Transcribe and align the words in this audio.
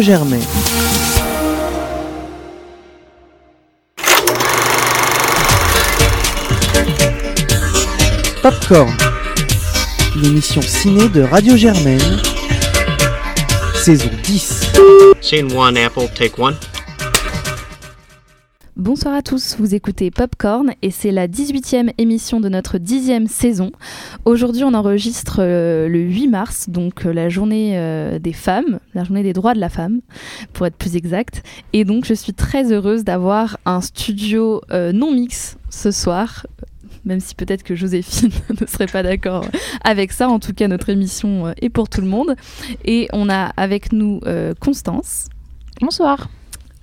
Radio 0.00 0.16
Germaine. 0.16 0.40
Popcorn, 8.40 8.96
l'émission 10.16 10.62
ciné 10.62 11.06
de 11.10 11.20
Radio 11.20 11.54
Germaine, 11.54 12.00
saison 13.74 14.08
10. 14.22 14.72
Scene 15.20 15.52
one, 15.52 15.76
Apple, 15.76 16.08
take 16.14 16.38
one. 16.38 16.56
Bonsoir 18.80 19.14
à 19.14 19.20
tous, 19.20 19.56
vous 19.58 19.74
écoutez 19.74 20.10
Popcorn 20.10 20.72
et 20.80 20.90
c'est 20.90 21.10
la 21.10 21.28
18e 21.28 21.92
émission 21.98 22.40
de 22.40 22.48
notre 22.48 22.78
10e 22.78 23.26
saison. 23.26 23.72
Aujourd'hui 24.24 24.64
on 24.64 24.72
enregistre 24.72 25.40
euh, 25.40 25.86
le 25.86 25.98
8 25.98 26.28
mars, 26.28 26.70
donc 26.70 27.04
euh, 27.04 27.12
la 27.12 27.28
journée 27.28 27.76
euh, 27.76 28.18
des 28.18 28.32
femmes, 28.32 28.80
la 28.94 29.04
journée 29.04 29.22
des 29.22 29.34
droits 29.34 29.52
de 29.52 29.60
la 29.60 29.68
femme, 29.68 30.00
pour 30.54 30.64
être 30.66 30.76
plus 30.76 30.96
exact. 30.96 31.42
Et 31.74 31.84
donc 31.84 32.06
je 32.06 32.14
suis 32.14 32.32
très 32.32 32.72
heureuse 32.72 33.04
d'avoir 33.04 33.58
un 33.66 33.82
studio 33.82 34.62
non 34.72 35.12
mix 35.12 35.58
ce 35.68 35.90
soir. 35.90 36.46
Même 37.04 37.20
si 37.20 37.34
peut-être 37.34 37.62
que 37.62 37.74
Joséphine 37.74 38.30
ne 38.62 38.64
serait 38.64 38.86
pas 38.86 39.02
d'accord 39.02 39.44
avec 39.84 40.10
ça, 40.10 40.30
en 40.30 40.38
tout 40.38 40.54
cas 40.54 40.68
notre 40.68 40.88
émission 40.88 41.52
est 41.60 41.68
pour 41.68 41.90
tout 41.90 42.00
le 42.00 42.06
monde. 42.08 42.34
Et 42.86 43.08
on 43.12 43.28
a 43.28 43.52
avec 43.58 43.92
nous 43.92 44.20
Constance. 44.58 45.26
Bonsoir. 45.82 46.30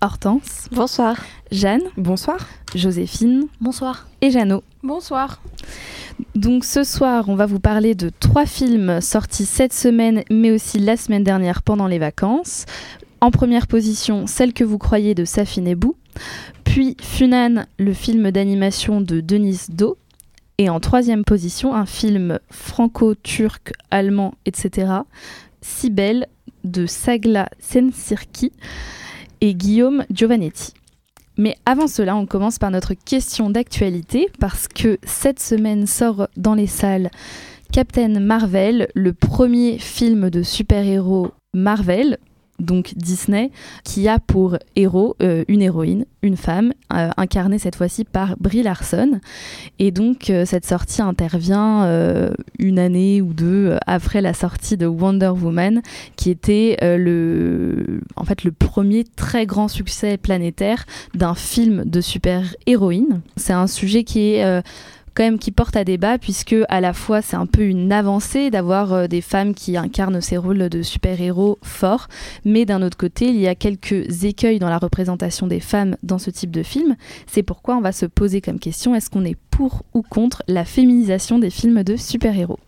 Hortense. 0.01 0.67
Bonsoir. 0.71 1.17
Jeanne. 1.51 1.81
Bonsoir. 1.97 2.37
Joséphine. 2.75 3.45
Bonsoir. 3.59 4.07
Et 4.21 4.29
Jeannot. 4.29 4.63
Bonsoir. 4.83 5.41
Donc 6.35 6.65
ce 6.65 6.83
soir, 6.83 7.29
on 7.29 7.35
va 7.35 7.47
vous 7.47 7.59
parler 7.59 7.95
de 7.95 8.11
trois 8.19 8.45
films 8.45 9.01
sortis 9.01 9.45
cette 9.45 9.73
semaine, 9.73 10.23
mais 10.29 10.51
aussi 10.51 10.77
la 10.77 10.97
semaine 10.97 11.23
dernière 11.23 11.63
pendant 11.63 11.87
les 11.87 11.97
vacances. 11.97 12.65
En 13.21 13.31
première 13.31 13.65
position, 13.65 14.27
Celle 14.27 14.53
que 14.53 14.63
vous 14.63 14.77
croyez 14.77 15.15
de 15.15 15.25
Safine 15.25 15.73
Bou. 15.73 15.95
Puis 16.63 16.95
Funan, 17.01 17.65
le 17.79 17.93
film 17.93 18.29
d'animation 18.29 19.01
de 19.01 19.19
Denise 19.19 19.69
Do. 19.71 19.97
Et 20.59 20.69
en 20.69 20.79
troisième 20.79 21.23
position, 21.23 21.75
un 21.75 21.85
film 21.85 22.39
franco-turc, 22.51 23.73
allemand, 23.89 24.35
etc. 24.45 24.91
Sibel 25.61 26.27
de 26.63 26.85
Sagla 26.85 27.49
Sensirki 27.59 28.51
et 29.41 29.53
Guillaume 29.53 30.05
Giovanetti. 30.11 30.73
Mais 31.37 31.55
avant 31.65 31.87
cela, 31.87 32.15
on 32.15 32.25
commence 32.25 32.57
par 32.57 32.71
notre 32.71 32.93
question 32.93 33.49
d'actualité 33.49 34.27
parce 34.39 34.67
que 34.67 34.97
cette 35.03 35.39
semaine 35.39 35.85
sort 35.85 36.27
dans 36.35 36.55
les 36.55 36.67
salles 36.67 37.11
Captain 37.71 38.19
Marvel, 38.19 38.87
le 38.95 39.13
premier 39.13 39.77
film 39.77 40.29
de 40.29 40.41
super-héros 40.41 41.31
Marvel, 41.53 42.17
donc 42.59 42.93
Disney, 42.95 43.51
qui 43.83 44.07
a 44.07 44.19
pour 44.19 44.57
héros 44.75 45.15
euh, 45.21 45.43
une 45.47 45.61
héroïne, 45.61 46.05
une 46.21 46.37
femme, 46.37 46.73
euh, 46.93 47.09
incarnée 47.17 47.59
cette 47.59 47.75
fois-ci 47.75 48.03
par 48.03 48.35
Brie 48.37 48.63
Larson. 48.63 49.19
Et 49.79 49.91
donc 49.91 50.29
euh, 50.29 50.45
cette 50.45 50.65
sortie 50.65 51.01
intervient 51.01 51.57
une 52.59 52.79
année 52.79 53.21
ou 53.21 53.33
deux 53.33 53.77
après 53.85 54.21
la 54.21 54.33
sortie 54.33 54.77
de 54.77 54.85
Wonder 54.85 55.29
Woman, 55.29 55.81
qui 56.15 56.29
était 56.29 56.77
le, 56.81 58.01
en 58.15 58.23
fait, 58.23 58.43
le 58.43 58.51
premier 58.51 59.03
très 59.03 59.45
grand 59.45 59.67
succès 59.67 60.17
planétaire 60.17 60.85
d'un 61.13 61.35
film 61.35 61.83
de 61.85 62.01
super-héroïne. 62.01 63.21
C'est 63.35 63.53
un 63.53 63.67
sujet 63.67 64.03
qui 64.03 64.33
est 64.33 64.63
quand 65.17 65.23
même 65.23 65.39
qui 65.39 65.51
porte 65.51 65.75
à 65.75 65.83
débat 65.83 66.19
puisque 66.19 66.55
à 66.69 66.79
la 66.79 66.93
fois 66.93 67.23
c'est 67.23 67.35
un 67.35 67.47
peu 67.47 67.63
une 67.63 67.91
avancée 67.91 68.51
d'avoir 68.51 68.93
euh, 68.93 69.07
des 69.07 69.21
femmes 69.21 69.55
qui 69.55 69.75
incarnent 69.75 70.21
ces 70.21 70.37
rôles 70.37 70.69
de 70.69 70.83
super-héros 70.83 71.57
forts, 71.63 72.07
mais 72.45 72.65
d'un 72.65 72.83
autre 72.83 72.97
côté 72.97 73.25
il 73.25 73.37
y 73.37 73.47
a 73.47 73.55
quelques 73.55 74.25
écueils 74.25 74.59
dans 74.59 74.69
la 74.69 74.77
représentation 74.77 75.47
des 75.47 75.59
femmes 75.59 75.97
dans 76.03 76.19
ce 76.19 76.29
type 76.29 76.51
de 76.51 76.61
film. 76.61 76.95
C'est 77.25 77.41
pourquoi 77.41 77.77
on 77.77 77.81
va 77.81 77.93
se 77.93 78.05
poser 78.05 78.41
comme 78.41 78.59
question 78.59 78.93
est-ce 78.93 79.09
qu'on 79.09 79.25
est 79.25 79.37
pour 79.49 79.81
ou 79.95 80.03
contre 80.03 80.43
la 80.47 80.65
féminisation 80.65 81.39
des 81.39 81.49
films 81.49 81.81
de 81.81 81.95
super-héros? 81.95 82.59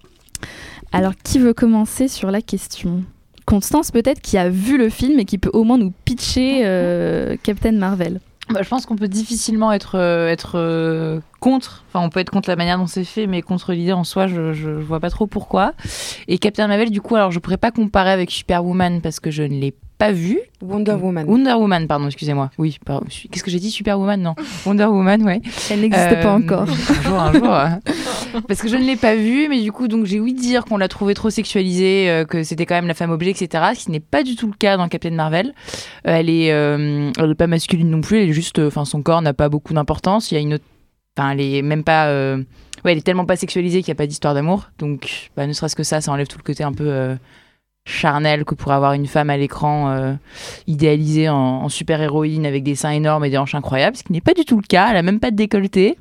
Alors 0.91 1.13
qui 1.24 1.38
veut 1.38 1.53
commencer 1.53 2.07
sur 2.07 2.31
la 2.31 2.41
question? 2.41 3.03
Constance 3.45 3.91
peut-être 3.91 4.22
qui 4.22 4.40
a 4.40 4.50
vu 4.50 4.79
le 4.79 4.90
film 4.90 5.19
et 5.19 5.25
qui 5.25 5.38
peut 5.38 5.51
au 5.53 5.63
moins 5.63 5.78
nous 5.78 5.94
pitcher 6.03 6.62
euh, 6.63 7.35
Captain 7.44 7.74
Marvel. 7.74 8.19
Bah, 8.54 8.64
je 8.64 8.70
pense 8.70 8.88
qu'on 8.88 8.96
peut 8.96 9.08
difficilement 9.08 9.72
être, 9.72 9.96
euh, 9.96 10.36
euh, 10.56 11.20
contre. 11.40 11.84
Enfin, 11.88 12.04
on 12.04 12.10
peut 12.10 12.20
être 12.20 12.32
contre 12.32 12.50
la 12.50 12.56
manière 12.56 12.80
dont 12.80 12.88
c'est 12.88 13.04
fait, 13.04 13.28
mais 13.28 13.44
contre 13.44 13.74
l'idée 13.74 13.94
en 13.94 14.04
soi, 14.04 14.26
je, 14.26 14.70
vois 14.70 15.00
pas 15.00 15.12
trop 15.12 15.28
pourquoi. 15.28 15.74
Et 16.28 16.40
Captain 16.40 16.68
Marvel, 16.68 16.90
du 16.90 17.00
coup, 17.00 17.16
alors 17.16 17.30
je 17.30 17.38
pourrais 17.38 17.58
pas 17.58 17.70
comparer 17.70 18.10
avec 18.10 18.32
Superwoman 18.32 19.02
parce 19.02 19.20
que 19.20 19.30
je 19.30 19.44
ne 19.44 19.60
l'ai 19.60 19.76
pas 20.00 20.14
vu. 20.14 20.40
Wonder 20.62 20.94
Woman. 20.94 21.28
Wonder 21.28 21.54
Woman, 21.56 21.86
pardon, 21.86 22.08
excusez-moi. 22.08 22.50
Oui, 22.58 22.80
qu'est-ce 23.30 23.44
que 23.44 23.52
j'ai 23.52 23.60
dit 23.60 23.70
Superwoman 23.70 24.22
Non. 24.22 24.34
Wonder 24.66 24.86
Woman, 24.86 25.22
ouais. 25.24 25.42
Elle 25.70 25.82
n'existe 25.82 26.22
pas 26.22 26.36
euh, 26.36 26.38
encore. 26.38 26.68
Un 26.90 27.02
jour, 27.02 27.20
un 27.20 27.34
jour. 27.34 27.54
Hein. 27.54 27.80
Parce 28.48 28.62
que 28.62 28.70
je 28.70 28.78
ne 28.78 28.84
l'ai 28.84 28.96
pas 28.96 29.16
vu, 29.16 29.50
mais 29.50 29.62
du 29.62 29.74
coup, 29.74 29.90
donc 29.90 30.06
j'ai 30.06 30.22
ouï 30.22 30.34
dire 30.34 30.64
qu'on 30.64 30.78
l'a 30.78 30.88
trouvé 30.88 31.16
trop 31.16 31.30
sexualisée, 31.30 32.10
euh, 32.10 32.24
que 32.24 32.44
c'était 32.44 32.66
quand 32.66 32.76
même 32.76 32.88
la 32.88 32.94
femme 32.94 33.12
objet, 33.12 33.32
etc. 33.32 33.72
Ce 33.76 33.86
qui 33.86 33.92
n'est 33.92 34.00
pas 34.00 34.24
du 34.24 34.38
tout 34.38 34.48
le 34.48 34.54
cas 34.54 34.78
dans 34.78 34.88
Captain 34.88 35.12
Marvel. 35.12 35.54
Euh, 36.08 36.16
elle 36.16 36.30
est, 36.30 36.46
elle 36.46 37.31
est 37.31 37.36
pas 37.36 37.48
masculine 37.48 37.90
non 37.90 38.00
plus. 38.00 38.22
Elle 38.22 38.30
est 38.30 38.34
juste, 38.34 38.60
enfin, 38.60 38.86
son 38.86 39.02
corps 39.02 39.22
n'a 39.22 39.34
pas 39.34 39.50
beaucoup 39.50 39.74
d'importance. 39.74 40.31
Il 40.31 40.36
y 40.36 40.38
a 40.38 40.42
une 40.42 40.54
autre, 40.54 40.66
enfin, 41.18 41.31
elle 41.31 41.42
est 41.42 41.62
même 41.62 41.84
pas. 41.84 42.10
Ouais, 42.86 42.94
elle 42.94 42.98
est 42.98 43.06
tellement 43.06 43.26
pas 43.26 43.36
sexualisée 43.36 43.84
qu'il 43.84 43.92
n'y 43.92 43.98
a 43.98 44.02
pas 44.02 44.08
d'histoire 44.08 44.34
d'amour. 44.34 44.70
Donc, 44.78 45.30
bah, 45.36 45.46
ne 45.46 45.52
serait-ce 45.52 45.76
que 45.76 45.84
ça, 45.84 46.00
ça 46.00 46.10
enlève 46.14 46.28
tout 46.28 46.38
le 46.38 46.44
côté 46.44 46.64
un 46.64 46.72
peu 46.72 47.18
charnel 47.85 48.45
que 48.45 48.56
pourrait 48.56 48.75
avoir 48.75 48.94
une 48.94 49.07
femme 49.07 49.29
à 49.29 49.38
l'écran 49.38 49.90
euh, 49.90 50.13
idéalisée 50.67 51.29
en, 51.29 51.67
super-héroïne 51.69 52.45
avec 52.45 52.63
des 52.63 52.75
seins 52.75 52.91
énormes 52.91 53.25
et 53.25 53.29
des 53.29 53.38
hanches 53.38 53.56
incroyables, 53.56 53.97
ce 53.97 54.03
qui 54.03 54.13
n'est 54.13 54.22
pas 54.22 54.34
du 54.34 54.45
tout 54.45 54.57
le 54.57 54.63
cas. 54.63 54.88
Elle 54.91 54.97
a 54.97 55.01
même 55.01 55.19
pas 55.19 55.31
de 55.31 55.35
décolleté. 55.35 55.97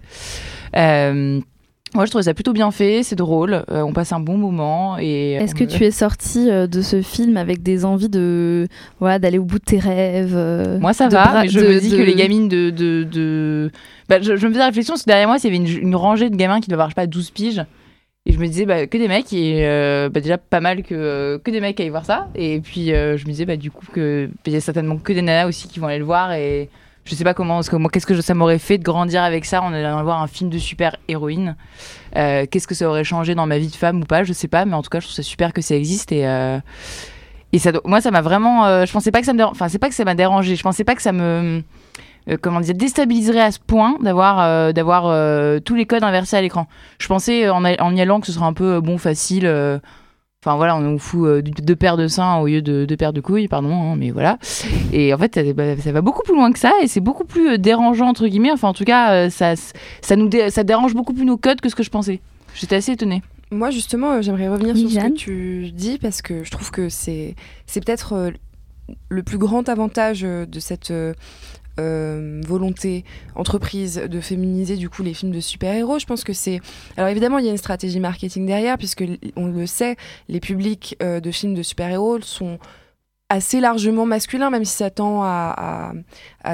Euh, 0.77 1.41
moi, 1.95 2.05
je 2.05 2.11
trouvais 2.11 2.25
ça 2.25 2.35
plutôt 2.35 2.53
bien 2.53 2.71
fait, 2.71 3.03
c'est 3.03 3.17
drôle, 3.17 3.65
euh, 3.71 3.81
on 3.81 3.95
passe 3.95 4.13
un 4.13 4.21
bon 4.21 4.37
moment. 4.37 4.99
Et 4.99 5.33
Est-ce 5.33 5.55
que 5.55 5.65
tu 5.65 5.85
es 5.85 5.91
sortie 5.91 6.47
de 6.47 6.83
ce 6.83 7.01
film 7.01 7.39
avec 7.39 7.63
des 7.63 7.87
envies 7.87 8.11
de 8.11 8.69
voilà 9.01 9.19
d'aller 9.19 9.39
au 9.39 9.45
bout 9.45 9.59
de 9.59 9.65
tes 9.65 9.79
rêves 9.79 10.37
Moi, 10.81 10.93
ça 10.93 11.09
va, 11.09 11.43
mais 11.43 11.49
je 11.49 11.61
me 11.61 11.81
dis 11.81 11.91
que 11.91 12.03
les 12.03 12.15
gamines 12.15 12.49
de... 12.49 12.71
de, 12.71 13.71
Bah, 14.09 14.21
je, 14.21 14.33
me 14.33 14.37
faisais 14.37 14.59
la 14.59 14.67
réflexion, 14.67 14.93
parce 14.93 15.03
que 15.03 15.11
derrière 15.11 15.29
moi, 15.29 15.39
il 15.39 15.45
y 15.45 15.47
avait 15.47 15.57
une, 15.57 15.83
une, 15.89 15.97
rangée 15.97 16.29
de 16.29 16.37
gamins 16.37 16.61
qui 16.61 16.69
doivent 16.69 16.81
avoir, 16.81 16.91
je 16.91 16.95
sais 16.95 17.01
pas, 17.01 17.07
12 17.07 17.31
piges. 17.31 17.65
Et 18.29 18.33
je 18.33 18.39
me 18.39 18.47
disais 18.47 18.67
bah, 18.67 18.87
que 18.87 18.99
des 18.99 19.09
mecs, 19.09 19.33
et 19.33 19.67
euh, 19.67 20.11
bah, 20.11 20.21
déjà 20.21 20.37
pas 20.37 20.61
mal 20.61 20.83
que, 20.83 20.95
euh, 20.95 21.39
que 21.39 21.51
des 21.51 21.63
mecs 21.63 21.81
aillent 21.81 21.89
voir 21.89 22.05
ça. 22.05 22.29
Et 22.35 22.61
puis 22.61 22.93
euh, 22.93 23.17
je 23.17 23.25
me 23.25 23.31
disais 23.31 23.47
bah, 23.47 23.57
du 23.57 23.71
coup 23.71 23.87
qu'il 23.93 24.31
y 24.47 24.55
a 24.55 24.61
certainement 24.61 24.99
que 24.99 25.15
des 25.15 25.23
nanas 25.23 25.49
aussi 25.49 25.67
qui 25.67 25.81
vont 25.81 25.87
aller 25.87 25.99
le 25.99 26.05
voir. 26.05 26.33
Et 26.33 26.69
je 27.07 27.15
sais 27.15 27.25
pas 27.25 27.33
comment, 27.33 27.63
qu'est-ce 27.63 28.05
que 28.05 28.21
ça 28.21 28.35
m'aurait 28.35 28.59
fait 28.59 28.77
de 28.77 28.85
grandir 28.85 29.23
avec 29.23 29.47
ça 29.47 29.63
en 29.63 29.73
allant 29.73 30.03
voir 30.03 30.23
un 30.23 30.27
film 30.27 30.51
de 30.51 30.59
super-héroïne? 30.59 31.57
qu'est-ce 32.13 32.67
que 32.67 32.75
ça 32.75 32.87
aurait 32.87 33.05
changé 33.05 33.35
dans 33.35 33.47
ma 33.47 33.57
vie 33.57 33.69
de 33.69 33.75
femme 33.75 34.03
ou 34.03 34.05
pas, 34.05 34.25
je 34.25 34.35
sais 34.35 34.49
pas. 34.49 34.67
Mais 34.67 34.75
en 34.75 34.83
tout 34.83 34.91
cas, 34.91 35.01
je 35.01 35.07
trouve 35.07 35.17
ça 35.17 35.23
super 35.23 35.55
que 35.55 35.63
ça 35.63 35.75
existe. 35.75 36.13
Et. 36.13 36.27
et 37.55 37.59
ça, 37.59 37.73
moi, 37.87 38.03
ça 38.03 38.11
m'a 38.11 38.21
vraiment. 38.21 38.85
je 38.85 38.93
pensais 38.93 39.11
pas 39.11 39.21
que 39.21 39.27
ça. 39.27 39.33
Enfin, 39.47 39.71
c'est 39.71 39.79
pas 39.79 39.89
que 39.89 39.95
ça 39.95 40.05
m'a 40.05 40.15
dérangé. 40.15 40.55
Je 40.55 40.63
pensais 40.63 40.85
pas 40.85 40.95
que 40.95 41.03
ça 41.03 41.13
me 41.13 41.63
comment 42.37 42.61
dire, 42.61 42.75
déstabiliserait 42.75 43.41
à 43.41 43.53
ce 43.53 43.59
point 43.59 43.97
d'avoir 44.01 44.41
euh, 44.41 44.73
d'avoir 44.73 45.07
euh, 45.07 45.61
tous 45.61 45.75
les 45.75 45.87
codes 45.87 46.03
inversés 46.03 46.37
à 46.37 46.43
l'écran. 46.43 46.67
Je 46.99 47.07
pensais 47.09 47.49
en, 47.49 47.65
en, 47.65 47.97
y 47.97 48.01
allant 48.01 48.21
que 48.21 48.27
ce 48.27 48.33
serait 48.33 48.47
un 48.47 48.53
peu 48.53 48.81
bon, 48.81 48.99
facile. 48.99 49.47
Enfin 50.45 50.57
voilà, 50.57 50.77
on 50.77 50.81
nous 50.81 50.99
fout 50.99 51.43
deux 51.43 51.75
paires 51.75 51.97
de 51.97 52.07
seins 52.07 52.37
au 52.37 52.47
lieu 52.47 52.63
de 52.63 52.85
deux 52.85 52.97
paires 52.97 53.13
de 53.13 53.21
couilles, 53.21 53.49
pardon, 53.49 53.73
hein, 53.73 53.97
mais 53.97 54.11
voilà. 54.11 54.39
Et 54.93 55.13
en 55.13 55.19
fait, 55.19 55.35
ça, 55.35 55.43
bah, 55.53 55.77
ça, 55.77 55.91
va 55.91 56.01
beaucoup 56.01 56.23
plus 56.23 56.35
loin 56.35 56.53
que 56.53 56.61
ça 56.61 56.73
et 56.81 56.87
c'est 56.87 57.01
beaucoup 57.01 57.25
plus 57.25 57.59
dérangeant 57.59 58.09
entre 58.09 58.27
guillemets. 58.29 58.53
Enfin, 58.53 58.69
en 58.69 58.75
tout 58.75 58.85
cas, 58.85 59.31
ça, 59.31 59.55
ça 59.57 60.17
nous 60.17 60.31
ça 60.51 60.65
dérange 60.65 60.95
beaucoup 60.95 61.13
plus 61.13 61.25
nos 61.25 61.37
codes 61.37 61.61
que 61.61 61.69
ce 61.69 61.75
que 61.75 61.83
je 61.83 61.91
pensais. 61.91 62.21
J'étais 62.55 62.77
assez 62.77 62.93
étonnée. 62.93 63.23
Moi, 63.51 63.71
justement, 63.71 64.21
j'aimerais 64.21 64.49
revenir 64.49 64.77
sur 64.77 64.91
ce 64.91 64.99
que 64.99 65.15
tu 65.15 65.71
dis 65.73 65.99
parce 65.99 66.23
que 66.23 66.45
je 66.45 66.51
trouve 66.51 66.71
que 66.71 66.89
c'est 66.89 67.35
c'est 67.67 67.85
peut-être 67.85 68.33
le 69.09 69.23
plus 69.23 69.39
grand 69.39 69.69
avantage 69.69 70.21
de 70.21 70.61
cette 70.61 70.93
euh, 71.79 72.41
volonté 72.47 73.05
entreprise 73.35 73.97
de 73.97 74.21
féminiser 74.21 74.77
du 74.77 74.89
coup 74.89 75.03
les 75.03 75.15
films 75.15 75.33
de 75.33 75.41
super-héros. 75.41 75.99
Je 75.99 76.07
pense 76.07 76.25
que 76.25 76.33
c'est 76.33 76.61
alors 76.97 77.09
évidemment 77.09 77.39
il 77.39 77.45
y 77.45 77.49
a 77.49 77.53
une 77.53 77.59
stratégie 77.59 78.01
marketing 78.01 78.47
derrière 78.47 78.79
puisque 78.79 79.05
on 79.37 79.47
le 79.47 79.67
sait, 79.67 79.97
les 80.29 80.41
publics 80.41 80.97
euh, 81.03 81.21
de 81.21 81.31
films 81.31 81.55
de 81.55 81.63
super-héros 81.63 82.21
sont 82.23 82.59
assez 83.29 83.61
largement 83.61 84.07
masculins, 84.07 84.49
même 84.49 84.65
si 84.65 84.75
ça 84.75 84.89
tend 84.89 85.23
à, 85.23 85.93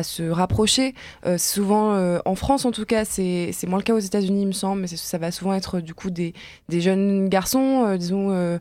se 0.02 0.24
rapprocher. 0.24 0.92
Euh, 1.24 1.38
souvent, 1.38 1.96
en 2.24 2.34
France 2.34 2.64
en 2.64 2.72
tout 2.72 2.84
cas, 2.84 3.04
c'est 3.04 3.54
moins 3.68 3.78
le 3.78 3.84
cas 3.84 3.94
aux 3.94 4.00
États-Unis, 4.00 4.42
il 4.42 4.48
me 4.48 4.52
semble, 4.52 4.80
mais 4.80 4.88
ça 4.88 5.18
va 5.18 5.30
souvent 5.30 5.54
être 5.54 5.78
du 5.78 5.94
coup 5.94 6.10
des, 6.10 6.34
des 6.68 6.80
jeunes 6.80 7.28
garçons, 7.28 7.94
disons, 7.96 8.58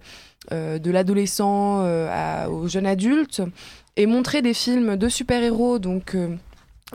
de 0.51 0.92
l'adolescent 0.92 1.83
aux 2.48 2.68
jeunes 2.68 2.86
adultes, 2.86 3.42
et 3.95 4.06
montrer 4.06 4.44
des 4.44 4.54
films 4.54 4.95
de 4.95 5.10
super-héros, 5.10 5.80
donc 5.80 6.15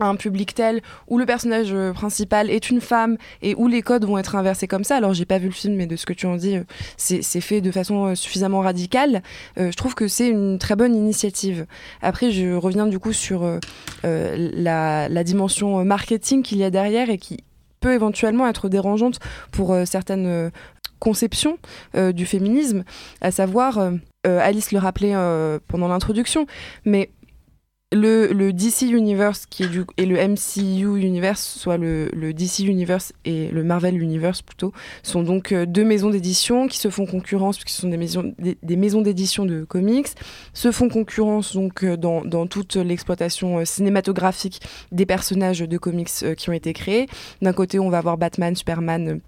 un 0.00 0.16
public 0.16 0.54
tel 0.54 0.80
où 1.08 1.18
le 1.18 1.26
personnage 1.26 1.72
euh, 1.72 1.92
principal 1.92 2.50
est 2.50 2.70
une 2.70 2.80
femme 2.80 3.16
et 3.42 3.54
où 3.56 3.68
les 3.68 3.82
codes 3.82 4.04
vont 4.04 4.18
être 4.18 4.36
inversés 4.36 4.66
comme 4.66 4.84
ça. 4.84 4.96
Alors 4.96 5.14
j'ai 5.14 5.24
pas 5.24 5.38
vu 5.38 5.46
le 5.46 5.52
film, 5.52 5.74
mais 5.76 5.86
de 5.86 5.96
ce 5.96 6.06
que 6.06 6.12
tu 6.12 6.26
en 6.26 6.36
dis, 6.36 6.56
euh, 6.56 6.64
c'est 6.96 7.40
fait 7.40 7.60
de 7.60 7.70
façon 7.70 8.06
euh, 8.06 8.14
suffisamment 8.14 8.60
radicale. 8.60 9.22
je 9.56 9.74
trouve 9.76 9.94
que 9.94 10.08
c'est 10.08 10.28
une 10.28 10.58
très 10.58 10.76
bonne 10.76 10.94
initiative. 10.94 11.66
Après, 12.02 12.30
je 12.30 12.54
reviens 12.54 12.86
du 12.86 12.98
coup 12.98 13.12
sur 13.12 13.58
la, 14.02 15.08
la, 15.08 15.24
dimension 15.24 15.84
marketing 15.84 16.42
qu'il 16.42 16.58
y 16.58 16.64
a 16.64 16.70
derrière 16.70 17.10
et 17.10 17.18
qui 17.18 17.38
peut 17.80 17.92
éventuellement 17.92 18.46
être 18.48 18.68
dérangeante 18.68 19.18
pour 19.50 19.76
certaines 19.84 20.50
conceptions 20.98 21.58
du 21.94 22.26
féminisme, 22.26 22.84
à 23.20 23.30
savoir, 23.30 23.92
Alice 24.24 24.72
le 24.72 24.78
rappelait 24.78 25.14
pendant 25.68 25.88
l'introduction, 25.88 26.46
mais 26.84 27.10
le, 27.92 28.52
DC 28.52 28.82
Universe 28.82 29.46
et 29.96 30.06
le 30.06 30.16
MCU 30.16 31.00
Universe, 31.00 31.42
soit 31.42 31.78
le, 31.78 32.32
DC 32.32 32.60
Universe 32.60 33.12
et 33.24 33.48
le 33.48 33.64
Marvel 33.64 34.00
Universe 34.00 34.42
plutôt, 34.42 34.72
sont 35.02 35.22
donc 35.22 35.52
euh, 35.52 35.64
deux 35.64 35.84
maisons 35.84 36.10
d'édition 36.10 36.68
qui 36.68 36.78
se 36.78 36.90
font 36.90 37.06
concurrence, 37.06 37.56
puisque 37.56 37.70
ce 37.70 37.82
sont 37.82 37.88
des 37.88 37.96
maisons, 37.96 38.34
des, 38.38 38.56
d'édition 38.62 39.44
de 39.46 39.64
comics, 39.64 40.08
se 40.52 40.70
font 40.70 40.88
concurrence 40.88 41.54
donc 41.54 41.82
euh, 41.82 41.96
dans, 41.96 42.24
dans 42.24 42.46
toute 42.46 42.76
l'exploitation 42.76 43.58
euh, 43.58 43.64
cinématographique 43.64 44.60
des 44.92 45.06
personnages 45.06 45.60
de 45.60 45.78
comics 45.78 46.10
qui 46.36 46.50
ont 46.50 46.52
été 46.52 46.72
créés. 46.72 47.06
D'un 47.42 47.52
côté, 47.52 47.78
on 47.78 47.88
va 47.88 47.98
avoir 47.98 48.18
Batman, 48.18 48.54
Superman 48.54 49.20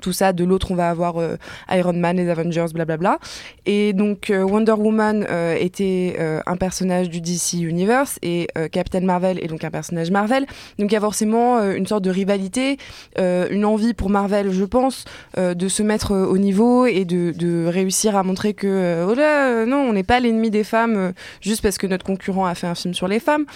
tout 0.00 0.12
ça. 0.12 0.32
De 0.32 0.44
l'autre, 0.44 0.70
on 0.70 0.74
va 0.74 0.90
avoir 0.90 1.18
euh, 1.18 1.36
Iron 1.70 1.92
Man, 1.92 2.16
les 2.16 2.28
Avengers, 2.28 2.66
blablabla. 2.72 3.18
Et 3.66 3.92
donc, 3.92 4.30
euh, 4.30 4.42
Wonder 4.42 4.72
Woman 4.72 5.26
euh, 5.28 5.56
était 5.58 6.16
un 6.46 6.56
personnage 6.56 7.10
du 7.10 7.20
DC 7.20 7.54
Universe 7.54 8.18
et 8.22 8.48
Captain 8.72 9.00
Marvel 9.00 9.38
est 9.42 9.46
donc 9.46 9.64
un 9.64 9.70
personnage 9.70 10.10
Marvel. 10.10 10.46
Donc, 10.78 10.90
il 10.90 10.92
y 10.92 10.96
a 10.96 11.00
forcément 11.00 11.60
une 11.62 11.86
sorte 11.86 12.04
de 12.04 12.10
rivalité, 12.10 12.78
une 13.18 13.64
envie 13.64 13.94
pour 13.94 14.10
Marvel, 14.10 14.50
je 14.50 14.64
pense, 14.64 15.04
de 15.36 15.68
se 15.68 15.82
mettre 15.82 16.14
au 16.14 16.38
niveau 16.38 16.86
et 16.86 17.04
de, 17.04 17.66
réussir 17.66 18.16
à 18.16 18.22
montrer 18.22 18.54
que, 18.54 19.06
oh 19.08 19.14
là, 19.14 19.64
non, 19.66 19.78
on 19.78 19.92
n'est 19.92 20.02
pas 20.02 20.20
l'ennemi 20.20 20.50
des 20.50 20.64
femmes 20.64 21.12
juste 21.40 21.62
parce 21.62 21.78
que 21.78 21.86
notre 21.86 22.04
concurrent 22.04 22.46
a 22.46 22.54
fait 22.54 22.66
un 22.66 22.74
film 22.74 22.94
sur 22.94 23.08
les 23.08 23.20
femmes. 23.20 23.46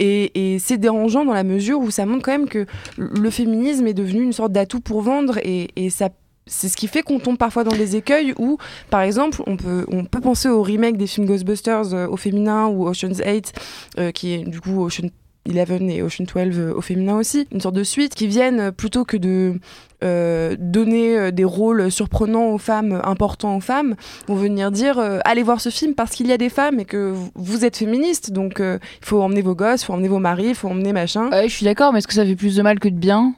Et, 0.00 0.58
c'est 0.60 0.78
dérangeant 0.78 1.24
dans 1.24 1.32
la 1.32 1.44
mesure 1.44 1.80
où 1.80 1.90
ça 1.90 2.06
montre 2.06 2.24
quand 2.24 2.32
même 2.32 2.48
que 2.48 2.66
le 2.96 3.30
féminisme 3.30 3.86
est 3.86 3.94
devenu 3.94 4.22
une 4.22 4.32
sorte 4.32 4.52
d'atout 4.52 4.80
pour 4.80 5.02
vendre 5.02 5.38
et, 5.42 5.68
ça 5.90 6.10
c'est 6.48 6.68
ce 6.68 6.76
qui 6.76 6.88
fait 6.88 7.02
qu'on 7.02 7.18
tombe 7.18 7.38
parfois 7.38 7.64
dans 7.64 7.76
des 7.76 7.96
écueils 7.96 8.34
où, 8.38 8.58
par 8.90 9.02
exemple, 9.02 9.42
on 9.46 9.56
peut, 9.56 9.84
on 9.88 10.04
peut 10.04 10.20
penser 10.20 10.48
au 10.48 10.62
remake 10.62 10.96
des 10.96 11.06
films 11.06 11.26
Ghostbusters 11.26 11.94
euh, 11.94 12.08
au 12.08 12.16
féminin 12.16 12.66
ou 12.66 12.88
Ocean's 12.88 13.22
8, 13.24 13.52
euh, 13.98 14.10
qui 14.10 14.32
est 14.32 14.44
du 14.44 14.60
coup 14.60 14.84
Ocean 14.84 15.08
11 15.48 15.56
et 15.90 16.02
Ocean 16.02 16.24
12 16.24 16.58
euh, 16.58 16.74
au 16.74 16.80
féminin 16.80 17.16
aussi, 17.16 17.46
une 17.52 17.60
sorte 17.60 17.74
de 17.74 17.84
suite 17.84 18.14
qui 18.14 18.26
viennent 18.26 18.72
plutôt 18.72 19.04
que 19.04 19.16
de 19.16 19.58
donner 20.00 21.32
des 21.32 21.44
rôles 21.44 21.90
surprenants 21.90 22.50
aux 22.50 22.58
femmes, 22.58 23.00
importants 23.02 23.56
aux 23.56 23.60
femmes, 23.60 23.96
vont 24.28 24.36
venir 24.36 24.70
dire 24.70 25.00
allez 25.24 25.42
voir 25.42 25.60
ce 25.60 25.70
film 25.70 25.96
parce 25.96 26.12
qu'il 26.12 26.28
y 26.28 26.32
a 26.32 26.36
des 26.36 26.50
femmes 26.50 26.78
et 26.78 26.84
que 26.84 27.12
vous 27.34 27.64
êtes 27.64 27.76
féministe, 27.76 28.30
donc 28.30 28.60
il 28.60 28.78
faut 29.04 29.20
emmener 29.20 29.42
vos 29.42 29.56
gosses, 29.56 29.82
il 29.82 29.86
faut 29.86 29.94
emmener 29.94 30.06
vos 30.06 30.20
maris, 30.20 30.50
il 30.50 30.54
faut 30.54 30.68
emmener 30.68 30.92
machin. 30.92 31.30
je 31.42 31.48
suis 31.48 31.64
d'accord, 31.64 31.92
mais 31.92 31.98
est-ce 31.98 32.06
que 32.06 32.14
ça 32.14 32.24
fait 32.24 32.36
plus 32.36 32.54
de 32.54 32.62
mal 32.62 32.78
que 32.78 32.88
de 32.88 32.94
bien? 32.94 33.34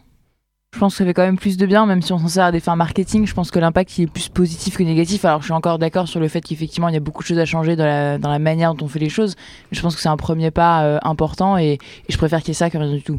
Je 0.73 0.79
pense 0.79 0.95
que 0.95 0.99
ça 0.99 1.05
fait 1.05 1.15
quand 1.15 1.25
même 1.25 1.37
plus 1.37 1.57
de 1.57 1.67
bien, 1.67 1.85
même 1.85 2.01
si 2.01 2.13
on 2.13 2.19
s'en 2.19 2.29
sert 2.29 2.45
à 2.45 2.53
des 2.53 2.61
fins 2.61 2.77
marketing. 2.77 3.27
Je 3.27 3.35
pense 3.35 3.51
que 3.51 3.59
l'impact 3.59 3.99
est 3.99 4.07
plus 4.07 4.29
positif 4.29 4.77
que 4.77 4.85
négatif. 4.85 5.25
Alors 5.25 5.41
je 5.41 5.47
suis 5.47 5.53
encore 5.53 5.81
d'accord 5.81 6.07
sur 6.07 6.21
le 6.21 6.29
fait 6.29 6.41
qu'effectivement 6.41 6.89
il 6.89 6.95
y 6.95 6.97
a 6.97 7.01
beaucoup 7.01 7.23
de 7.25 7.27
choses 7.27 7.39
à 7.39 7.45
changer 7.45 7.75
dans 7.75 7.85
la, 7.85 8.19
dans 8.19 8.31
la 8.31 8.39
manière 8.39 8.75
dont 8.75 8.85
on 8.85 8.89
fait 8.89 9.01
les 9.01 9.09
choses. 9.09 9.35
Mais 9.71 9.77
je 9.77 9.83
pense 9.83 9.97
que 9.97 10.01
c'est 10.01 10.09
un 10.09 10.17
premier 10.17 10.53
pas 10.53 10.85
euh, 10.85 10.99
important 11.03 11.59
et, 11.59 11.79
je 12.09 12.17
préfère 12.17 12.39
qu'il 12.41 12.49
y 12.49 12.51
ait 12.53 12.55
ça 12.55 12.71
que 12.71 12.79
rien 12.79 12.93
du 12.93 13.03
tout. 13.03 13.19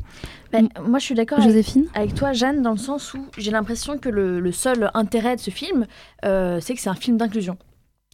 Bah, 0.54 0.60
moi 0.86 1.00
je 1.00 1.06
suis 1.06 1.16
d'accord 1.16 1.42
Joséphine 1.42 1.86
avec, 1.94 2.14
toi 2.14 2.34
Jeanne 2.34 2.62
dans 2.62 2.72
le 2.72 2.78
sens 2.78 3.14
où 3.14 3.20
j'ai 3.38 3.52
l'impression 3.52 3.98
que 3.98 4.10
le, 4.10 4.52
seul 4.52 4.90
intérêt 4.94 5.36
de 5.36 5.42
ce 5.42 5.50
film 5.50 5.88
euh, 6.26 6.60
c'est 6.62 6.74
que 6.74 6.82
c'est 6.82 6.90
un 6.90 6.96
film 6.96 7.18
d'inclusion 7.18 7.58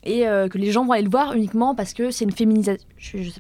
et 0.08 0.28
euh, 0.28 0.48
que 0.48 0.58
les 0.58 0.72
gens 0.72 0.86
vont 0.86 0.94
aller 0.94 1.04
le 1.04 1.10
voir 1.10 1.34
uniquement 1.34 1.76
parce 1.76 1.94
que 1.94 2.10
c'est 2.12 2.26
une 2.26 2.32
féminisation. 2.32 2.88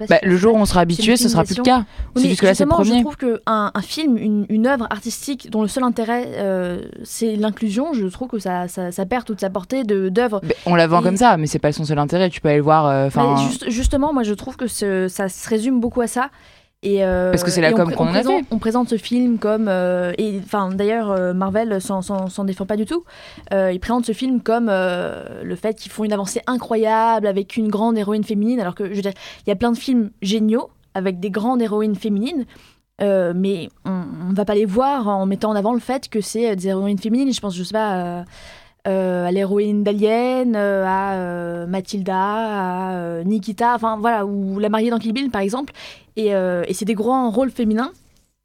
Bah, 0.09 0.17
le 0.21 0.37
jour 0.37 0.53
où 0.53 0.57
on 0.57 0.65
sera 0.65 0.81
habitué, 0.81 1.17
ce 1.17 1.29
sera 1.29 1.43
plus 1.43 1.57
le 1.57 1.63
cas. 1.63 1.85
c'est 2.15 2.29
juste 2.29 2.41
que 2.41 2.45
là, 2.45 2.53
c'est 2.53 2.65
le 2.65 2.69
premier. 2.69 2.97
Je 2.97 3.01
trouve 3.01 3.17
qu'un 3.17 3.71
un 3.73 3.81
film, 3.81 4.17
une, 4.17 4.45
une, 4.49 4.67
œuvre 4.67 4.85
artistique 4.89 5.49
dont 5.49 5.61
le 5.61 5.67
seul 5.67 5.83
intérêt 5.83 6.25
euh, 6.35 6.81
c'est 7.03 7.35
l'inclusion, 7.35 7.93
je 7.93 8.05
trouve 8.07 8.27
que 8.27 8.39
ça, 8.39 8.67
ça, 8.67 9.05
perd 9.05 9.25
toute 9.25 9.39
sa 9.39 9.49
portée 9.49 9.83
d'œuvre. 9.83 10.41
On 10.65 10.75
la 10.75 10.87
vend 10.87 11.01
comme 11.01 11.17
ça, 11.17 11.37
mais 11.37 11.47
c'est 11.47 11.59
pas 11.59 11.71
son 11.71 11.85
seul 11.85 11.99
intérêt. 11.99 12.29
Tu 12.29 12.41
peux 12.41 12.49
aller 12.49 12.57
le 12.57 12.63
voir. 12.63 12.85
Euh, 12.85 13.09
justement, 13.67 14.13
moi 14.13 14.23
je 14.23 14.33
trouve 14.33 14.57
que 14.57 14.67
ça 14.67 15.29
se 15.29 15.49
résume 15.49 15.79
beaucoup 15.79 16.01
à 16.01 16.07
ça. 16.07 16.29
Et, 16.83 17.03
euh, 17.03 17.31
Parce 17.31 17.43
que 17.43 17.49
c'est 17.49 17.61
la 17.61 17.73
com 17.73 17.91
qu'on 17.91 18.07
a 18.07 18.21
fait. 18.21 18.45
On 18.51 18.59
présente 18.59 18.89
ce 18.89 18.97
film 18.97 19.39
comme. 19.39 19.67
Euh, 19.67 20.13
et 20.17 20.39
enfin, 20.43 20.69
d'ailleurs, 20.69 21.11
euh, 21.11 21.33
Marvel 21.33 21.81
s'en 21.81 22.43
défend 22.43 22.65
pas 22.65 22.77
du 22.77 22.85
tout. 22.85 23.03
il 23.51 23.79
présente 23.79 24.05
ce 24.05 24.11
film 24.11 24.41
comme 24.41 24.67
le 24.67 25.55
fait 25.55 25.75
qu'ils 25.75 25.91
font 25.91 26.03
une 26.03 26.13
avancée 26.13 26.41
incroyable 26.45 27.27
avec 27.27 27.57
une 27.57 27.69
grande 27.69 27.97
héroïne 27.97 28.23
féminine, 28.23 28.59
alors 28.59 28.75
que 28.75 28.89
je 28.89 28.93
veux 28.93 29.01
dire, 29.01 29.13
il 29.45 29.49
y 29.49 29.53
a 29.53 29.55
plein 29.55 29.71
de 29.71 29.77
films 29.77 30.11
géniaux 30.21 30.69
avec 30.93 31.19
des 31.19 31.31
grandes 31.31 31.61
héroïnes 31.61 31.95
féminines. 31.95 32.45
mais 32.99 33.69
on, 33.85 34.29
ne 34.29 34.35
va 34.35 34.45
pas 34.45 34.55
les 34.55 34.65
voir 34.65 35.07
en 35.07 35.25
mettant 35.25 35.49
en 35.49 35.55
avant 35.55 35.73
le 35.73 35.79
fait 35.79 36.09
que 36.09 36.21
c'est 36.21 36.55
des 36.55 36.67
héroïnes 36.67 36.99
féminines. 36.99 37.33
Je 37.33 37.41
pense, 37.41 37.55
je 37.55 37.63
sais 37.63 37.73
pas, 37.73 38.23
à 38.87 39.31
l'héroïne 39.31 39.83
d'Alien, 39.83 40.55
à 40.55 41.65
Mathilda, 41.67 42.15
à 42.15 43.23
Nikita, 43.23 43.75
enfin 43.75 43.97
voilà, 43.99 44.25
ou 44.25 44.59
la 44.59 44.69
mariée 44.69 44.89
dans 44.89 44.99
Kill 44.99 45.13
Bill 45.13 45.29
par 45.29 45.41
exemple. 45.41 45.73
Euh, 46.17 46.63
et, 46.67 46.73
c'est 46.73 46.85
des 46.85 46.95
grands 46.95 47.29
rôles 47.29 47.51
féminins, 47.51 47.91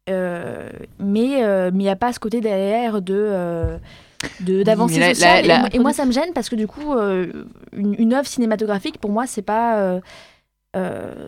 euh, 0.09 0.69
mais 0.99 1.43
euh, 1.43 1.71
il 1.73 1.77
n'y 1.77 1.89
a 1.89 1.95
pas 1.95 2.13
ce 2.13 2.19
côté 2.19 2.41
derrière 2.41 3.01
de 3.01 3.77
d'avancer 4.39 5.01
sociale. 5.13 5.69
et, 5.73 5.79
moi, 5.79 5.91
ça 5.93 6.05
me 6.05 6.11
gêne 6.11 6.33
parce 6.33 6.49
que 6.49 6.55
du 6.55 6.67
coup, 6.67 6.93
une, 6.93 7.95
une, 7.97 8.13
œuvre 8.13 8.27
cinématographique, 8.27 8.99
pour 8.99 9.11
moi, 9.11 9.25
c'est 9.27 9.41
pas 9.41 9.79
euh, 9.79 9.99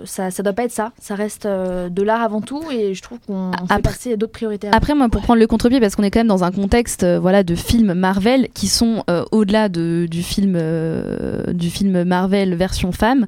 ça, 0.05 0.31
ça 0.31 0.43
doit 0.43 0.53
pas 0.53 0.63
être 0.63 0.71
ça. 0.71 0.91
Ça 0.99 1.15
reste 1.15 1.45
euh, 1.45 1.89
de 1.89 2.03
l'art 2.03 2.21
avant 2.21 2.41
tout 2.41 2.63
et 2.71 2.93
je 2.93 3.01
trouve 3.01 3.19
qu'on 3.19 3.51
fait 3.67 3.81
passer 3.81 4.17
d'autres 4.17 4.31
priorités. 4.31 4.69
Après, 4.71 4.95
moi, 4.95 5.09
pour 5.09 5.21
prendre 5.21 5.39
le 5.39 5.47
contre-pied, 5.47 5.79
parce 5.79 5.95
qu'on 5.95 6.03
est 6.03 6.11
quand 6.11 6.19
même 6.19 6.27
dans 6.27 6.43
un 6.43 6.51
contexte 6.51 7.03
euh, 7.03 7.19
voilà, 7.19 7.43
de 7.43 7.55
films 7.55 7.93
Marvel 7.93 8.47
qui 8.53 8.67
sont 8.67 9.03
au-delà 9.31 9.69
de, 9.69 10.07
du, 10.09 10.23
film, 10.23 10.59
du 11.53 11.69
film 11.69 12.03
Marvel 12.03 12.55
version 12.55 12.91
femme, 12.91 13.25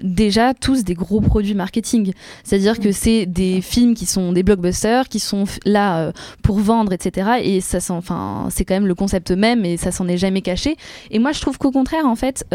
déjà 0.00 0.54
tous 0.54 0.84
des 0.84 0.94
gros 0.94 1.20
produits 1.20 1.54
marketing. 1.54 2.12
C'est-à-dire 2.44 2.78
que 2.78 2.92
c'est 2.92 3.26
des 3.26 3.60
films 3.60 3.94
qui 3.94 4.06
sont 4.06 4.32
des 4.32 4.42
blockbusters, 4.42 5.08
qui 5.08 5.20
sont 5.20 5.44
là 5.64 6.12
pour 6.42 6.58
vendre, 6.58 6.92
etc. 6.92 7.40
Et 7.42 7.60
ça, 7.60 7.78
enfin, 7.94 8.48
c'est 8.50 8.64
quand 8.64 8.74
même 8.74 8.86
le 8.86 8.94
concept 8.94 9.30
même 9.30 9.64
et 9.64 9.76
ça 9.76 9.92
s'en 9.92 10.08
est 10.08 10.16
jamais 10.16 10.42
caché. 10.42 10.76
Et 11.10 11.18
moi, 11.18 11.32
je 11.32 11.40
trouve 11.40 11.58
qu'au 11.58 11.70
contraire, 11.70 12.06
en 12.06 12.16
fait, 12.16 12.46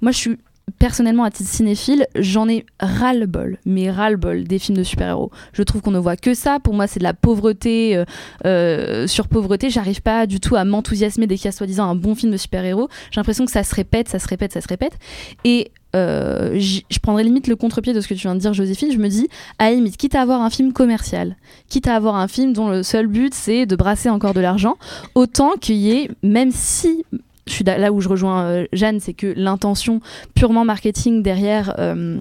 moi, 0.00 0.12
je 0.12 0.18
suis 0.18 0.38
personnellement, 0.78 1.24
à 1.24 1.30
titre 1.30 1.50
cinéphile, 1.50 2.06
j'en 2.16 2.48
ai 2.48 2.66
ras-le-bol, 2.80 3.58
mais 3.64 3.90
ras-le-bol 3.90 4.44
des 4.44 4.58
films 4.58 4.78
de 4.78 4.82
super-héros. 4.82 5.30
Je 5.52 5.62
trouve 5.62 5.82
qu'on 5.82 5.90
ne 5.90 5.98
voit 5.98 6.16
que 6.16 6.34
ça. 6.34 6.58
Pour 6.60 6.74
moi, 6.74 6.86
c'est 6.86 7.00
de 7.00 7.04
la 7.04 7.14
pauvreté 7.14 7.96
euh, 7.96 8.04
euh, 8.44 9.06
sur 9.06 9.28
pauvreté. 9.28 9.70
J'arrive 9.70 10.02
pas 10.02 10.26
du 10.26 10.40
tout 10.40 10.56
à 10.56 10.64
m'enthousiasmer 10.64 11.26
dès 11.26 11.36
qu'il 11.36 11.46
y 11.46 11.48
a 11.48 11.52
soi-disant 11.52 11.88
un 11.88 11.94
bon 11.94 12.14
film 12.14 12.32
de 12.32 12.36
super-héros. 12.36 12.88
J'ai 13.10 13.20
l'impression 13.20 13.44
que 13.44 13.52
ça 13.52 13.62
se 13.62 13.74
répète, 13.74 14.08
ça 14.08 14.18
se 14.18 14.28
répète, 14.28 14.52
ça 14.52 14.60
se 14.60 14.68
répète. 14.68 14.98
Et 15.44 15.72
euh, 15.96 16.58
je 16.58 16.98
prendrais 16.98 17.24
limite 17.24 17.46
le 17.46 17.56
contre-pied 17.56 17.94
de 17.94 18.00
ce 18.00 18.08
que 18.08 18.14
tu 18.14 18.22
viens 18.22 18.34
de 18.34 18.40
dire, 18.40 18.52
Joséphine. 18.52 18.92
Je 18.92 18.98
me 18.98 19.08
dis, 19.08 19.28
à 19.58 19.70
limite, 19.70 19.96
quitte 19.96 20.14
à 20.14 20.20
avoir 20.20 20.42
un 20.42 20.50
film 20.50 20.72
commercial, 20.72 21.36
quitte 21.68 21.88
à 21.88 21.96
avoir 21.96 22.16
un 22.16 22.28
film 22.28 22.52
dont 22.52 22.68
le 22.68 22.82
seul 22.82 23.06
but 23.06 23.32
c'est 23.34 23.66
de 23.66 23.76
brasser 23.76 24.10
encore 24.10 24.34
de 24.34 24.40
l'argent, 24.40 24.76
autant 25.14 25.52
qu'il 25.60 25.76
y 25.76 25.92
ait, 25.92 26.10
même 26.22 26.50
si 26.52 27.04
je 27.48 27.54
suis 27.54 27.64
là 27.64 27.92
où 27.92 28.00
je 28.00 28.08
rejoins 28.08 28.44
euh, 28.44 28.66
Jeanne, 28.72 29.00
c'est 29.00 29.14
que 29.14 29.32
l'intention 29.36 30.00
purement 30.34 30.64
marketing 30.64 31.22
derrière 31.22 31.74
euh, 31.78 32.20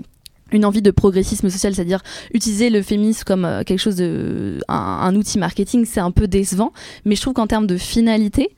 une 0.52 0.66
envie 0.66 0.82
de 0.82 0.92
progressisme 0.92 1.50
social, 1.50 1.76
c'est-à-dire 1.76 2.02
utiliser 2.34 2.70
le 2.70 2.82
féminisme 2.82 3.24
comme 3.26 3.46
euh, 3.46 3.64
quelque 3.64 3.80
chose 3.80 3.96
de 3.96 4.60
un, 4.68 5.16
outil 5.16 5.38
marketing, 5.38 5.86
c'est 5.86 6.00
un 6.00 6.12
peu 6.12 6.28
décevant. 6.28 6.74
Mais 7.06 7.16
je 7.16 7.22
trouve 7.22 7.34
qu'en 7.34 7.48
termes 7.48 7.68
de 7.68 7.78
finalité, 7.78 8.56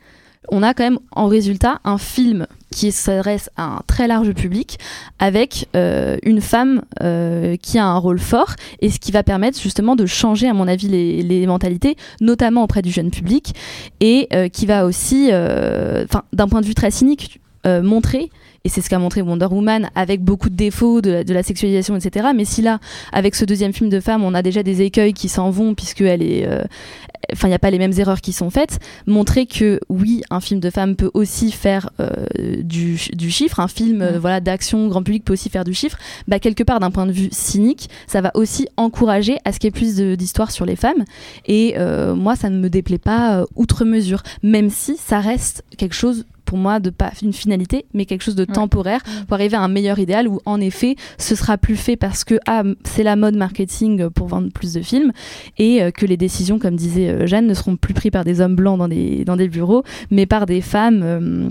on 0.49 0.63
a 0.63 0.73
quand 0.73 0.83
même 0.83 0.99
en 1.11 1.27
résultat 1.27 1.79
un 1.83 1.97
film 1.97 2.47
qui 2.71 2.91
s'adresse 2.91 3.49
à 3.57 3.63
un 3.63 3.81
très 3.87 4.07
large 4.07 4.31
public 4.33 4.77
avec 5.17 5.67
euh, 5.75 6.17
une 6.23 6.41
femme 6.41 6.83
euh, 7.01 7.55
qui 7.57 7.77
a 7.77 7.85
un 7.85 7.97
rôle 7.97 8.19
fort 8.19 8.55
et 8.81 8.89
ce 8.89 8.99
qui 8.99 9.11
va 9.11 9.23
permettre 9.23 9.59
justement 9.59 9.95
de 9.95 10.05
changer 10.05 10.47
à 10.47 10.53
mon 10.53 10.67
avis 10.67 10.87
les, 10.87 11.47
mentalités 11.47 11.95
notamment 12.21 12.63
auprès 12.63 12.81
du 12.81 12.91
jeune 12.91 13.09
public 13.09 13.55
et 14.01 14.27
euh, 14.33 14.49
qui 14.49 14.65
va 14.65 14.85
aussi 14.85 15.29
d'un 15.29 16.47
point 16.47 16.61
de 16.61 16.65
vue 16.65 16.75
très 16.75 16.91
cynique 16.91 17.39
montrer 17.65 18.29
et 18.63 18.69
c'est 18.69 18.81
ce 18.81 18.89
qu'a 18.89 18.99
montré 18.99 19.21
Wonder 19.21 19.47
Woman 19.49 19.89
avec 19.95 20.21
beaucoup 20.21 20.49
de 20.49 20.55
défauts, 20.55 21.01
de, 21.01 21.23
la 21.33 21.43
sexualisation, 21.43 21.95
etc. 21.95 22.27
Mais 22.35 22.45
si 22.45 22.61
là, 22.61 22.79
avec 23.13 23.35
ce 23.35 23.45
deuxième 23.45 23.73
film 23.73 23.89
de 23.89 23.99
femme, 23.99 24.23
on 24.23 24.33
a 24.33 24.41
déjà 24.41 24.63
des 24.63 24.81
écueils 24.81 25.13
qui 25.13 25.29
s'en 25.29 25.49
vont, 25.49 25.75
puisque 25.75 26.01
elle 26.01 26.21
est, 26.21 26.45
euh, 26.45 26.63
enfin, 27.31 27.47
il 27.47 27.51
n'y 27.51 27.55
a 27.55 27.59
pas 27.59 27.71
les 27.71 27.77
mêmes 27.77 27.93
erreurs 27.97 28.21
qui 28.21 28.33
sont 28.33 28.49
faites, 28.49 28.79
montrer 29.07 29.45
que 29.45 29.79
oui, 29.89 30.21
un 30.29 30.41
film 30.41 30.59
de 30.59 30.69
femme 30.69 30.95
peut 30.95 31.11
aussi 31.13 31.51
faire 31.51 31.89
euh, 31.99 32.25
du, 32.61 32.97
chiffre, 32.97 33.59
un 33.59 33.67
film 33.67 34.01
euh, 34.01 34.13
mm. 34.13 34.17
voilà 34.17 34.39
d'action 34.41 34.87
grand 34.87 35.03
public 35.03 35.23
peut 35.23 35.33
aussi 35.33 35.49
faire 35.49 35.63
du 35.63 35.73
chiffre, 35.73 35.97
bah 36.27 36.39
quelque 36.39 36.63
part 36.63 36.79
d'un 36.79 36.91
point 36.91 37.05
de 37.05 37.11
vue 37.11 37.29
cynique, 37.31 37.89
ça 38.07 38.21
va 38.21 38.31
aussi 38.33 38.67
encourager 38.77 39.37
à 39.45 39.53
ce 39.53 39.59
qu'il 39.59 39.67
y 39.67 39.69
ait 39.69 39.71
plus 39.71 39.95
d'histoires 40.17 40.51
sur 40.51 40.65
les 40.65 40.75
femmes. 40.75 41.05
Et 41.45 41.75
moi, 42.15 42.35
ça 42.35 42.49
ne 42.49 42.57
me 42.57 42.69
déplaît 42.69 42.97
pas 42.97 43.45
outre 43.55 43.85
mesure, 43.85 44.23
même 44.43 44.69
si 44.69 44.97
ça 44.97 45.19
reste 45.19 45.63
quelque 45.77 45.95
chose 45.95 46.25
pour 46.49 46.57
moi 46.57 46.79
de 46.79 46.89
pas 46.89 47.11
une 47.21 47.31
finalité, 47.31 47.85
mais 47.93 48.05
quelque 48.05 48.23
chose 48.23 48.35
de 48.35 48.43
temporaire 48.59 49.01
pour 49.27 49.35
arriver 49.35 49.55
à 49.55 49.61
un 49.61 49.67
meilleur 49.69 49.99
idéal 49.99 50.27
où 50.27 50.41
en 50.45 50.59
effet 50.59 50.95
ce 51.17 51.35
sera 51.35 51.57
plus 51.57 51.77
fait 51.77 51.95
parce 51.95 52.23
que 52.23 52.35
ah, 52.45 52.63
c'est 52.83 53.03
la 53.03 53.15
mode 53.15 53.35
marketing 53.35 54.09
pour 54.09 54.27
vendre 54.27 54.51
plus 54.51 54.73
de 54.73 54.81
films 54.81 55.11
et 55.57 55.81
euh, 55.81 55.91
que 55.91 56.05
les 56.05 56.17
décisions, 56.17 56.59
comme 56.59 56.75
disait 56.75 57.09
euh, 57.09 57.27
Jeanne, 57.27 57.47
ne 57.47 57.53
seront 57.53 57.77
plus 57.77 57.93
prises 57.93 58.11
par 58.11 58.25
des 58.25 58.41
hommes 58.41 58.55
blancs 58.55 58.77
dans 58.77 58.87
des, 58.87 59.23
dans 59.23 59.35
des 59.35 59.47
bureaux, 59.47 59.83
mais 60.11 60.25
par 60.25 60.45
des 60.45 60.61
femmes. 60.61 61.01
Euh, 61.03 61.49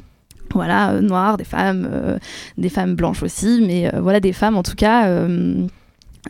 voilà, 0.55 1.03
noires, 1.03 1.37
des 1.37 1.45
femmes, 1.45 1.87
des 2.57 2.71
femmes 2.71 2.95
blanches 2.95 3.23
aussi, 3.23 3.63
mais 3.67 3.93
voilà, 4.01 4.19
des 4.19 4.33
femmes 4.33 4.57
en 4.57 4.63
tout 4.63 4.77
cas 4.77 5.07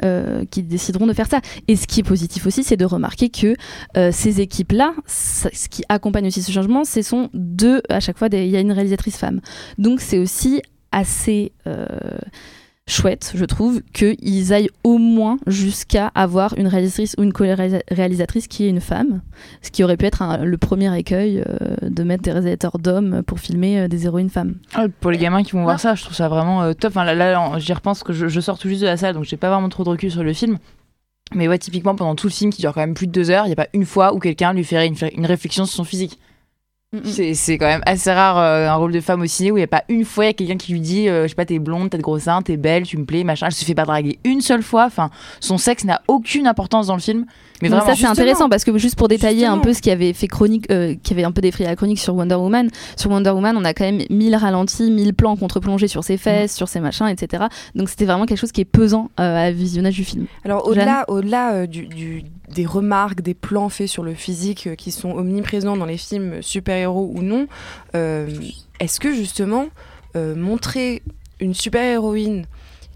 euh, 0.05 0.45
qui 0.51 0.63
décideront 0.63 1.07
de 1.07 1.13
faire 1.13 1.29
ça. 1.29 1.41
Et 1.67 1.77
ce 1.77 1.87
qui 1.87 2.01
est 2.01 2.05
positif 2.05 2.47
aussi, 2.47 2.65
c'est 2.65 2.77
de 2.77 2.85
remarquer 2.85 3.29
que 3.29 3.55
euh, 3.97 4.11
ces 4.13 4.41
équipes-là, 4.41 4.95
ce 5.07 5.69
qui 5.69 5.85
accompagne 5.89 6.27
aussi 6.27 6.43
ce 6.43 6.53
changement, 6.53 6.85
ce 6.85 7.03
sont 7.03 7.31
deux, 7.35 7.83
à 7.89 8.01
chaque 8.01 8.19
fois, 8.19 8.29
il 8.31 8.49
y 8.49 8.57
a 8.57 8.61
une 8.61 8.73
réalisatrice 8.73 9.17
femme. 9.17 9.41
Donc 9.79 10.01
c'est 10.01 10.19
aussi 10.19 10.63
assez... 10.93 11.53
Euh, 11.67 11.87
chouette, 12.89 13.33
je 13.35 13.45
trouve, 13.45 13.83
qu'ils 13.93 14.53
aillent 14.53 14.71
au 14.83 14.99
moins 14.99 15.39
jusqu'à 15.47 16.11
avoir 16.15 16.55
une 16.57 16.67
réalisatrice 16.67 17.15
ou 17.19 17.23
une 17.23 17.33
co-réalisatrice 17.33 18.49
qui 18.49 18.65
est 18.65 18.69
une 18.69 18.81
femme, 18.81 19.21
ce 19.63 19.71
qui 19.71 19.85
aurait 19.85 19.97
pu 19.97 20.07
être 20.07 20.25
le 20.43 20.59
premier 20.59 20.97
écueil 20.99 21.45
euh, 21.47 21.89
de 21.89 22.03
mettre 22.03 22.23
des 22.23 22.33
réalisateurs 22.33 22.79
d'hommes 22.79 23.23
pour 23.23 23.39
filmer 23.39 23.81
euh, 23.81 23.89
des 23.89 24.07
héroïnes 24.07 24.31
femmes. 24.31 24.57
Ah, 24.75 24.87
pour 25.01 25.11
les 25.11 25.19
gamins 25.19 25.43
qui 25.43 25.53
vont 25.53 25.63
voir 25.63 25.79
ça, 25.79 25.95
je 25.95 26.03
trouve 26.03 26.17
ça 26.17 26.29
vraiment 26.29 26.63
euh, 26.63 26.73
top. 26.73 26.91
Enfin, 26.91 27.05
là, 27.05 27.15
là 27.15 27.59
j'y 27.59 27.73
repense 27.73 28.03
que 28.03 28.13
je, 28.13 28.41
sors 28.41 28.59
tout 28.59 28.69
juste 28.69 28.81
de 28.81 28.87
la 28.87 28.97
salle, 28.97 29.15
donc 29.15 29.25
j'ai 29.25 29.37
pas 29.37 29.51
vraiment 29.51 29.69
trop 29.69 29.85
de 29.85 29.91
recul 29.91 30.11
sur 30.11 30.25
le 30.25 30.33
film. 30.33 30.59
Mais 31.35 31.47
ouais, 31.47 31.59
typiquement, 31.59 31.95
pendant 31.95 32.15
tout 32.15 32.27
le 32.27 32.33
film 32.33 32.51
qui 32.51 32.63
dure 32.63 32.73
quand 32.73 32.81
même 32.81 32.95
plus 32.95 33.07
de 33.07 33.13
deux 33.13 33.31
heures, 33.31 33.45
il 33.45 33.49
n'y 33.49 33.53
a 33.53 33.57
pas 33.57 33.69
une 33.75 33.85
fois 33.85 34.15
où 34.15 34.19
quelqu'un 34.19 34.55
lui 34.55 34.65
ferait 34.65 34.89
une 34.89 35.27
réflexion 35.27 35.67
sur 35.67 35.77
son 35.77 35.85
physique. 35.85 36.19
C'est 37.05 37.59
quand 37.59 37.67
même 37.67 37.83
assez 37.85 38.11
rare 38.11 38.39
euh, 38.39 38.67
un 38.67 38.75
rôle 38.77 38.93
de 38.93 39.01
femme 39.01 39.21
au 39.21 39.27
ciné 39.27 39.51
où 39.51 39.59
il 39.59 39.61
n'y 39.61 39.65
a 39.65 39.67
pas 39.67 39.85
une 39.91 40.07
fois 40.07 40.33
quelqu'un 40.33 40.57
qui 40.57 40.73
lui 40.73 40.81
dit 40.81 41.07
euh, 41.07 41.25
je 41.25 41.29
sais 41.29 41.35
pas 41.35 41.45
t'es 41.45 41.59
blonde 41.59 41.91
t'as 41.91 41.99
de 41.99 42.03
gros 42.03 42.19
seins 42.19 42.41
t'es 42.41 42.57
belle 42.57 42.85
tu 42.85 42.97
me 42.97 43.05
plais 43.05 43.25
machin. 43.25 43.47
Elle 43.47 43.53
se 43.53 43.63
fait 43.63 43.75
pas 43.75 43.85
draguer 43.85 44.19
une 44.25 44.41
seule 44.41 44.63
fois. 44.63 44.87
Enfin 44.87 45.11
son 45.39 45.59
sexe 45.59 45.85
n'a 45.85 46.01
aucune 46.09 46.47
importance 46.47 46.87
dans 46.87 46.95
le 46.95 47.03
film. 47.03 47.27
Mais 47.61 47.69
vraiment, 47.69 47.85
ça 47.85 47.95
c'est 47.95 48.07
intéressant 48.07 48.49
parce 48.49 48.65
que 48.65 48.77
juste 48.79 48.97
pour 48.97 49.09
détailler 49.09 49.45
un 49.45 49.59
peu 49.59 49.75
ce 49.75 49.83
qui 49.83 49.91
avait 49.91 50.15
fait 50.15 50.29
chronique, 50.29 50.71
euh, 50.71 50.95
qui 51.03 51.13
avait 51.13 51.25
un 51.25 51.33
peu 51.33 51.43
défrayé 51.43 51.69
la 51.69 51.77
chronique 51.77 51.99
sur 51.99 52.15
Wonder 52.15 52.37
Woman, 52.37 52.71
sur 52.97 53.11
Wonder 53.11 53.31
Woman 53.31 53.57
on 53.59 53.65
a 53.65 53.75
quand 53.75 53.85
même 53.85 54.03
1000 54.09 54.37
ralentis, 54.37 54.91
1000 54.91 55.13
plans 55.13 55.37
contre-plongés 55.37 55.89
sur 55.89 56.05
ses 56.05 56.17
fesses, 56.17 56.55
mm. 56.55 56.57
sur 56.57 56.69
ses 56.69 56.81
machins, 56.81 57.09
etc. 57.09 57.45
Donc 57.75 57.91
c'était 57.91 58.07
vraiment 58.07 58.25
quelque 58.25 58.39
chose 58.39 58.53
qui 58.53 58.63
est 58.63 58.65
pesant 58.65 59.11
euh, 59.21 59.49
à 59.49 59.51
visionnage 59.51 59.95
du 59.95 60.05
film. 60.05 60.27
Alors 60.45 60.67
au-delà, 60.67 61.05
au-delà 61.09 61.53
euh, 61.53 61.67
du, 61.67 62.25
des 62.55 62.67
remarques, 62.67 63.21
des 63.21 63.35
plans 63.35 63.69
faits 63.69 63.89
sur 63.89 64.03
le 64.03 64.15
physique 64.15 64.77
qui 64.77 64.91
sont 64.91 65.11
omniprésents 65.13 65.77
dans 65.77 65.87
les 65.87 65.99
films 65.99 66.43
super-héros 66.43 67.11
ou 67.15 67.23
non, 67.23 67.47
est-ce 67.95 69.01
que 69.01 69.15
justement 69.15 69.67
montrer 70.15 71.03
une 71.41 71.55
super-héroïne 71.55 72.47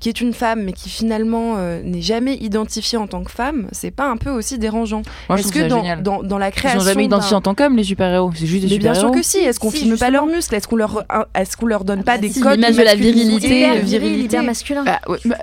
qui 0.03 0.09
est 0.09 0.21
une 0.21 0.33
femme, 0.33 0.65
mais 0.65 0.73
qui 0.73 0.91
finalement 0.91 1.55
euh, 1.59 1.81
n'est 1.85 2.03
jamais 2.03 2.35
identifiée 2.35 2.99
en 2.99 3.07
tant 3.07 3.23
que 3.23 3.31
femme, 3.31 3.69
c'est 3.71 3.93
pas 3.93 4.11
un 4.11 4.17
peu 4.17 4.31
aussi 4.31 4.59
dérangeant? 4.59 5.03
Est-ce 5.31 5.53
que 5.53 5.69
dans, 5.69 5.97
dans, 6.03 6.25
dans, 6.25 6.39
la 6.39 6.51
création. 6.51 6.81
Ils 6.81 6.83
sont 6.83 6.89
jamais 6.89 7.05
identifiés 7.05 7.37
en 7.37 7.41
tant 7.41 7.55
qu'hommes, 7.55 7.77
les 7.77 7.85
super-héros. 7.85 8.33
C'est 8.35 8.47
juste 8.47 8.65
des 8.65 8.69
super-héros. 8.69 8.95
Bien 8.95 9.01
sûr 9.01 9.11
que 9.13 9.23
si. 9.23 9.39
Est-ce 9.39 9.61
qu'on 9.61 9.71
filme 9.71 9.97
pas 9.97 10.11
leurs 10.11 10.27
muscles 10.27 10.57
Est-ce 10.57 10.67
qu'on 10.67 10.75
leur, 10.75 11.05
est 11.37 11.55
qu'on 11.55 11.67
leur 11.67 11.85
donne 11.85 12.01
ah 12.01 12.05
pas 12.05 12.17
bah 12.17 12.19
des 12.19 12.31
codes 12.31 12.59
de 12.59 12.83
la 12.83 12.97
virilité, 12.97 13.79
virilité 13.79 14.43
masculin 14.43 14.83
bah, 14.83 15.01
bah, 15.25 15.37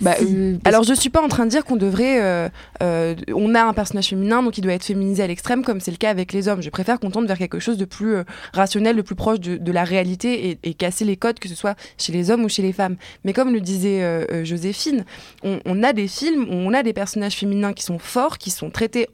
bah, 0.00 0.14
euh, 0.22 0.56
alors 0.64 0.84
je 0.84 0.94
suis 0.94 1.10
pas 1.10 1.22
en 1.22 1.28
train 1.28 1.44
de 1.44 1.50
dire 1.50 1.64
qu'on 1.64 1.76
devrait, 1.76 2.22
euh, 2.22 2.48
euh, 2.82 3.14
on 3.34 3.54
a 3.54 3.62
un 3.62 3.72
personnage 3.72 4.08
féminin 4.08 4.42
donc 4.42 4.56
il 4.58 4.60
doit 4.60 4.72
être 4.72 4.84
féminisé 4.84 5.22
à 5.22 5.26
l'extrême 5.26 5.64
comme 5.64 5.80
c'est 5.80 5.90
le 5.90 5.96
cas 5.96 6.10
avec 6.10 6.32
les 6.32 6.48
hommes. 6.48 6.62
Je 6.62 6.70
préfère 6.70 7.00
qu'on 7.00 7.10
tente 7.10 7.26
vers 7.26 7.38
quelque 7.38 7.58
chose 7.58 7.78
de 7.78 7.84
plus 7.84 8.16
rationnel, 8.52 8.96
de 8.96 9.02
plus 9.02 9.14
proche 9.14 9.40
de, 9.40 9.72
la 9.72 9.84
réalité 9.84 10.58
et, 10.62 10.74
casser 10.74 11.04
les 11.04 11.16
codes 11.16 11.38
que 11.38 11.48
ce 11.48 11.54
soit 11.54 11.76
chez 11.98 12.12
les 12.12 12.30
hommes 12.30 12.44
ou 12.44 12.48
chez 12.48 12.62
les 12.62 12.72
femmes. 12.72 12.96
Mais 13.24 13.32
comme 13.32 13.52
le 13.52 13.60
disait 13.60 14.26
Joséphine, 14.44 15.04
on, 15.42 15.60
on, 15.64 15.82
a 15.82 15.92
des 15.92 16.08
films 16.08 16.44
où 16.44 16.54
on 16.54 16.72
a 16.72 16.82
des 16.82 16.92
personnages 16.92 17.34
féminins 17.34 17.72
qui 17.72 17.82
sont 17.82 17.98
forts, 17.98 18.38
qui 18.38 18.50
sont 18.50 18.70
traités 18.70 19.08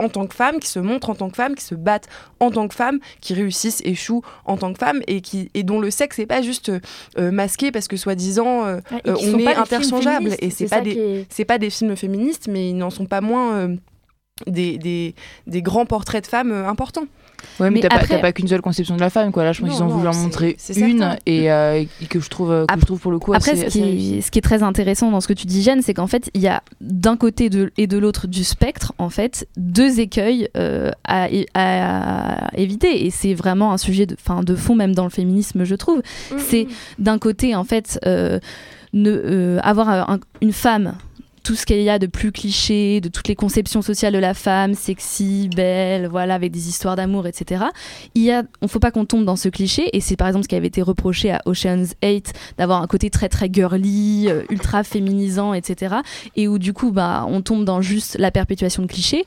en 0.00 0.08
tant 0.08 0.26
que 0.26 0.34
femme, 0.34 0.60
qui 0.60 0.68
se 0.68 0.78
montrent 0.78 1.10
en 1.10 1.16
tant 1.16 1.28
que 1.28 1.36
femme, 1.36 1.56
qui 1.56 1.64
se 1.64 1.74
battent 1.74 2.08
en 2.38 2.52
tant 2.52 2.68
que 2.68 2.74
femme, 2.74 3.00
qui 3.20 3.34
réussissent, 3.34 3.82
échouent 3.84 4.22
en 4.44 4.56
tant 4.56 4.72
que 4.72 4.78
femme 4.78 5.02
et, 5.08 5.20
qui, 5.20 5.50
et 5.54 5.64
dont 5.64 5.80
le 5.80 5.90
sexe 5.90 6.18
n'est 6.18 6.26
pas 6.26 6.40
juste 6.40 6.70
euh, 7.18 7.30
masqué 7.32 7.72
parce 7.72 7.88
que 7.88 7.96
soi-disant 7.96 8.64
euh, 8.64 8.78
euh, 9.06 9.16
on 9.20 9.38
est 9.38 9.54
interchangeable. 9.54 10.36
Et 10.38 10.50
c'est 10.50 10.68
pas, 10.68 10.80
des, 10.82 11.26
pas 11.46 11.58
des 11.58 11.70
films 11.70 11.96
féministes, 11.96 12.46
mais 12.48 12.70
ils 12.70 12.76
n'en 12.76 12.90
sont 12.90 13.06
pas 13.06 13.20
moins 13.20 13.74
des, 14.46 14.78
des, 14.78 15.16
des, 15.48 15.62
grands 15.62 15.86
portraits 15.86 16.22
de 16.22 16.28
femmes 16.28 16.52
importants. 16.52 17.06
Ouais, 17.60 17.70
mais, 17.70 17.80
t'as 17.80 18.18
pas, 18.20 18.32
qu'une 18.32 18.48
seule 18.48 18.60
conception 18.60 18.96
de 18.96 19.00
la 19.00 19.10
femme, 19.10 19.32
quoi. 19.32 19.44
Là, 19.44 19.52
je 19.52 19.60
pense 19.60 19.70
qu'ils 19.70 19.82
ont 19.82 19.88
voulu 19.88 20.08
en 20.08 20.14
montrer 20.14 20.56
une 20.76 21.16
et, 21.26 21.50
euh, 21.50 21.84
que, 22.08 22.20
je 22.20 22.28
trouve, 22.28 22.66
que 22.66 22.80
je 22.80 22.84
trouve 22.84 23.00
pour 23.00 23.10
le 23.10 23.18
coup 23.18 23.34
Après, 23.34 23.56
ce, 23.56 23.66
qui, 23.66 24.22
ce, 24.22 24.30
qui, 24.30 24.38
est 24.38 24.42
très 24.42 24.62
intéressant 24.62 25.10
dans 25.10 25.20
ce 25.20 25.28
que 25.28 25.32
tu 25.32 25.46
dis, 25.46 25.62
Jeanne, 25.62 25.82
c'est 25.82 25.94
qu'en 25.94 26.06
fait, 26.06 26.30
il 26.34 26.40
y 26.40 26.48
a 26.48 26.62
d'un 26.80 27.16
côté 27.16 27.50
de, 27.50 27.72
et 27.76 27.86
de 27.86 27.98
l'autre 27.98 28.26
du 28.26 28.44
spectre, 28.44 28.92
en 28.98 29.10
fait, 29.10 29.48
deux 29.56 30.00
écueils 30.00 30.48
euh, 30.56 30.90
à, 31.04 31.28
à, 31.54 32.50
éviter. 32.56 33.06
Et 33.06 33.10
c'est 33.10 33.34
vraiment 33.34 33.72
un 33.72 33.78
sujet 33.78 34.06
de, 34.06 34.16
fin, 34.16 34.42
de 34.42 34.54
fond, 34.54 34.74
même 34.74 34.94
dans 34.94 35.04
le 35.04 35.10
féminisme, 35.10 35.64
je 35.64 35.74
trouve. 35.74 35.98
Mm, 35.98 36.36
c'est 36.38 36.64
mm. 36.64 37.02
d'un 37.02 37.18
côté, 37.18 37.54
en 37.54 37.64
fait, 37.64 37.98
euh, 38.06 38.38
ne, 38.92 39.58
avoir 39.62 40.18
une 40.40 40.52
femme 40.52 40.94
tout 41.48 41.54
ce 41.54 41.64
qu'il 41.64 41.80
y 41.80 41.88
a 41.88 41.98
de 41.98 42.06
plus 42.06 42.30
cliché, 42.30 43.00
de 43.00 43.08
toutes 43.08 43.26
les 43.26 43.34
conceptions 43.34 43.80
sociales 43.80 44.12
de 44.12 44.18
la 44.18 44.34
femme, 44.34 44.74
sexy, 44.74 45.48
belle, 45.56 46.06
voilà, 46.06 46.34
avec 46.34 46.52
des 46.52 46.68
histoires 46.68 46.94
d'amour, 46.94 47.26
etc. 47.26 47.64
Il 48.14 48.22
y 48.22 48.30
a, 48.30 48.42
on 48.60 48.68
faut 48.68 48.80
pas 48.80 48.90
qu'on 48.90 49.06
tombe 49.06 49.24
dans 49.24 49.34
ce 49.34 49.48
cliché, 49.48 49.88
et 49.96 50.02
c'est 50.02 50.16
par 50.16 50.28
exemple 50.28 50.42
ce 50.42 50.48
qui 50.48 50.56
avait 50.56 50.66
été 50.66 50.82
reproché 50.82 51.30
à 51.30 51.40
Ocean's 51.46 51.94
8 52.04 52.34
d'avoir 52.58 52.82
un 52.82 52.86
côté 52.86 53.08
très 53.08 53.30
très 53.30 53.48
girly, 53.50 54.26
euh, 54.28 54.42
ultra 54.50 54.84
féminisant, 54.84 55.54
etc. 55.54 55.94
Et 56.36 56.48
où 56.48 56.58
du 56.58 56.74
coup, 56.74 56.92
bah, 56.92 57.24
on 57.26 57.40
tombe 57.40 57.64
dans 57.64 57.80
juste 57.80 58.18
la 58.18 58.30
perpétuation 58.30 58.82
de 58.82 58.88
clichés 58.88 59.24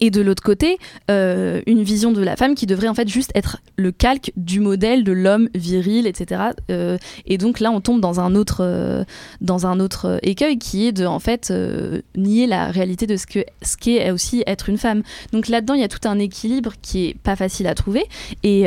et 0.00 0.10
de 0.10 0.20
l'autre 0.20 0.42
côté, 0.42 0.78
euh, 1.10 1.60
une 1.66 1.82
vision 1.82 2.12
de 2.12 2.22
la 2.22 2.36
femme 2.36 2.54
qui 2.54 2.66
devrait 2.66 2.88
en 2.88 2.94
fait 2.94 3.08
juste 3.08 3.30
être 3.34 3.58
le 3.76 3.92
calque 3.92 4.32
du 4.36 4.60
modèle 4.60 5.04
de 5.04 5.12
l'homme 5.12 5.48
viril, 5.54 6.06
etc. 6.06 6.42
Euh, 6.70 6.98
et 7.26 7.38
donc 7.38 7.60
là, 7.60 7.70
on 7.70 7.80
tombe 7.80 8.00
dans 8.00 8.20
un 8.20 8.34
autre, 8.34 8.58
euh, 8.60 9.04
dans 9.40 9.66
un 9.66 9.80
autre 9.80 10.18
écueil 10.22 10.58
qui 10.58 10.86
est 10.86 10.92
de 10.92 11.06
en 11.06 11.18
fait 11.18 11.52
nier 12.16 12.46
la 12.46 12.70
réalité 12.70 13.06
de 13.06 13.16
ce 13.16 13.26
que 13.26 13.40
ce 13.62 13.76
qu'est 13.76 14.10
aussi 14.10 14.42
être 14.46 14.68
une 14.68 14.78
femme. 14.78 15.02
Donc 15.32 15.48
là-dedans, 15.48 15.74
il 15.74 15.80
y 15.80 15.84
a 15.84 15.88
tout 15.88 16.06
un 16.08 16.18
équilibre 16.18 16.72
qui 16.80 17.08
est 17.08 17.16
pas 17.18 17.36
facile 17.36 17.66
à 17.66 17.74
trouver 17.74 18.04
et, 18.42 18.66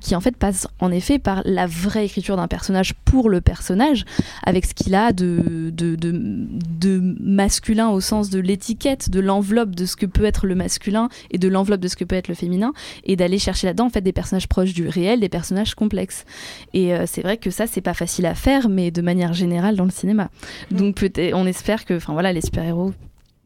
qui 0.00 0.16
en 0.16 0.20
fait 0.20 0.36
passe 0.36 0.66
en 0.78 0.90
effet 0.90 1.18
par 1.18 1.42
la 1.44 1.66
vraie 1.66 2.06
écriture 2.06 2.36
d'un 2.36 2.48
personnage 2.48 2.94
pour 3.04 3.28
le 3.28 3.40
personnage, 3.40 4.04
avec 4.44 4.64
ce 4.64 4.74
qu'il 4.74 4.94
a 4.94 5.12
de, 5.12 5.70
de, 5.72 5.96
de, 5.96 6.12
de 6.12 7.16
masculin 7.20 7.90
au 7.90 8.00
sens 8.00 8.30
de 8.30 8.38
l'étiquette, 8.38 9.10
de 9.10 9.20
l'enveloppe 9.20 9.74
de 9.74 9.84
ce 9.84 9.96
que 9.96 10.06
peut 10.06 10.24
être 10.24 10.29
être 10.30 10.46
le 10.46 10.54
masculin 10.54 11.08
et 11.30 11.38
de 11.38 11.48
l'enveloppe 11.48 11.80
de 11.80 11.88
ce 11.88 11.96
que 11.96 12.04
peut 12.04 12.16
être 12.16 12.28
le 12.28 12.34
féminin 12.34 12.72
et 13.04 13.16
d'aller 13.16 13.38
chercher 13.38 13.66
là-dedans 13.66 13.86
en 13.86 13.90
fait 13.90 14.00
des 14.00 14.12
personnages 14.12 14.48
proches 14.48 14.72
du 14.72 14.88
réel, 14.88 15.20
des 15.20 15.28
personnages 15.28 15.74
complexes. 15.74 16.24
Et 16.72 16.94
euh, 16.94 17.04
c'est 17.06 17.22
vrai 17.22 17.36
que 17.36 17.50
ça 17.50 17.66
c'est 17.66 17.80
pas 17.80 17.94
facile 17.94 18.26
à 18.26 18.34
faire, 18.34 18.68
mais 18.68 18.90
de 18.90 19.02
manière 19.02 19.34
générale 19.34 19.76
dans 19.76 19.84
le 19.84 19.90
cinéma. 19.90 20.30
Mm. 20.70 20.76
Donc 20.76 20.96
peut-être, 20.96 21.34
on 21.34 21.46
espère 21.46 21.84
que, 21.84 21.94
enfin 21.94 22.12
voilà, 22.14 22.32
les 22.32 22.40
super-héros 22.40 22.92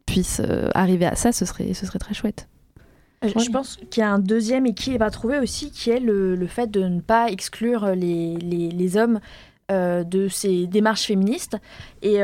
puissent 0.05 0.41
euh, 0.43 0.69
arriver 0.73 1.05
à 1.05 1.15
ça, 1.15 1.31
ce 1.31 1.45
serait, 1.45 1.73
ce 1.73 1.85
serait 1.85 1.99
très 1.99 2.13
chouette. 2.13 2.47
Euh, 3.23 3.29
je 3.35 3.49
pense 3.49 3.77
qu'il 3.89 4.01
y 4.01 4.03
a 4.03 4.11
un 4.11 4.19
deuxième 4.19 4.65
équilibre 4.65 5.05
à 5.05 5.09
trouver 5.09 5.39
aussi, 5.39 5.71
qui 5.71 5.89
est 5.89 5.99
le, 5.99 6.35
le 6.35 6.47
fait 6.47 6.69
de 6.69 6.81
ne 6.81 7.01
pas 7.01 7.29
exclure 7.29 7.95
les, 7.95 8.35
les, 8.37 8.69
les 8.69 8.97
hommes 8.97 9.19
de 9.69 10.27
ces 10.27 10.67
démarches 10.67 11.05
féministes. 11.05 11.57
Et, 12.01 12.19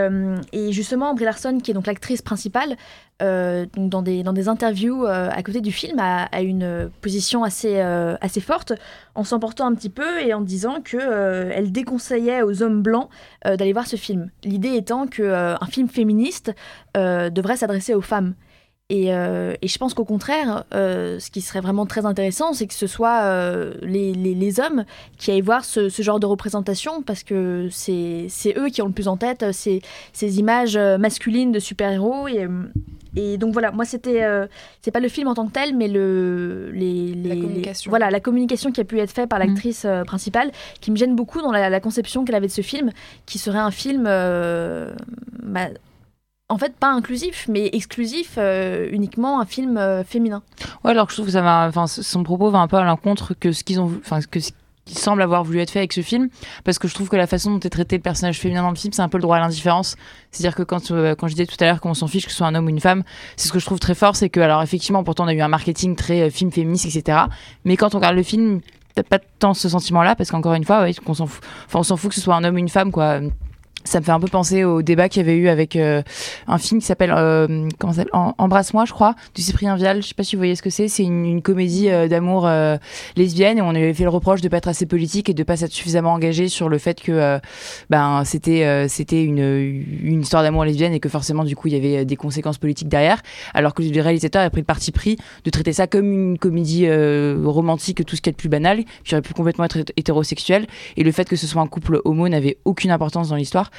et, 0.52 0.72
justement, 0.72 1.14
Brie 1.16 1.26
Larson, 1.26 1.58
qui 1.60 1.72
est 1.72 1.74
donc 1.74 1.88
l'actrice 1.88 2.22
principale, 2.22 2.78
euh, 3.22 3.68
dans, 3.76 4.02
des, 4.02 4.24
dans 4.24 4.34
des 4.34 4.48
interviews 4.48 5.06
euh, 5.06 5.30
à 5.32 5.44
côté 5.44 5.62
du 5.62 5.72
film, 5.72 6.00
a, 6.00 6.42
une 6.42 6.90
position 7.02 7.44
assez, 7.44 7.80
euh, 7.80 8.16
assez 8.20 8.42
forte, 8.42 8.74
en 9.14 9.24
s'emportant 9.24 9.68
un 9.68 9.76
petit 9.76 9.92
peu 9.92 10.22
et 10.22 10.34
en 10.34 10.42
disant 10.42 10.82
qu'elle 10.82 11.52
elle 11.54 11.72
déconseillait 11.72 12.42
aux 12.42 12.64
hommes 12.64 12.82
blancs 12.82 13.10
d'aller 13.46 13.74
voir 13.74 13.86
ce 13.86 13.96
film. 13.96 14.30
L'idée 14.44 14.76
étant 14.76 15.06
qu'un 15.06 15.58
film 15.70 15.88
féministe 15.88 16.54
devrait 16.96 17.58
s'adresser 17.58 17.94
aux 17.94 18.02
femmes. 18.02 18.34
Et, 18.94 19.08
et, 19.08 19.68
je 19.68 19.78
pense 19.78 19.94
qu'au 19.94 20.04
contraire, 20.04 20.66
ce 20.72 21.32
qui 21.32 21.40
serait 21.40 21.62
vraiment 21.62 21.86
très 21.86 22.06
intéressant, 22.06 22.52
c'est 22.52 22.68
que 22.68 22.74
ce 22.74 22.88
soit 22.88 23.24
les, 23.82 24.14
les, 24.14 24.36
les, 24.36 24.60
hommes 24.60 24.84
qui 25.18 25.32
aillent 25.32 25.40
voir 25.40 25.64
ce, 25.64 25.88
ce 25.88 26.02
genre 26.02 26.20
de 26.20 26.26
représentation, 26.26 27.02
parce 27.02 27.24
que 27.24 27.70
c'est 27.72 28.28
eux 28.58 28.68
qui 28.68 28.82
ont 28.82 28.88
le 28.88 28.92
plus 28.92 29.08
en 29.08 29.16
tête 29.16 29.46
ces, 29.54 29.82
ces 30.12 30.40
images 30.40 30.78
masculines 30.78 31.54
de 31.54 31.60
super-héros. 31.60 32.28
Et, 32.28 32.48
et 33.16 33.38
donc 33.38 33.52
voilà, 33.52 33.72
moi 33.72 33.84
c'était, 33.84 34.24
euh, 34.24 34.48
c'est 34.82 34.92
pas 34.92 35.02
le 35.02 35.10
film 35.10 35.28
en 35.28 35.34
tant 35.34 35.46
que 35.48 35.52
tel, 35.52 35.76
mais 35.76 35.88
le, 35.88 36.72
les, 36.74 37.14
la 37.14 37.36
communication. 37.36 37.90
voilà, 37.90 38.10
la 38.10 38.22
communication 38.22 38.72
qui 38.72 38.80
a 38.80 38.86
pu 38.86 39.00
être 39.00 39.12
faite 39.12 39.30
par 39.30 39.40
mm. 39.40 39.48
l'actrice 39.48 39.86
euh, 39.86 40.04
principale, 40.04 40.52
qui 40.80 40.92
me 40.92 40.96
gêne 40.96 41.16
beaucoup 41.16 41.42
dans 41.42 41.52
la, 41.52 41.80
conception 41.82 42.24
qu'elle 42.24 42.36
avait 42.36 42.48
de 42.48 42.52
ce 42.52 42.62
film, 42.62 42.92
qui 43.26 43.38
serait 43.38 43.60
un 43.60 43.72
film, 43.72 44.06
euh, 44.08 44.94
bah, 45.44 45.68
en 46.52 46.58
fait 46.58 46.76
pas 46.76 46.92
inclusif, 46.92 47.48
mais 47.50 47.70
exclusif, 47.74 48.38
uniquement 48.92 49.40
un 49.40 49.46
film 49.46 49.80
féminin. 50.06 50.44
Ouais, 50.84 50.92
alors 50.92 51.08
que 51.08 51.14
je 51.14 51.22
trouve 51.22 51.34
que 51.34 51.88
son 51.88 52.24
propos 52.24 52.52
va 52.52 52.60
un 52.60 52.68
peu 52.68 52.78
à 52.78 52.84
l'encontre 52.84 53.34
que 53.34 53.52
ce 53.52 53.64
qu'ils 53.64 53.80
ont, 53.80 53.92
semble 54.88 55.22
avoir 55.22 55.44
voulu 55.44 55.60
être 55.60 55.72
fait 55.72 55.80
avec 55.80 55.94
ce 55.94 56.02
film, 56.02 56.30
parce 56.64 56.80
que 56.80 56.88
je 56.88 56.94
trouve 56.94 57.10
que 57.10 57.16
la 57.16 57.28
façon 57.28 57.52
dont 57.52 57.60
est 57.60 57.70
traité 57.70 57.98
le 57.98 58.02
personnage 58.02 58.40
féminin 58.40 58.64
dans 58.64 58.70
le 58.70 58.76
film, 58.76 58.94
c'est 58.94 59.02
un 59.02 59.10
peu 59.10 59.18
le 59.18 59.22
droit 59.22 59.38
à 59.38 59.40
l'indifférence. 59.40 59.96
C'est-à-dire 60.32 60.56
que 60.56 60.64
quand, 60.64 60.92
euh, 60.92 61.16
quand 61.16 61.28
je 61.28 61.34
disais 61.34 61.46
tout 61.46 61.56
à 61.60 61.66
l'heure 61.66 61.82
qu'on 61.82 61.94
s'en 61.94 62.08
fiche 62.08 62.26
que 62.26 62.32
ce 62.32 62.38
soit 62.38 62.48
un 62.48 62.56
homme 62.56 62.66
ou 62.66 62.70
une 62.70 62.80
femme, 62.80 63.04
c'est 63.36 63.48
ce 63.48 63.54
que 63.54 63.60
je 63.60 63.66
trouve 63.66 63.80
très 63.80 63.96
fort, 63.96 64.16
c'est 64.16 64.30
que, 64.30 64.40
alors 64.40 64.62
effectivement, 64.62 65.04
pourtant 65.04 65.26
on 65.26 65.28
a 65.28 65.34
eu 65.34 65.42
un 65.42 65.48
marketing 65.48 65.96
très 65.96 66.22
euh, 66.22 66.30
film 66.30 66.52
féministe, 66.52 66.86
etc. 66.86 67.20
Mais 67.66 67.78
quand 67.78 67.96
on 67.96 68.00
regarde 68.00 68.16
le 68.16 68.24
film, 68.24 68.62
t'as 68.96 69.04
pas 69.04 69.20
tant 69.40 69.54
ce 69.54 69.70
sentiment-là, 69.70 70.16
parce 70.16 70.32
qu'encore 70.32 70.54
une 70.54 70.66
fois, 70.66 70.86
on 71.06 71.14
s'en 71.14 71.28
fout, 71.28 71.44
on 71.74 71.84
s'en 71.84 71.98
fout 71.98 72.10
que 72.10 72.16
ce 72.16 72.22
soit 72.22 72.36
un 72.36 72.44
homme 72.44 72.56
ou 72.56 72.60
une 72.60 72.70
femme, 72.70 72.92
quoi 72.92 73.20
ça 73.84 74.00
me 74.00 74.06
fait 74.06 74.12
un 74.12 74.20
peu 74.20 74.28
penser 74.28 74.64
au 74.64 74.82
débat 74.82 75.10
qu'il 75.10 75.22
y 75.22 75.26
avait 75.26 75.38
eu 75.38 75.48
avec 75.48 75.76
euh, 75.76 76.02
un 76.48 76.58
film 76.58 76.80
qui 76.80 76.86
s'appelle 76.86 77.14
euh, 77.16 77.68
Embrasse-moi 78.38 78.86
je 78.86 78.94
crois 78.94 79.16
du 79.36 79.42
Cyprien 79.42 79.76
Vial. 79.76 80.02
Je 80.02 80.08
sais 80.08 80.14
pas 80.14 80.24
si 80.24 80.36
vous 80.36 80.40
voyez 80.40 80.56
ce 80.56 80.62
que 80.62 80.70
c'est. 80.70 80.88
C'est 80.88 81.04
une, 81.04 81.42
comédie 81.42 81.90
euh, 81.90 82.08
d'amour 82.08 82.50
lesbienne 83.16 83.58
et 83.58 83.62
on 83.62 83.70
avait 83.70 83.94
fait 83.94 84.04
le 84.04 84.10
reproche 84.10 84.42
de 84.42 84.50
pas 84.50 84.58
être 84.58 84.68
assez 84.68 84.86
politique 84.86 85.30
et 85.30 85.34
de 85.34 85.44
pas 85.44 85.58
s'être 85.58 85.72
suffisamment 85.72 86.14
engagé 86.14 86.50
sur 86.50 86.70
le 86.70 86.78
fait 86.78 87.02
que 87.02 87.40
ben 87.90 88.24
c'était 88.26 88.88
c'était 88.88 89.24
une, 89.24 89.40
une 89.40 90.22
histoire 90.22 90.44
d'amour 90.44 90.66
lesbienne 90.66 90.94
et 90.94 91.00
que 91.00 91.10
forcément 91.10 91.44
du 91.44 91.56
coup 91.56 91.68
il 91.68 91.74
y 91.74 91.78
avait 91.78 92.06
des 92.06 92.16
conséquences 92.16 92.58
politiques 92.58 92.90
derrière. 92.90 93.22
Alors 93.54 93.74
que 93.74 93.82
le 93.82 94.02
réalisateur 94.02 94.44
a 94.44 94.50
pris 94.50 94.62
le 94.62 94.66
parti 94.66 94.92
pris 94.92 95.18
de 95.44 95.50
traiter 95.50 95.74
ça 95.74 95.88
comme 95.88 96.12
une 96.12 96.38
comédie 96.38 96.88
romantique 97.44 98.06
tout 98.06 98.16
ce 98.16 98.22
qui 98.22 98.30
est 98.30 98.34
de 98.34 98.38
plus 98.38 98.50
banal 98.50 98.84
qui 99.04 99.16
aurait 99.16 99.22
pu 99.22 99.34
complètement 99.34 99.66
être 99.66 99.80
hétérosexuel. 99.98 100.68
Et 100.98 101.04
le 101.04 101.12
fait 101.12 101.28
que 101.28 101.36
ce 101.36 101.48
soit 101.48 101.62
un 101.62 101.68
couple 101.68 102.02
homo 102.06 102.30
n'avait 102.30 102.58
aucune 102.66 102.92
importance 102.92 103.30
dans 103.30 103.36
l'histoire 103.36 103.71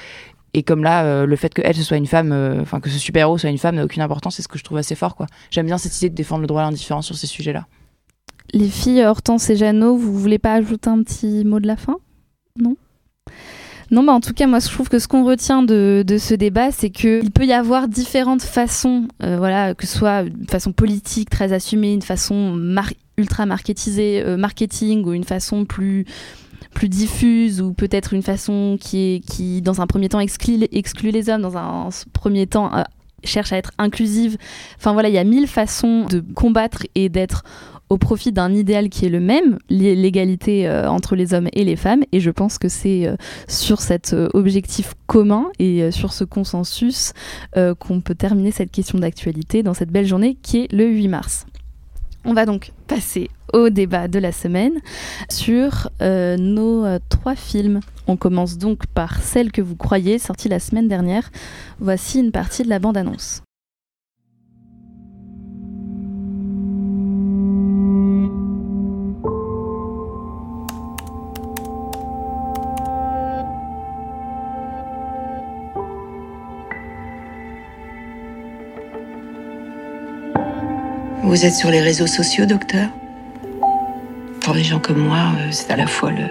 et 0.55 0.63
comme 0.63 0.85
là, 0.85 1.05
euh, 1.05 1.27
le 1.27 1.37
fait 1.37 1.53
qu'elle 1.55 1.75
ce 1.75 1.83
soit 1.83 1.97
une 1.97 2.07
femme, 2.07 2.33
euh, 2.33 2.61
enfin 2.61 2.81
que 2.81 2.91
ce 2.91 2.99
super-héros 2.99 3.39
soit 3.39 3.51
une 3.51 3.59
femme 3.59 3.77
n'a 3.77 3.85
aucune 3.85 4.03
importance, 4.03 4.37
c'est 4.37 4.43
ce 4.43 4.49
que 4.49 4.59
je 4.59 4.65
trouve 4.65 4.79
assez 4.79 4.95
fort. 4.95 5.17
quoi. 5.17 5.27
J'aime 5.51 5.67
bien 5.67 5.79
cette 5.79 5.97
idée 5.99 6.11
de 6.11 6.15
défendre 6.15 6.43
le 6.43 6.47
droit 6.47 6.63
à 6.63 6.65
l'indifférence 6.65 7.07
sur 7.07 7.17
ces 7.17 7.27
sujets-là. 7.27 7.67
Les 8.53 8.69
filles 8.69 9.03
Hortense 9.03 9.49
et 9.49 9.57
Jeannot, 9.57 9.97
vous 9.97 10.19
voulez 10.19 10.39
pas 10.39 10.55
ajouter 10.55 10.91
un 10.91 11.03
petit 11.03 11.45
mot 11.45 11.59
de 11.59 11.67
la 11.67 11.77
fin? 11.77 11.97
Non? 12.59 12.77
Non, 13.91 14.03
bah 14.05 14.13
en 14.13 14.21
tout 14.21 14.33
cas, 14.33 14.47
moi, 14.47 14.59
je 14.59 14.69
trouve 14.69 14.89
que 14.89 14.99
ce 14.99 15.09
qu'on 15.09 15.25
retient 15.25 15.63
de, 15.63 16.03
de, 16.07 16.19
ce 16.19 16.35
débat, 16.35 16.71
c'est 16.71 16.91
qu'il 16.91 17.31
peut 17.31 17.45
y 17.45 17.53
avoir 17.53 17.89
différentes 17.89 18.43
façons, 18.43 19.09
euh, 19.23 19.37
voilà, 19.39 19.75
que 19.75 19.87
ce 19.87 19.99
soit 19.99 20.23
une 20.23 20.49
façon 20.49 20.73
politique 20.73 21.31
très 21.31 21.53
assumée, 21.53 21.93
une 21.93 22.03
façon 22.03 22.59
ultra 23.19 23.47
marketisée, 23.47 24.25
marketing, 24.37 25.05
ou 25.05 25.13
une 25.13 25.25
façon 25.25 25.65
plus 25.65 26.07
plus 26.73 26.89
diffuse 26.89 27.61
ou 27.61 27.73
peut-être 27.73 28.15
une 28.15 28.23
façon 28.23 28.77
qui, 28.81 29.15
est, 29.15 29.21
qui 29.21 29.63
dans 29.63 29.81
un 29.81 29.87
premier 29.87 30.09
temps, 30.09 30.21
exclut, 30.21 30.67
exclut 30.73 31.11
les 31.11 31.29
hommes, 31.29 31.43
dans 31.43 31.57
un 31.57 31.89
premier 32.13 32.47
temps, 32.47 32.75
euh, 32.75 32.83
cherche 33.25 33.53
à 33.53 33.57
être 33.57 33.71
inclusive. 33.79 34.37
Enfin 34.79 34.93
voilà, 34.93 35.09
il 35.09 35.15
y 35.15 35.19
a 35.19 35.25
mille 35.25 35.47
façons 35.47 36.05
de 36.07 36.21
combattre 36.35 36.85
et 36.95 37.09
d'être 37.09 37.45
au 37.89 37.99
profit 37.99 38.33
d'un 38.33 38.55
idéal 38.55 38.89
qui 38.89 39.05
est 39.05 39.11
le 39.11 39.21
même, 39.21 39.59
l'égalité 39.69 40.67
euh, 40.67 40.89
entre 40.89 41.15
les 41.15 41.35
hommes 41.35 41.49
et 41.53 41.63
les 41.63 41.77
femmes. 41.77 42.03
Et 42.11 42.21
je 42.21 42.31
pense 42.31 42.57
que 42.59 42.69
c'est 42.69 43.07
euh, 43.07 43.17
sur 43.49 43.81
cet 43.81 44.17
objectif 44.33 44.95
commun 45.07 45.51
et 45.59 45.91
sur 45.91 46.13
ce 46.13 46.25
consensus 46.25 47.13
qu'on 47.55 48.01
peut 48.01 48.15
terminer 48.15 48.51
cette 48.51 48.71
question 48.71 48.99
d'actualité 48.99 49.63
dans 49.63 49.75
cette 49.75 49.91
belle 49.91 50.07
journée 50.07 50.39
qui 50.43 50.63
est 50.63 50.73
le 50.73 50.87
8 50.87 51.09
mars. 51.09 51.47
On 52.25 52.35
va 52.35 52.47
donc 52.47 52.73
passer 52.87 53.31
au 53.53 53.69
débat 53.69 54.09
de 54.09 54.19
la 54.19 54.33
semaine 54.33 54.75
sur 55.29 55.91
euh, 56.01 56.37
nos 56.37 56.85
euh, 56.85 56.99
trois 57.09 57.35
films. 57.35 57.81
On 58.07 58.17
commence 58.17 58.59
donc 58.59 58.87
par 58.87 59.21
celle 59.21 59.51
que 59.53 59.61
vous 59.61 59.77
croyez, 59.77 60.19
sortie 60.19 60.49
la 60.49 60.61
semaine 60.61 60.89
dernière. 60.89 61.31
Voici 61.81 62.21
une 62.21 62.33
partie 62.33 62.63
de 62.63 62.69
la 62.69 62.79
bande-annonce. 62.79 63.43
Vous 81.23 81.45
êtes 81.47 81.55
sur 81.55 81.71
les 81.71 81.81
réseaux 81.81 82.09
sociaux, 82.09 82.47
docteur? 82.47 82.89
Pour 84.41 84.55
des 84.55 84.65
gens 84.65 84.81
comme 84.81 84.99
moi, 84.99 85.33
euh, 85.39 85.49
c'est 85.53 85.71
à 85.71 85.77
la 85.77 85.87
fois 85.87 86.11
le, 86.11 86.25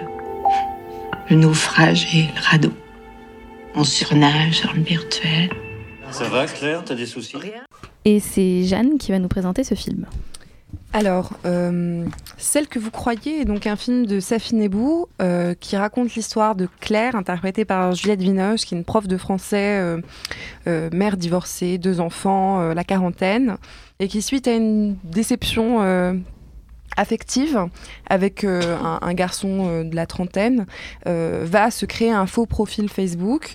le 1.30 1.36
naufrage 1.36 2.14
et 2.14 2.24
le 2.24 2.40
radeau. 2.40 2.72
On 3.74 3.84
surnage 3.84 4.62
dans 4.62 4.72
le 4.74 4.82
virtuel. 4.82 5.50
Ça 6.10 6.24
va, 6.28 6.44
Claire? 6.44 6.82
T'as 6.84 6.94
des 6.94 7.06
soucis? 7.06 7.36
Et 8.04 8.20
c'est 8.20 8.64
Jeanne 8.64 8.98
qui 8.98 9.12
va 9.12 9.18
nous 9.18 9.28
présenter 9.28 9.64
ce 9.64 9.74
film. 9.74 10.04
Alors, 10.92 11.32
euh, 11.46 12.06
Celle 12.36 12.66
que 12.66 12.78
vous 12.78 12.90
croyez 12.90 13.40
est 13.40 13.44
donc 13.44 13.66
un 13.66 13.76
film 13.76 14.06
de 14.06 14.20
Safi 14.20 14.54
Nebou 14.54 15.06
euh, 15.20 15.54
qui 15.58 15.76
raconte 15.76 16.14
l'histoire 16.14 16.54
de 16.54 16.68
Claire, 16.80 17.14
interprétée 17.14 17.64
par 17.64 17.94
Juliette 17.94 18.20
Vinoche, 18.20 18.62
qui 18.62 18.74
est 18.74 18.78
une 18.78 18.84
prof 18.84 19.06
de 19.06 19.16
français, 19.16 20.00
euh, 20.66 20.90
mère 20.92 21.16
divorcée, 21.16 21.78
deux 21.78 22.00
enfants, 22.00 22.72
la 22.72 22.84
quarantaine, 22.84 23.56
et 24.00 24.08
qui, 24.08 24.22
suite 24.22 24.48
à 24.48 24.54
une 24.54 24.96
déception 25.04 25.80
affective 26.96 27.66
avec 28.06 28.44
un, 28.44 28.98
un, 29.00 29.14
garçon 29.14 29.84
de 29.84 29.94
la 29.94 30.06
trentaine, 30.06 30.66
va 31.06 31.70
se 31.70 31.86
créer 31.86 32.10
un 32.10 32.26
faux 32.26 32.46
profil 32.46 32.88
Facebook 32.88 33.54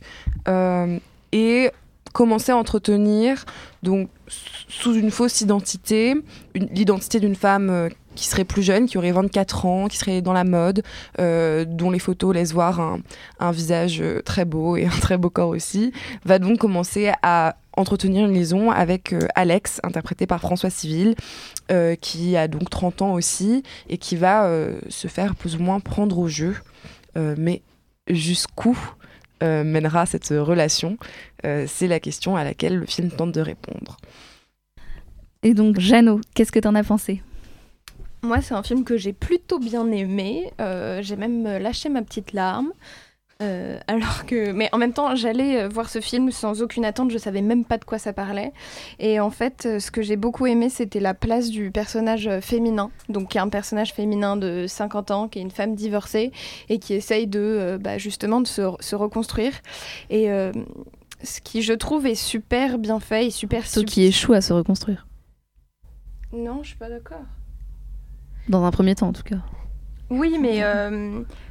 et 1.31 1.71
commencer 2.17 2.51
à 2.51 2.57
entretenir 2.57 3.45
donc 3.83 4.09
sous 4.27 4.95
une 4.95 5.11
fausse 5.11 5.41
identité, 5.41 6.15
l'identité 6.55 7.19
d'une 7.19 7.35
femme 7.35 7.69
euh, 7.69 7.89
qui 8.15 8.25
serait 8.25 8.43
plus 8.43 8.63
jeune, 8.63 8.87
qui 8.87 8.97
aurait 8.97 9.11
24 9.11 9.67
ans, 9.67 9.87
qui 9.87 9.97
serait 9.97 10.23
dans 10.23 10.33
la 10.33 10.43
mode, 10.43 10.81
euh, 11.19 11.63
dont 11.63 11.91
les 11.91 11.99
photos 11.99 12.33
laissent 12.33 12.53
voir 12.53 12.79
un, 12.79 13.01
un, 13.39 13.51
visage 13.51 14.01
euh, 14.01 14.23
très 14.23 14.45
beau 14.45 14.77
et 14.77 14.85
un 14.95 14.99
très 14.99 15.19
beau 15.19 15.29
corps 15.29 15.49
aussi, 15.49 15.93
va 16.25 16.39
donc 16.39 16.57
commencer 16.57 17.11
à 17.21 17.55
entretenir 17.73 18.25
une 18.25 18.33
liaison 18.33 18.71
avec 18.71 19.13
Alex, 19.35 19.79
interprété 19.83 20.25
par 20.25 20.39
François 20.41 20.71
Civil, 20.71 21.13
qui 22.01 22.35
a 22.35 22.47
donc 22.47 22.71
30 22.71 23.03
ans 23.03 23.13
aussi, 23.13 23.61
et 23.87 23.99
qui 23.99 24.15
va 24.15 24.49
se 24.89 25.07
faire 25.07 25.35
plus 25.35 25.57
ou 25.57 25.59
moins 25.59 25.79
prendre 25.79 26.17
au 26.17 26.27
jeu. 26.27 26.55
mais 27.15 27.61
jusqu'où 28.07 28.75
euh, 29.43 29.63
mènera 29.63 30.05
cette 30.05 30.27
relation 30.29 30.97
euh, 31.45 31.65
C'est 31.67 31.87
la 31.87 31.99
question 31.99 32.35
à 32.35 32.43
laquelle 32.43 32.77
le 32.77 32.85
film 32.85 33.09
tente 33.11 33.31
de 33.31 33.41
répondre. 33.41 33.97
Et 35.43 35.53
donc, 35.53 35.79
Jeannot, 35.79 36.21
qu'est-ce 36.33 36.51
que 36.51 36.59
tu 36.59 36.67
en 36.67 36.75
as 36.75 36.83
pensé? 36.83 37.21
Moi, 38.23 38.41
c'est 38.41 38.55
un 38.55 38.63
film 38.63 38.83
que 38.83 38.97
j'ai 38.97 39.13
plutôt 39.13 39.59
bien 39.59 39.89
aimé. 39.91 40.51
Euh, 40.59 41.01
j'ai 41.01 41.15
même 41.15 41.43
lâché 41.43 41.89
ma 41.89 42.01
petite 42.01 42.33
larme. 42.33 42.71
Euh, 43.41 43.79
alors 43.87 44.25
que, 44.25 44.51
mais 44.51 44.69
en 44.71 44.79
même 44.79 44.93
temps, 44.93 45.15
j'allais 45.15 45.61
euh, 45.61 45.67
voir 45.67 45.89
ce 45.89 46.01
film 46.01 46.31
sans 46.31 46.63
aucune 46.63 46.85
attente, 46.85 47.11
je 47.11 47.19
savais 47.19 47.43
même 47.43 47.65
pas 47.65 47.77
de 47.77 47.85
quoi 47.85 47.99
ça 47.99 48.11
parlait. 48.11 48.51
Et 48.99 49.19
en 49.19 49.29
fait, 49.29 49.65
euh, 49.65 49.79
ce 49.79 49.91
que 49.91 50.01
j'ai 50.01 50.15
beaucoup 50.15 50.47
aimé, 50.47 50.69
c'était 50.69 50.99
la 50.99 51.13
place 51.13 51.49
du 51.49 51.69
personnage 51.69 52.29
féminin, 52.41 52.89
donc 53.09 53.29
qui 53.29 53.37
est 53.37 53.41
un 53.41 53.49
personnage 53.49 53.93
féminin 53.93 54.37
de 54.37 54.65
50 54.67 55.11
ans, 55.11 55.27
qui 55.27 55.37
est 55.37 55.43
une 55.43 55.51
femme 55.51 55.75
divorcée 55.75 56.31
et 56.69 56.79
qui 56.79 56.93
essaye 56.95 57.27
de, 57.27 57.77
bah, 57.79 57.97
justement, 57.97 58.41
de 58.41 58.47
se, 58.47 58.95
reconstruire. 58.95 59.53
Et 60.09 60.27
ce 61.23 61.41
qui, 61.41 61.61
je 61.61 61.73
trouve, 61.73 62.07
est 62.07 62.15
super 62.15 62.79
bien 62.79 62.99
fait 62.99 63.27
et 63.27 63.29
super. 63.29 63.65
Ce 63.65 63.81
qui 63.81 64.03
échoue 64.03 64.33
à 64.33 64.41
se 64.41 64.53
reconstruire. 64.53 65.05
Non, 66.33 66.63
je 66.63 66.69
suis 66.69 66.77
pas 66.77 66.89
d'accord. 66.89 67.21
Dans 68.49 68.63
un 68.63 68.71
premier 68.71 68.95
temps, 68.95 69.09
en 69.09 69.13
tout 69.13 69.23
cas. 69.23 69.37
Oui, 70.09 70.37
mais 70.39 70.63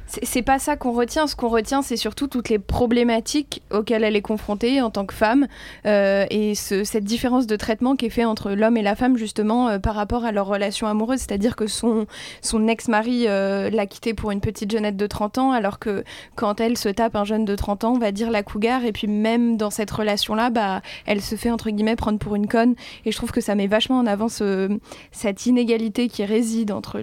c'est 0.07 0.41
pas 0.41 0.59
ça 0.59 0.77
qu'on 0.77 0.91
retient. 0.91 1.27
Ce 1.27 1.35
qu'on 1.35 1.49
retient, 1.49 1.81
c'est 1.81 1.97
surtout 1.97 2.27
toutes 2.27 2.49
les 2.49 2.59
problématiques 2.59 3.61
auxquelles 3.71 4.03
elle 4.03 4.15
est 4.15 4.21
confrontée 4.21 4.81
en 4.81 4.89
tant 4.89 5.05
que 5.05 5.13
femme 5.13 5.47
euh, 5.85 6.25
et 6.29 6.55
cette 6.55 7.03
différence 7.03 7.47
de 7.47 7.55
traitement 7.55 7.95
qui 7.95 8.05
est 8.05 8.09
fait 8.09 8.25
entre 8.25 8.51
l'homme 8.51 8.77
et 8.77 8.81
la 8.81 8.95
femme 8.95 9.17
justement 9.17 9.67
euh, 9.67 9.79
par 9.79 9.95
rapport 9.95 10.25
à 10.25 10.31
leur 10.31 10.47
relation 10.47 10.87
amoureuse. 10.87 11.19
C'est-à-dire 11.19 11.55
que 11.55 11.67
son, 11.67 12.07
son 12.41 12.67
ex-mari 12.67 13.25
euh, 13.27 13.69
l'a 13.69 13.85
quittée 13.85 14.13
pour 14.13 14.31
une 14.31 14.41
petite 14.41 14.71
jeunette 14.71 14.97
de 14.97 15.07
30 15.07 15.37
ans 15.37 15.51
alors 15.51 15.79
que 15.79 16.03
quand 16.35 16.61
elle 16.61 16.77
se 16.77 16.89
tape 16.89 17.15
un 17.15 17.25
jeune 17.25 17.45
de 17.45 17.55
30 17.55 17.83
ans, 17.83 17.93
on 17.93 17.99
va 17.99 18.11
dire 18.11 18.31
la 18.31 18.43
cougar 18.43 18.85
et 18.85 18.91
puis 18.91 19.07
même 19.07 19.57
dans 19.57 19.69
cette 19.69 19.91
relation-là, 19.91 20.49
bah, 20.49 20.81
elle 21.05 21.21
se 21.21 21.35
fait 21.35 21.51
entre 21.51 21.69
guillemets 21.69 21.95
prendre 21.95 22.19
pour 22.19 22.35
une 22.35 22.47
conne 22.47 22.75
et 23.05 23.11
je 23.11 23.17
trouve 23.17 23.31
que 23.31 23.41
ça 23.41 23.55
met 23.55 23.67
vachement 23.67 23.99
en 23.99 24.05
avant 24.05 24.27
cette 24.29 25.45
inégalité 25.45 26.07
qui 26.07 26.23
réside 26.25 26.71
entre 26.71 27.01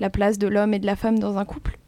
la 0.00 0.10
place 0.10 0.38
de 0.38 0.48
l'homme 0.48 0.74
et 0.74 0.78
de 0.78 0.86
la 0.86 0.96
femme 0.96 1.18
dans 1.18 1.38
un 1.38 1.44
couple. 1.44 1.78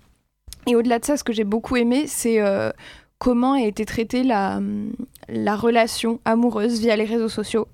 Et 0.69 0.77
au-delà 0.77 0.99
de 0.99 1.05
ça, 1.05 1.17
ce 1.17 1.25
que 1.25 1.33
j'ai 1.33 1.45
beaucoup 1.45 1.77
aimé, 1.77 2.07
c'est 2.07 2.41
euh, 2.41 2.71
comment 3.19 3.55
a 3.55 3.63
été 3.63 3.87
traitée 3.87 4.23
la, 4.23 4.61
la 5.29 5.57
relation 5.57 6.21
amoureuse 6.27 6.79
via 6.81 6.95
les 6.95 7.07
réseaux 7.07 7.31
sociaux. 7.31 7.69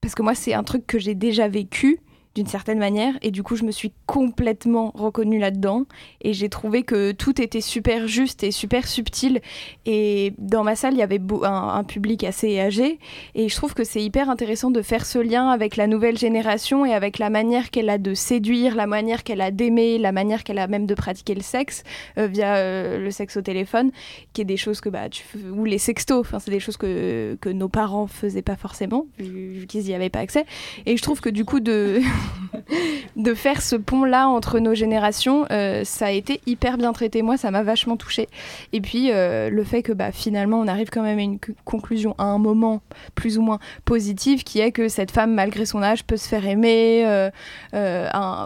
Parce 0.00 0.16
que 0.16 0.22
moi, 0.22 0.34
c'est 0.34 0.52
un 0.52 0.64
truc 0.64 0.84
que 0.86 0.98
j'ai 0.98 1.14
déjà 1.14 1.46
vécu 1.46 2.00
d'une 2.34 2.46
certaine 2.46 2.78
manière. 2.78 3.14
Et 3.22 3.30
du 3.30 3.42
coup, 3.42 3.56
je 3.56 3.64
me 3.64 3.70
suis 3.70 3.92
complètement 4.06 4.92
reconnue 4.94 5.38
là-dedans. 5.38 5.84
Et 6.20 6.32
j'ai 6.32 6.48
trouvé 6.48 6.82
que 6.82 7.12
tout 7.12 7.40
était 7.40 7.60
super 7.60 8.06
juste 8.06 8.42
et 8.42 8.50
super 8.50 8.86
subtil. 8.88 9.40
Et 9.86 10.34
dans 10.38 10.64
ma 10.64 10.76
salle, 10.76 10.94
il 10.94 10.98
y 10.98 11.02
avait 11.02 11.20
un, 11.42 11.84
public 11.84 12.24
assez 12.24 12.60
âgé. 12.60 12.98
Et 13.34 13.48
je 13.48 13.56
trouve 13.56 13.74
que 13.74 13.84
c'est 13.84 14.02
hyper 14.02 14.30
intéressant 14.30 14.70
de 14.70 14.82
faire 14.82 15.04
ce 15.04 15.18
lien 15.18 15.48
avec 15.48 15.76
la 15.76 15.86
nouvelle 15.86 16.18
génération 16.18 16.86
et 16.86 16.94
avec 16.94 17.18
la 17.18 17.30
manière 17.30 17.70
qu'elle 17.70 17.90
a 17.90 17.98
de 17.98 18.14
séduire, 18.14 18.74
la 18.74 18.86
manière 18.86 19.24
qu'elle 19.24 19.40
a 19.40 19.50
d'aimer, 19.50 19.98
la 19.98 20.12
manière 20.12 20.44
qu'elle 20.44 20.58
a 20.58 20.66
même 20.66 20.86
de 20.86 20.94
pratiquer 20.94 21.34
le 21.34 21.42
sexe 21.42 21.82
euh, 22.18 22.26
via 22.26 22.56
euh, 22.56 22.98
le 22.98 23.10
sexe 23.10 23.36
au 23.36 23.42
téléphone, 23.42 23.90
qui 24.32 24.42
est 24.42 24.44
des 24.44 24.56
choses 24.56 24.80
que 24.80 24.88
bah, 24.88 25.08
tu 25.08 25.24
ou 25.52 25.64
les 25.64 25.78
sextos, 25.78 26.20
enfin, 26.20 26.38
c'est 26.38 26.50
des 26.50 26.60
choses 26.60 26.76
que, 26.76 27.36
que 27.40 27.48
nos 27.48 27.68
parents 27.68 28.06
faisaient 28.06 28.42
pas 28.42 28.56
forcément, 28.56 29.06
qu'ils 29.18 29.82
n'y 29.84 29.94
avaient 29.94 30.10
pas 30.10 30.20
accès. 30.20 30.44
Et 30.86 30.96
je 30.96 31.02
trouve 31.02 31.20
que 31.20 31.28
du 31.28 31.44
coup, 31.44 31.60
de. 31.60 32.00
de 33.16 33.34
faire 33.34 33.62
ce 33.62 33.76
pont-là 33.76 34.28
entre 34.28 34.58
nos 34.58 34.74
générations, 34.74 35.46
euh, 35.50 35.84
ça 35.84 36.06
a 36.06 36.10
été 36.10 36.40
hyper 36.46 36.78
bien 36.78 36.92
traité. 36.92 37.22
Moi, 37.22 37.36
ça 37.36 37.50
m'a 37.50 37.62
vachement 37.62 37.96
touchée. 37.96 38.28
Et 38.72 38.80
puis, 38.80 39.10
euh, 39.10 39.50
le 39.50 39.64
fait 39.64 39.82
que 39.82 39.92
bah, 39.92 40.12
finalement, 40.12 40.60
on 40.60 40.68
arrive 40.68 40.90
quand 40.90 41.02
même 41.02 41.18
à 41.18 41.22
une 41.22 41.38
conclusion 41.64 42.14
à 42.18 42.24
un 42.24 42.38
moment 42.38 42.82
plus 43.14 43.38
ou 43.38 43.42
moins 43.42 43.58
positive, 43.84 44.44
qui 44.44 44.60
est 44.60 44.72
que 44.72 44.88
cette 44.88 45.10
femme, 45.10 45.34
malgré 45.34 45.66
son 45.66 45.82
âge, 45.82 46.04
peut 46.04 46.16
se 46.16 46.28
faire 46.28 46.46
aimer. 46.46 47.04
Euh, 47.06 47.30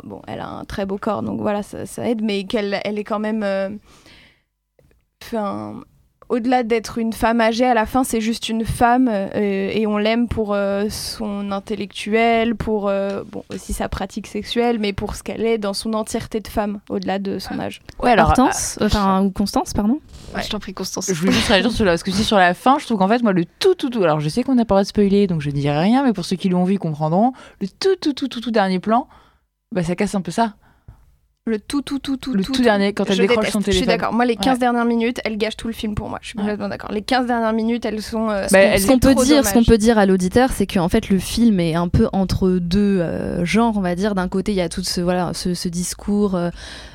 bon, 0.05 0.23
elle 0.27 0.41
a 0.41 0.49
un 0.49 0.65
très 0.65 0.87
beau 0.87 0.99
corps, 0.99 1.23
donc 1.23 1.41
voilà, 1.41 1.63
ça, 1.63 2.09
aide, 2.09 2.23
mais 2.23 2.45
qu'elle 2.45 2.81
elle 2.85 2.99
est 2.99 3.05
quand 3.05 3.19
même... 3.19 3.45
au-delà 6.29 6.63
d'être 6.63 6.99
une 6.99 7.13
femme 7.13 7.41
âgée, 7.41 7.65
à 7.65 7.75
la 7.75 7.87
fin, 7.87 8.03
c'est 8.03 8.21
juste 8.21 8.49
une 8.49 8.65
femme 8.65 9.09
euh, 9.09 9.29
et 9.73 9.87
on 9.87 9.97
l'aime 9.97 10.27
pour 10.27 10.55
euh, 10.55 10.87
son 10.91 11.53
intellectuel, 11.53 12.57
pour 12.57 12.89
euh, 12.89 13.23
bon, 13.31 13.45
aussi 13.53 13.73
sa 13.73 13.89
pratique 13.89 14.27
sexuelle, 14.27 14.79
mais 14.81 14.93
pour 14.93 15.15
ce 15.15 15.23
qu'elle 15.23 15.45
est 15.45 15.59
dans 15.59 15.73
son 15.73 15.95
entièreté 15.95 16.41
de 16.41 16.49
femme, 16.49 16.81
au-delà 16.89 17.19
de 17.19 17.39
son 17.39 17.59
âge. 17.61 17.81
Ouais, 18.03 18.11
alors. 18.11 18.29
Hortense, 18.29 18.79
enfin, 18.83 19.23
ou 19.23 19.31
Constance, 19.31 19.73
pardon 19.73 20.01
Je 20.37 20.49
t'en 20.49 20.59
prie, 20.59 20.75
Constance. 20.75 21.07
Je 21.09 21.15
voulais 21.15 21.33
juste 21.33 21.49
réagir 21.49 21.71
sur 21.71 21.85
là, 21.85 21.93
parce 21.93 22.03
que 22.03 22.11
si 22.11 22.25
sur 22.25 22.39
la 22.39 22.55
fin, 22.55 22.79
je 22.81 22.87
trouve 22.87 22.99
qu'en 22.99 23.09
fait, 23.09 23.23
moi, 23.23 23.33
le 23.33 23.45
tout, 23.61 23.75
tout, 23.75 23.91
tout. 23.91 24.03
Alors, 24.03 24.19
je 24.19 24.29
sais 24.29 24.43
qu'on 24.43 24.57
n'a 24.57 24.65
pas 24.65 24.75
le 24.75 24.79
droit 24.79 24.83
de 24.83 24.89
spoiler, 24.89 25.27
donc 25.29 25.43
je 25.43 25.51
dirai 25.51 25.79
rien, 25.79 26.05
mais 26.05 26.13
pour 26.13 26.25
ceux 26.25 26.37
qui 26.37 26.49
l'ont 26.49 26.65
vu, 26.65 26.75
ils 26.75 26.79
comprendront. 26.79 27.33
Le 27.61 27.69
tout, 27.69 27.95
tout, 28.01 28.13
tout, 28.13 28.29
tout, 28.29 28.41
tout 28.41 28.51
dernier 28.51 28.81
plan, 28.81 29.07
bah, 29.73 29.85
ça 29.85 29.95
casse 29.95 30.15
un 30.17 30.23
peu 30.23 30.33
ça 30.33 30.55
le 31.49 31.61
tout, 31.61 31.81
tout, 31.81 32.01
tout, 32.01 32.17
tout, 32.17 32.35
le 32.35 32.43
tout, 32.43 32.61
dernier 32.61 32.93
quand 32.93 33.09
elle 33.09 33.19
décroche 33.19 33.51
son 33.51 33.61
téléphone. 33.61 33.73
Je 33.73 33.77
suis 33.77 33.87
d'accord. 33.87 34.13
Moi, 34.13 34.25
les 34.25 34.35
15 34.35 34.59
dernières 34.59 34.85
minutes, 34.85 35.21
elles 35.25 35.39
gâchent 35.39 35.57
tout 35.57 35.69
le 35.69 35.73
film 35.73 35.95
pour 35.95 36.09
moi. 36.09 36.19
Je 36.21 36.29
suis 36.29 36.37
complètement 36.37 36.69
d'accord. 36.69 36.91
Les 36.91 37.03
15 37.03 37.29
dernières 37.29 37.53
minutes, 37.53 37.85
elles 37.85 38.03
sont. 38.03 38.31
Euh, 38.31 38.49
bah, 38.51 38.77
ce 38.77 38.87
qu'on 38.89 38.99
peut 38.99 39.15
dire, 39.15 39.47
ce 39.47 39.53
qu'on 39.53 39.63
peut 39.63 39.79
dire 39.79 39.97
à 39.97 40.07
l'auditeur, 40.07 40.51
c'est 40.51 40.67
qu'en 40.67 40.89
fait, 40.89 41.09
le 41.09 41.21
film 41.21 41.61
est 41.61 41.77
un 41.77 41.87
peu 41.87 42.09
entre 42.13 42.59
deux 42.61 42.99
euh, 42.99 43.45
genres, 43.45 43.75
on 43.77 43.81
va 43.81 43.95
dire. 43.95 44.17
D'un 44.17 44.27
côté, 44.27 44.51
il 44.51 44.57
y 44.57 44.61
a 44.61 44.69
tout 44.69 44.83
ce 44.83 45.01
voilà, 45.01 45.31
ce, 45.35 45.69
discours, 45.69 46.35
euh, 46.35 46.51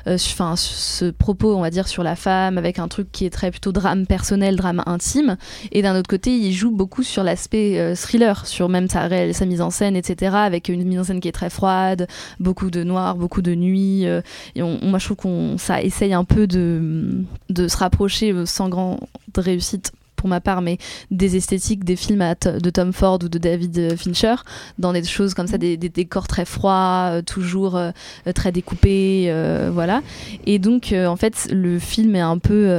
enfin, 0.06 0.52
ce 0.56 1.06
propos, 1.10 1.56
on 1.56 1.62
va 1.62 1.70
dire, 1.70 1.88
sur 1.88 2.02
la 2.02 2.14
femme, 2.14 2.58
avec 2.58 2.78
un 2.78 2.88
truc 2.88 3.10
qui 3.10 3.24
est 3.24 3.30
très 3.30 3.50
plutôt 3.50 3.72
drame 3.72 4.04
personnel, 4.04 4.56
drame 4.56 4.82
intime. 4.84 5.38
Et 5.70 5.80
d'un 5.80 5.98
autre 5.98 6.10
côté, 6.10 6.36
il 6.36 6.52
joue 6.52 6.72
beaucoup 6.72 7.02
sur 7.02 7.24
l'aspect 7.24 7.94
thriller, 7.96 8.46
sur 8.46 8.68
même 8.68 8.90
sa, 8.90 9.08
sa 9.32 9.46
mise 9.46 9.62
en 9.62 9.70
scène, 9.70 9.96
etc., 9.96 10.36
avec 10.36 10.68
une 10.68 10.84
mise 10.84 10.98
en 10.98 11.04
scène 11.04 11.20
qui 11.20 11.28
est 11.28 11.32
très 11.32 11.48
froide, 11.48 12.06
beaucoup 12.38 12.70
de 12.70 12.84
noir, 12.84 13.16
beaucoup 13.16 13.40
de 13.40 13.54
nuit. 13.54 14.06
Et 14.54 14.62
moi, 14.62 14.98
je 14.98 15.04
trouve 15.04 15.16
qu'on 15.16 15.58
ça 15.58 15.82
essaye 15.82 16.12
un 16.14 16.24
peu 16.24 16.46
de, 16.46 17.24
de 17.50 17.68
se 17.68 17.76
rapprocher 17.76 18.32
euh, 18.32 18.46
sans 18.46 18.68
grande 18.68 19.00
réussite 19.36 19.92
pour 20.22 20.28
ma 20.28 20.40
part, 20.40 20.62
mais 20.62 20.78
des 21.10 21.34
esthétiques 21.34 21.82
des 21.82 21.96
films 21.96 22.22
de 22.44 22.70
Tom 22.70 22.92
Ford 22.92 23.18
ou 23.24 23.28
de 23.28 23.38
David 23.38 23.76
euh, 23.76 23.96
Fincher, 23.96 24.36
dans 24.78 24.92
des 24.92 25.02
choses 25.02 25.34
comme 25.34 25.48
ça, 25.48 25.58
des, 25.58 25.76
décors 25.76 26.28
très 26.28 26.44
froids, 26.44 27.08
euh, 27.10 27.22
toujours 27.22 27.74
euh, 27.76 27.90
très 28.32 28.52
découpés, 28.52 29.34
voilà. 29.72 30.00
Et 30.46 30.60
donc, 30.60 30.94
en 30.96 31.16
fait, 31.16 31.48
le 31.50 31.80
film 31.80 32.14
est 32.14 32.20
un 32.20 32.38
peu, 32.38 32.70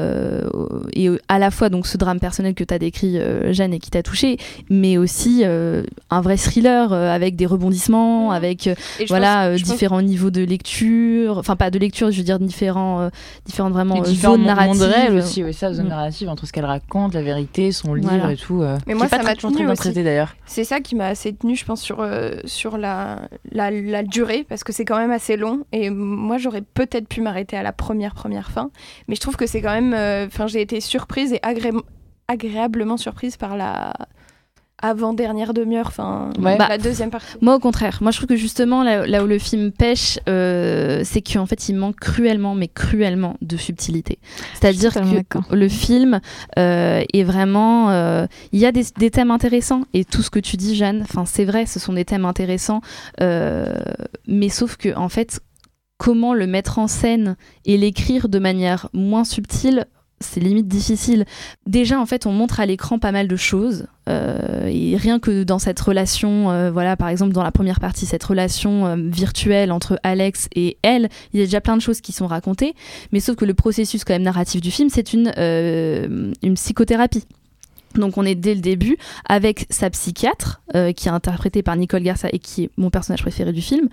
et 0.94 1.10
à 1.28 1.38
la 1.38 1.52
fois 1.52 1.68
donc 1.68 1.86
ce 1.86 1.98
drame 1.98 2.22
personnel 2.22 2.54
que 2.54 2.64
tu 2.64 2.74
as 2.74 2.80
décrit, 2.80 3.20
Jeanne, 3.52 3.74
et 3.74 3.80
qui 3.80 3.92
t'a 3.92 4.04
touché, 4.04 4.38
mais 4.70 4.98
aussi 4.98 5.44
un 5.44 6.22
vrai 6.22 6.38
thriller 6.38 6.94
avec 6.94 7.36
des 7.36 7.46
rebondissements, 7.46 8.32
avec 8.32 8.70
voilà 9.10 9.56
différents 9.58 10.02
niveaux 10.02 10.32
de 10.32 10.44
lecture, 10.44 11.38
enfin 11.38 11.58
pas 11.58 11.72
de 11.72 11.80
lecture, 11.80 12.10
je 12.12 12.18
veux 12.18 12.24
dire 12.24 12.40
différents, 12.40 13.10
différentes 13.46 13.74
vraiment 13.74 14.02
zones 14.06 14.46
narratives. 14.46 15.16
aussi, 15.16 15.44
oui, 15.44 15.54
ça, 15.54 15.74
zones 15.74 15.90
narratives 15.90 16.30
entre 16.30 16.46
ce 16.46 16.54
qu'elle 16.54 16.66
raconte, 16.66 17.14
la 17.14 17.22
vérité 17.22 17.33
son 17.72 17.94
livre 17.94 18.30
et 18.30 18.38
tout. 18.38 18.62
Euh, 18.62 18.78
mais 18.88 18.94
moi, 18.94 19.08
ça 19.08 19.22
m'a 19.22 19.34
aussi. 19.34 19.94
d'ailleurs. 19.94 20.36
C'est 20.46 20.64
ça 20.64 20.80
qui 20.80 20.96
m'a 20.96 21.08
assez 21.08 21.34
tenu, 21.34 21.56
je 21.56 21.66
pense, 21.66 21.82
sur, 21.82 22.00
euh, 22.00 22.32
sur 22.46 22.78
la, 22.78 23.28
la, 23.52 24.04
durée, 24.04 24.46
parce 24.48 24.64
que 24.64 24.72
c'est 24.72 24.86
quand 24.86 24.98
même 24.98 25.12
assez 25.12 25.38
long. 25.38 25.66
Et 25.72 25.90
moi, 25.90 26.38
j'aurais 26.38 26.62
peut-être 26.62 27.08
pu 27.08 27.22
m'arrêter 27.22 27.58
à 27.58 27.64
la 27.64 27.72
première, 27.72 28.14
première 28.14 28.52
fin. 28.52 28.72
Mais 29.08 29.16
je 29.16 29.22
trouve 29.22 29.36
que 29.36 29.48
c'est 29.48 29.62
quand 29.62 29.74
même. 29.74 29.94
Euh, 29.94 30.28
enfin, 30.28 30.48
j'ai 30.48 30.62
été 30.62 30.82
surprise 30.82 31.34
et 31.34 31.42
agréablement 32.28 32.98
surprise 32.98 33.38
par 33.38 33.58
la 33.58 33.94
avant-dernière 34.82 35.54
demi-heure, 35.54 35.88
enfin 35.88 36.30
bah, 36.38 36.58
la 36.58 36.78
deuxième 36.78 37.10
partie. 37.10 37.38
Moi 37.42 37.56
au 37.56 37.60
contraire, 37.60 38.00
moi 38.02 38.12
je 38.12 38.18
trouve 38.18 38.28
que 38.28 38.36
justement 38.36 38.84
là, 38.84 39.24
où 39.24 39.28
le 39.28 39.40
film 39.40 39.72
pêche, 39.72 40.20
euh, 40.28 41.02
c'est 41.06 41.22
qu'en 41.22 41.46
fait 41.46 41.70
il 41.70 41.76
manque 41.76 41.98
cruellement, 42.00 42.54
mais 42.54 42.68
cruellement 42.68 43.38
de 43.42 43.56
subtilité. 43.56 44.20
C'est-à-dire 44.54 44.94
que 44.94 45.56
le 45.56 45.70
film 45.70 46.20
euh, 46.58 47.04
est 47.14 47.24
vraiment, 47.24 47.92
euh, 47.92 48.26
il 48.52 48.60
y 48.60 48.66
a 48.66 48.72
des, 48.72 48.84
des, 48.98 49.10
thèmes 49.10 49.32
intéressants. 49.32 49.84
Et 49.94 50.04
tout 50.04 50.22
ce 50.22 50.30
que 50.30 50.40
tu 50.40 50.58
dis 50.58 50.76
Jeanne, 50.76 51.02
enfin 51.04 51.26
c'est 51.26 51.46
vrai, 51.46 51.66
ce 51.66 51.80
sont 51.80 51.94
des 51.94 52.06
thèmes 52.06 52.26
intéressants, 52.26 52.82
mais 53.20 54.50
sauf 54.50 54.76
que 54.76 54.94
en 54.96 55.10
fait 55.10 55.40
comment 55.98 56.34
le 56.34 56.48
mettre 56.48 56.80
en 56.80 56.88
scène 56.88 57.38
et 57.64 57.78
l'écrire 57.78 58.28
de 58.28 58.40
manière 58.40 58.90
moins 58.92 59.24
subtile 59.24 59.86
c'est 60.24 60.40
limite 60.40 60.68
difficile. 60.68 61.26
Déjà, 61.68 62.00
en 62.00 62.06
fait, 62.06 62.26
on 62.26 62.32
montre 62.32 62.60
à 62.60 62.66
l'écran 62.66 63.00
pas 63.00 63.12
mal 63.12 63.28
de 63.28 63.36
choses. 63.36 63.88
Euh, 64.10 64.68
et 64.68 64.98
rien 64.98 65.20
que 65.20 65.44
dans 65.44 65.60
cette 65.60 65.80
relation, 65.80 66.52
euh, 66.52 66.72
voilà, 66.72 66.98
par 66.98 67.08
exemple, 67.08 67.34
dans 67.34 67.44
la 67.44 67.52
première 67.52 67.80
partie, 67.80 68.06
cette 68.06 68.24
relation 68.24 68.86
euh, 68.86 68.96
virtuelle 68.98 69.72
entre 69.72 70.00
Alex 70.04 70.50
et 70.56 70.78
elle, 70.82 71.10
il 71.34 71.40
y 71.40 71.44
a 71.44 71.46
déjà 71.46 71.62
plein 71.62 71.78
de 71.78 71.82
choses 71.82 72.02
qui 72.02 72.12
sont 72.12 72.28
racontées. 72.28 72.76
Mais 73.12 73.20
sauf 73.20 73.36
que 73.36 73.46
le 73.46 73.54
processus, 73.54 74.04
quand 74.04 74.14
même, 74.14 74.24
narratif 74.24 74.62
du 74.62 74.72
film, 74.72 74.90
c'est 74.90 75.14
une, 75.14 75.32
une 75.38 76.54
psychothérapie. 76.56 77.24
Donc 78.00 78.18
on 78.18 78.26
est 78.26 78.36
dès 78.36 78.56
le 78.56 78.62
début 78.62 78.98
avec 79.28 79.66
sa 79.70 79.90
psychiatre 79.90 80.62
euh, 80.76 80.92
qui 80.92 81.08
est 81.08 81.12
interprétée 81.12 81.64
par 81.64 81.76
Nicole 81.76 82.04
Garça 82.04 82.28
et 82.32 82.40
qui 82.40 82.64
est 82.64 82.70
mon 82.78 82.90
personnage 82.90 83.22
préféré 83.22 83.52
du 83.54 83.62
film. 83.62 83.90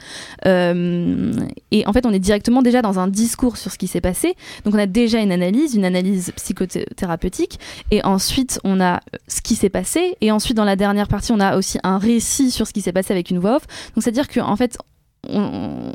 Euh, 0.47 1.33
et 1.71 1.87
en 1.87 1.93
fait 1.93 2.07
on 2.07 2.13
est 2.13 2.19
directement 2.19 2.63
déjà 2.63 2.83
dans 2.83 2.99
un 2.99 3.09
discours 3.09 3.57
sur 3.57 3.71
ce 3.71 3.79
qui 3.79 3.87
s'est 3.87 4.01
passé. 4.01 4.35
Donc 4.65 4.75
on 4.75 4.79
a 4.79 4.87
déjà 4.87 5.21
une 5.21 5.33
analyse, 5.33 5.75
une 5.75 5.85
analyse 5.85 6.33
psychothérapeutique. 6.37 7.59
Et 7.91 8.05
ensuite 8.05 8.61
on 8.65 8.81
a 8.81 9.01
ce 9.29 9.41
qui 9.43 9.57
s'est 9.57 9.69
passé. 9.69 10.17
Et 10.21 10.31
ensuite 10.33 10.57
dans 10.57 10.65
la 10.65 10.77
dernière 10.77 11.09
partie 11.09 11.33
on 11.33 11.41
a 11.41 11.57
aussi 11.57 11.79
un 11.83 11.99
récit 11.99 12.51
sur 12.51 12.67
ce 12.67 12.73
qui 12.73 12.81
s'est 12.81 12.93
passé 12.93 13.13
avec 13.13 13.31
une 13.31 13.39
voix 13.39 13.57
off. 13.57 13.67
Donc 13.95 14.05
c'est 14.05 14.11
à 14.11 14.13
dire 14.13 14.29
qu'en 14.29 14.57
fait 14.57 14.79
on, 15.29 15.93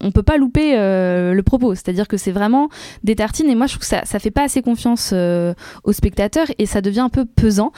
on 0.00 0.10
peut 0.12 0.22
pas 0.22 0.36
louper 0.36 0.74
euh, 0.76 1.34
le 1.34 1.42
propos. 1.42 1.74
C'est-à-dire 1.74 2.08
que 2.08 2.16
c'est 2.16 2.32
vraiment 2.32 2.68
des 3.04 3.16
tartines 3.16 3.48
et 3.48 3.54
moi 3.54 3.66
je 3.66 3.72
trouve 3.72 3.80
que 3.80 3.86
ça, 3.86 4.04
ça 4.04 4.18
fait 4.18 4.30
pas 4.30 4.44
assez 4.44 4.62
confiance 4.62 5.10
euh, 5.12 5.54
aux 5.84 5.92
spectateurs 5.92 6.46
et 6.58 6.66
ça 6.66 6.80
devient 6.80 7.00
un 7.00 7.08
peu 7.08 7.24
pesant. 7.24 7.72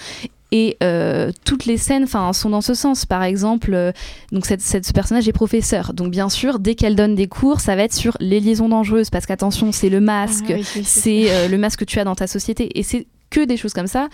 Et 0.53 0.76
euh, 0.83 1.31
toutes 1.44 1.64
les 1.64 1.76
scènes 1.76 2.09
sont 2.09 2.50
dans 2.50 2.61
ce 2.61 2.74
sens. 2.74 3.07
Par 3.07 3.22
exemple, 3.22 3.92
donc 4.33 4.46
cette, 4.46 4.62
ce 4.62 4.92
personnage 4.92 5.29
est 5.29 5.33
professeur. 5.33 5.94
Donc 5.94 6.11
bien 6.11 6.29
sûr, 6.29 6.59
dès 6.59 6.74
qu'elle 6.74 6.96
donne 6.96 7.14
des 7.14 7.29
cours, 7.29 7.61
ça 7.61 7.76
va 7.76 7.85
être 7.85 7.94
sur 7.94 8.16
les 8.18 8.40
liaisons 8.40 8.68
dangereuses. 8.68 9.11
Parce 9.11 9.26
qu'attention, 9.26 9.70
c'est 9.70 9.90
le 9.90 10.00
masque. 10.00 10.53
Ah 10.53 10.81
c'est 10.83 11.48
le 11.48 11.57
masque 11.57 11.79
que 11.79 11.85
tu 11.85 12.00
as 12.00 12.05
dans 12.05 12.16
ta 12.16 12.26
société. 12.26 12.76
Et 12.76 12.83
c'est 12.83 13.07
que 13.31 13.44
des 13.44 13.57
choses 13.57 13.72
comme 13.72 13.87
ça. 13.87 14.09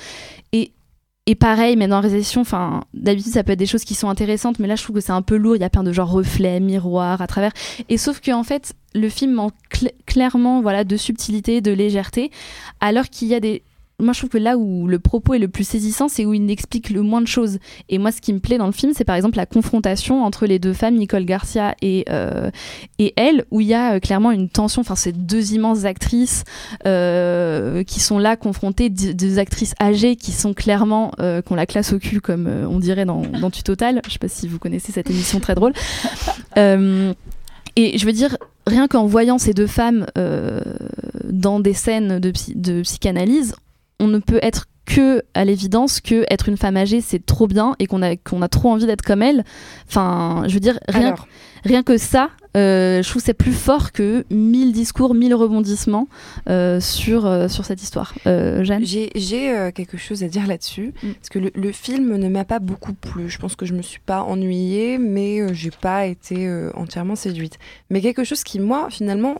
Et 0.52 0.72
et 1.28 1.34
pareil, 1.34 1.76
mais 1.76 1.88
dans 1.88 1.96
la 1.96 2.02
réalisation, 2.02 2.42
enfin, 2.42 2.84
d'habitude, 2.94 3.32
ça 3.32 3.42
peut 3.42 3.52
être 3.52 3.58
des 3.58 3.66
choses 3.66 3.84
qui 3.84 3.94
sont 3.94 4.08
intéressantes, 4.08 4.60
mais 4.60 4.68
là, 4.68 4.76
je 4.76 4.84
trouve 4.84 4.94
que 4.94 5.02
c'est 5.02 5.12
un 5.12 5.22
peu 5.22 5.36
lourd. 5.36 5.56
Il 5.56 5.60
y 5.60 5.64
a 5.64 5.70
plein 5.70 5.82
de 5.82 5.92
genre 5.92 6.08
reflets, 6.08 6.60
miroirs 6.60 7.20
à 7.20 7.26
travers. 7.26 7.50
Et 7.88 7.98
sauf 7.98 8.20
que, 8.20 8.30
en 8.30 8.44
fait, 8.44 8.74
le 8.94 9.08
film 9.08 9.32
manque 9.32 9.54
clairement, 10.06 10.62
voilà, 10.62 10.84
de 10.84 10.96
subtilité, 10.96 11.60
de 11.60 11.72
légèreté, 11.72 12.30
alors 12.80 13.06
qu'il 13.06 13.26
y 13.26 13.34
a 13.34 13.40
des 13.40 13.62
moi 13.98 14.12
je 14.12 14.20
trouve 14.20 14.30
que 14.30 14.38
là 14.38 14.58
où 14.58 14.86
le 14.86 14.98
propos 14.98 15.34
est 15.34 15.38
le 15.38 15.48
plus 15.48 15.66
saisissant, 15.66 16.08
c'est 16.08 16.26
où 16.26 16.34
il 16.34 16.44
n'explique 16.44 16.90
le 16.90 17.00
moins 17.00 17.22
de 17.22 17.26
choses. 17.26 17.58
Et 17.88 17.96
moi 17.96 18.12
ce 18.12 18.20
qui 18.20 18.32
me 18.32 18.40
plaît 18.40 18.58
dans 18.58 18.66
le 18.66 18.72
film, 18.72 18.92
c'est 18.94 19.04
par 19.04 19.16
exemple 19.16 19.38
la 19.38 19.46
confrontation 19.46 20.22
entre 20.22 20.46
les 20.46 20.58
deux 20.58 20.74
femmes, 20.74 20.96
Nicole 20.96 21.24
Garcia 21.24 21.74
et, 21.80 22.04
euh, 22.10 22.50
et 22.98 23.14
elle, 23.16 23.46
où 23.50 23.62
il 23.62 23.68
y 23.68 23.74
a 23.74 23.94
euh, 23.94 24.00
clairement 24.00 24.32
une 24.32 24.50
tension, 24.50 24.82
enfin 24.82 24.96
ces 24.96 25.12
deux 25.12 25.54
immenses 25.54 25.86
actrices 25.86 26.44
euh, 26.86 27.84
qui 27.84 28.00
sont 28.00 28.18
là 28.18 28.36
confrontées, 28.36 28.90
deux 28.90 29.38
actrices 29.38 29.74
âgées 29.80 30.16
qui 30.16 30.32
sont 30.32 30.52
clairement, 30.52 31.12
qu'on 31.46 31.54
la 31.54 31.66
classe 31.66 31.92
au 31.92 31.98
cul 31.98 32.20
comme 32.20 32.46
on 32.46 32.78
dirait 32.78 33.04
dans, 33.04 33.22
dans 33.22 33.50
Tu 33.50 33.62
Total, 33.62 34.00
je 34.06 34.12
sais 34.12 34.18
pas 34.18 34.28
si 34.28 34.46
vous 34.46 34.58
connaissez 34.58 34.92
cette 34.92 35.10
émission 35.10 35.40
très 35.40 35.54
drôle. 35.54 35.72
et 36.56 37.98
je 37.98 38.06
veux 38.06 38.12
dire, 38.12 38.36
rien 38.66 38.88
qu'en 38.88 39.06
voyant 39.06 39.38
ces 39.38 39.54
deux 39.54 39.66
femmes 39.66 40.06
dans 41.24 41.60
des 41.60 41.74
scènes 41.74 42.18
de, 42.20 42.32
de 42.54 42.82
psychanalyse, 42.82 43.54
on 44.00 44.06
ne 44.08 44.18
peut 44.18 44.40
être 44.42 44.66
que 44.86 45.22
à 45.34 45.44
l'évidence 45.44 46.00
que 46.00 46.24
être 46.30 46.48
une 46.48 46.56
femme 46.56 46.76
âgée 46.76 47.00
c'est 47.00 47.24
trop 47.24 47.48
bien 47.48 47.74
et 47.78 47.86
qu'on 47.86 48.02
a 48.02 48.16
qu'on 48.16 48.40
a 48.40 48.48
trop 48.48 48.70
envie 48.70 48.86
d'être 48.86 49.02
comme 49.02 49.22
elle. 49.22 49.44
Enfin 49.88 50.44
je 50.46 50.54
veux 50.54 50.60
dire 50.60 50.78
rien 50.88 51.14
rien 51.64 51.82
que 51.82 51.98
ça 51.98 52.30
euh, 52.56 53.02
je 53.02 53.10
trouve 53.10 53.20
c'est 53.20 53.34
plus 53.34 53.52
fort 53.52 53.92
que 53.92 54.24
mille 54.30 54.72
discours 54.72 55.14
mille 55.14 55.34
rebondissements 55.34 56.08
euh, 56.48 56.80
sur 56.80 57.26
euh, 57.26 57.48
sur 57.48 57.64
cette 57.64 57.82
histoire. 57.82 58.14
Jeanne? 58.24 58.84
J'ai 58.84 59.10
quelque 59.74 59.98
chose 59.98 60.22
à 60.22 60.28
dire 60.28 60.46
là-dessus. 60.46 60.94
Mm. 61.02 61.12
parce 61.12 61.28
que 61.28 61.38
le, 61.38 61.72
film 61.72 62.16
ne 62.16 62.28
m'a 62.28 62.44
pas 62.44 62.60
beaucoup 62.60 62.94
plu. 62.94 63.28
Je 63.28 63.38
pense 63.38 63.56
que 63.56 63.66
je 63.66 63.74
me 63.74 63.82
suis 63.82 64.00
pas 64.00 64.22
ennuyée 64.22 64.98
mais 64.98 65.52
j'ai 65.52 65.70
pas 65.70 66.06
été 66.06 66.48
entièrement 66.74 67.16
séduite. 67.16 67.58
Mais 67.90 68.00
quelque 68.00 68.24
chose 68.24 68.44
qui 68.44 68.60
moi 68.60 68.88
finalement 68.90 69.36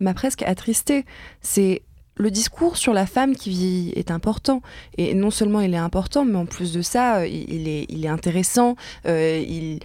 m'a 0.00 0.12
presque 0.12 0.42
attristée 0.42 1.06
c'est 1.40 1.82
le 2.16 2.30
discours 2.30 2.76
sur 2.76 2.92
la 2.92 3.06
femme 3.06 3.36
qui 3.36 3.50
vit 3.50 3.92
est 3.94 4.10
important. 4.10 4.62
Et 4.96 5.14
non 5.14 5.30
seulement 5.30 5.60
il 5.60 5.74
est 5.74 5.78
important, 5.78 6.24
mais 6.24 6.36
en 6.36 6.46
plus 6.46 6.72
de 6.72 6.82
ça, 6.82 7.18
euh, 7.18 7.26
il, 7.26 7.68
est, 7.68 8.08
intéressant, 8.08 8.76
euh, 9.06 9.42
il, 9.46 9.80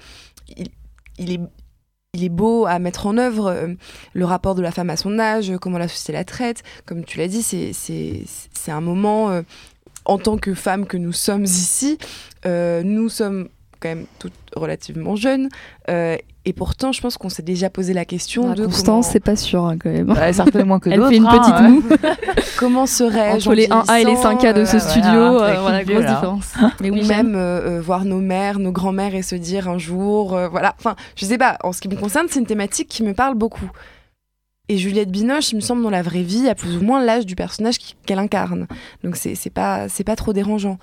il, 1.17 1.31
est, 1.31 1.41
il 2.13 2.23
est 2.23 2.29
beau 2.29 2.65
à 2.65 2.79
mettre 2.79 3.05
en 3.05 3.17
œuvre 3.17 3.47
euh, 3.47 3.67
le 4.13 4.25
rapport 4.25 4.55
de 4.55 4.61
la 4.61 4.71
femme 4.71 4.89
à 4.89 4.97
son 4.97 5.19
âge, 5.19 5.51
comment 5.59 5.77
la 5.77 5.87
société 5.87 6.13
la 6.13 6.23
traite. 6.23 6.63
Comme 6.85 7.03
tu 7.03 7.17
l'as 7.17 7.27
dit, 7.27 7.43
c'est 7.43 8.71
un 8.71 8.81
moment, 8.81 9.41
en 10.05 10.17
tant 10.17 10.37
que 10.37 10.53
femme 10.53 10.85
que 10.85 10.97
nous 10.97 11.13
sommes 11.13 11.43
ici, 11.43 11.97
nous 12.45 13.09
sommes 13.09 13.49
quand 13.81 13.89
même 13.89 14.05
toutes 14.19 14.33
relativement 14.55 15.15
jeunes. 15.15 15.49
Euh, 15.89 16.15
et 16.45 16.53
pourtant, 16.53 16.91
je 16.91 17.01
pense 17.01 17.17
qu'on 17.17 17.29
s'est 17.29 17.43
déjà 17.43 17.69
posé 17.69 17.93
la 17.93 18.05
question 18.05 18.49
bah, 18.49 18.55
de 18.55 18.65
Constance, 18.65 19.09
c'est 19.11 19.19
pas 19.19 19.35
sûr 19.35 19.65
hein, 19.65 19.77
quand 19.77 19.89
même. 19.89 20.07
Bah, 20.07 20.31
certainement 20.33 20.65
moins 20.67 20.79
que 20.79 20.89
Elle 20.91 21.03
fait 21.03 21.17
une 21.17 21.27
petite 21.27 21.53
hein, 21.53 21.69
moue. 21.69 21.83
comment 22.57 22.85
serait-je 22.85 23.47
entre 23.47 23.53
les 23.53 23.67
1A 23.67 24.01
et 24.01 24.05
les 24.05 24.15
5A 24.15 24.53
de 24.53 24.65
ce 24.65 24.79
studio 24.79 25.41
euh, 25.41 25.59
Voilà, 25.59 25.83
grosse 25.83 26.05
différence. 26.05 26.53
Mais 26.79 26.89
oui, 26.89 27.05
même 27.07 27.35
euh, 27.35 27.81
voir 27.81 28.05
nos 28.05 28.19
mères, 28.19 28.59
nos 28.59 28.71
grands-mères 28.71 29.15
et 29.15 29.21
se 29.21 29.35
dire 29.35 29.67
un 29.67 29.77
jour, 29.77 30.39
voilà. 30.49 30.75
Enfin, 30.79 30.95
je 31.15 31.25
sais 31.25 31.37
pas. 31.37 31.57
En 31.63 31.73
ce 31.73 31.81
qui 31.81 31.89
me 31.89 31.95
concerne, 31.95 32.27
c'est 32.29 32.39
une 32.39 32.45
thématique 32.45 32.87
qui 32.87 33.03
me 33.03 33.13
parle 33.13 33.35
beaucoup. 33.35 33.69
Et 34.71 34.77
Juliette 34.77 35.11
Binoche, 35.11 35.51
il 35.51 35.57
me 35.57 35.61
semble, 35.61 35.83
dans 35.83 35.89
la 35.89 36.01
vraie 36.01 36.23
vie, 36.23 36.47
a 36.47 36.55
plus 36.55 36.77
ou 36.77 36.81
moins 36.81 37.03
l'âge 37.03 37.25
du 37.25 37.35
personnage 37.35 37.75
qu'elle 38.05 38.19
incarne. 38.19 38.67
Donc 39.03 39.17
c'est 39.17 39.49
pas, 39.49 39.87
pas 40.05 40.15
trop 40.15 40.31
dérangeant. 40.31 40.77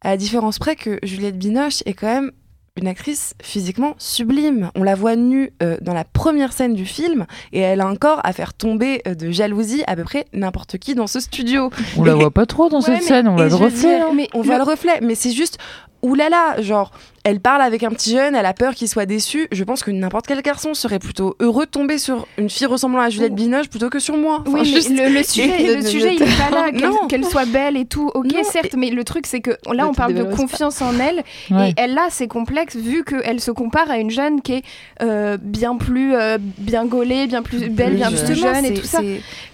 À 0.00 0.10
la 0.10 0.16
différence 0.16 0.58
près 0.58 0.76
que 0.76 0.98
Juliette 1.02 1.38
Binoche 1.38 1.82
est 1.86 1.94
quand 1.94 2.06
même 2.06 2.30
une 2.76 2.88
actrice 2.88 3.34
physiquement 3.40 3.94
sublime. 3.98 4.70
On 4.74 4.82
la 4.82 4.96
voit 4.96 5.14
nue 5.14 5.52
euh, 5.62 5.76
dans 5.80 5.94
la 5.94 6.02
première 6.02 6.52
scène 6.52 6.74
du 6.74 6.84
film 6.84 7.26
et 7.52 7.60
elle 7.60 7.80
a 7.80 7.86
encore 7.86 8.20
à 8.24 8.32
faire 8.32 8.52
tomber 8.52 9.00
euh, 9.06 9.14
de 9.14 9.30
jalousie 9.30 9.84
à 9.86 9.94
peu 9.94 10.02
près 10.02 10.26
n'importe 10.32 10.78
qui 10.78 10.96
dans 10.96 11.06
ce 11.06 11.20
studio. 11.20 11.70
On 11.96 12.02
la 12.02 12.14
voit 12.14 12.32
pas 12.32 12.46
trop 12.46 12.68
dans 12.68 12.80
cette 12.80 13.02
scène, 13.02 13.28
on 13.28 13.36
voit 13.36 13.48
le 13.48 13.54
reflet. 13.54 14.00
Hein. 14.00 14.10
Mais 14.16 14.28
on 14.34 14.42
voit 14.42 14.58
le 14.58 14.64
reflet, 14.64 14.98
mais 15.02 15.14
c'est 15.14 15.30
juste 15.30 15.58
oulala, 16.04 16.60
genre 16.60 16.92
elle 17.26 17.40
parle 17.40 17.62
avec 17.62 17.82
un 17.82 17.88
petit 17.88 18.10
jeune, 18.12 18.34
elle 18.34 18.44
a 18.44 18.52
peur 18.52 18.74
qu'il 18.74 18.86
soit 18.86 19.06
déçu. 19.06 19.48
Je 19.50 19.64
pense 19.64 19.82
que 19.82 19.90
n'importe 19.90 20.26
quel 20.26 20.42
garçon 20.42 20.74
serait 20.74 20.98
plutôt 20.98 21.36
heureux 21.40 21.64
de 21.64 21.70
tomber 21.70 21.96
sur 21.96 22.26
une 22.36 22.50
fille 22.50 22.66
ressemblant 22.66 23.00
à 23.00 23.08
Juliette 23.08 23.34
Binoche 23.34 23.70
plutôt 23.70 23.88
que 23.88 23.98
sur 23.98 24.18
moi. 24.18 24.44
oui, 24.46 24.76
mais 24.90 25.08
le, 25.08 25.22
sujet, 25.24 25.76
le 25.76 25.82
sujet 25.82 26.14
il 26.16 26.22
est 26.22 26.38
pas 26.38 26.50
là, 26.50 26.70
qu'elle 27.08 27.24
soit 27.24 27.46
belle 27.46 27.78
et 27.78 27.86
tout. 27.86 28.10
Ok, 28.14 28.30
certes, 28.44 28.74
mais 28.76 28.90
le 28.90 29.04
truc 29.04 29.26
c'est 29.26 29.40
que 29.40 29.52
là 29.72 29.88
on 29.88 29.94
parle 29.94 30.12
de 30.12 30.24
confiance 30.24 30.82
en 30.82 30.92
elle 31.00 31.24
et 31.50 31.72
elle 31.78 31.94
là 31.94 32.08
c'est 32.10 32.28
complexe 32.28 32.76
vu 32.76 33.04
qu'elle 33.04 33.40
se 33.40 33.50
compare 33.50 33.90
à 33.90 33.96
une 33.96 34.10
jeune 34.10 34.42
qui 34.42 34.54
est 34.54 34.62
euh, 35.02 35.38
bien 35.40 35.76
plus 35.76 36.14
euh, 36.14 36.36
bien 36.40 36.84
gaulée, 36.84 37.26
bien 37.26 37.42
plus 37.42 37.70
belle, 37.70 37.94
bien 37.94 38.10
plus 38.10 38.34
jeune 38.34 38.66
et 38.66 38.74
tout 38.74 38.86
ça. 38.86 39.00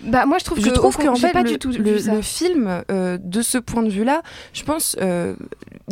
Bah 0.03 0.27
moi 0.27 0.39
je 0.39 0.45
trouve 0.45 0.59
je 0.61 0.71
que 0.71 0.75
trouve 0.75 0.97
qu'en 0.97 1.15
fait 1.15 1.31
pas 1.31 1.45
le, 1.45 1.51
du 1.51 1.59
tout 1.59 1.71
le, 1.71 2.21
film 2.21 2.83
euh, 2.91 3.17
de 3.23 3.43
ce 3.43 3.59
point 3.59 3.85
de 3.85 3.91
vue 3.91 4.05
là, 4.05 4.23
je 4.53 4.65
pense 4.65 4.97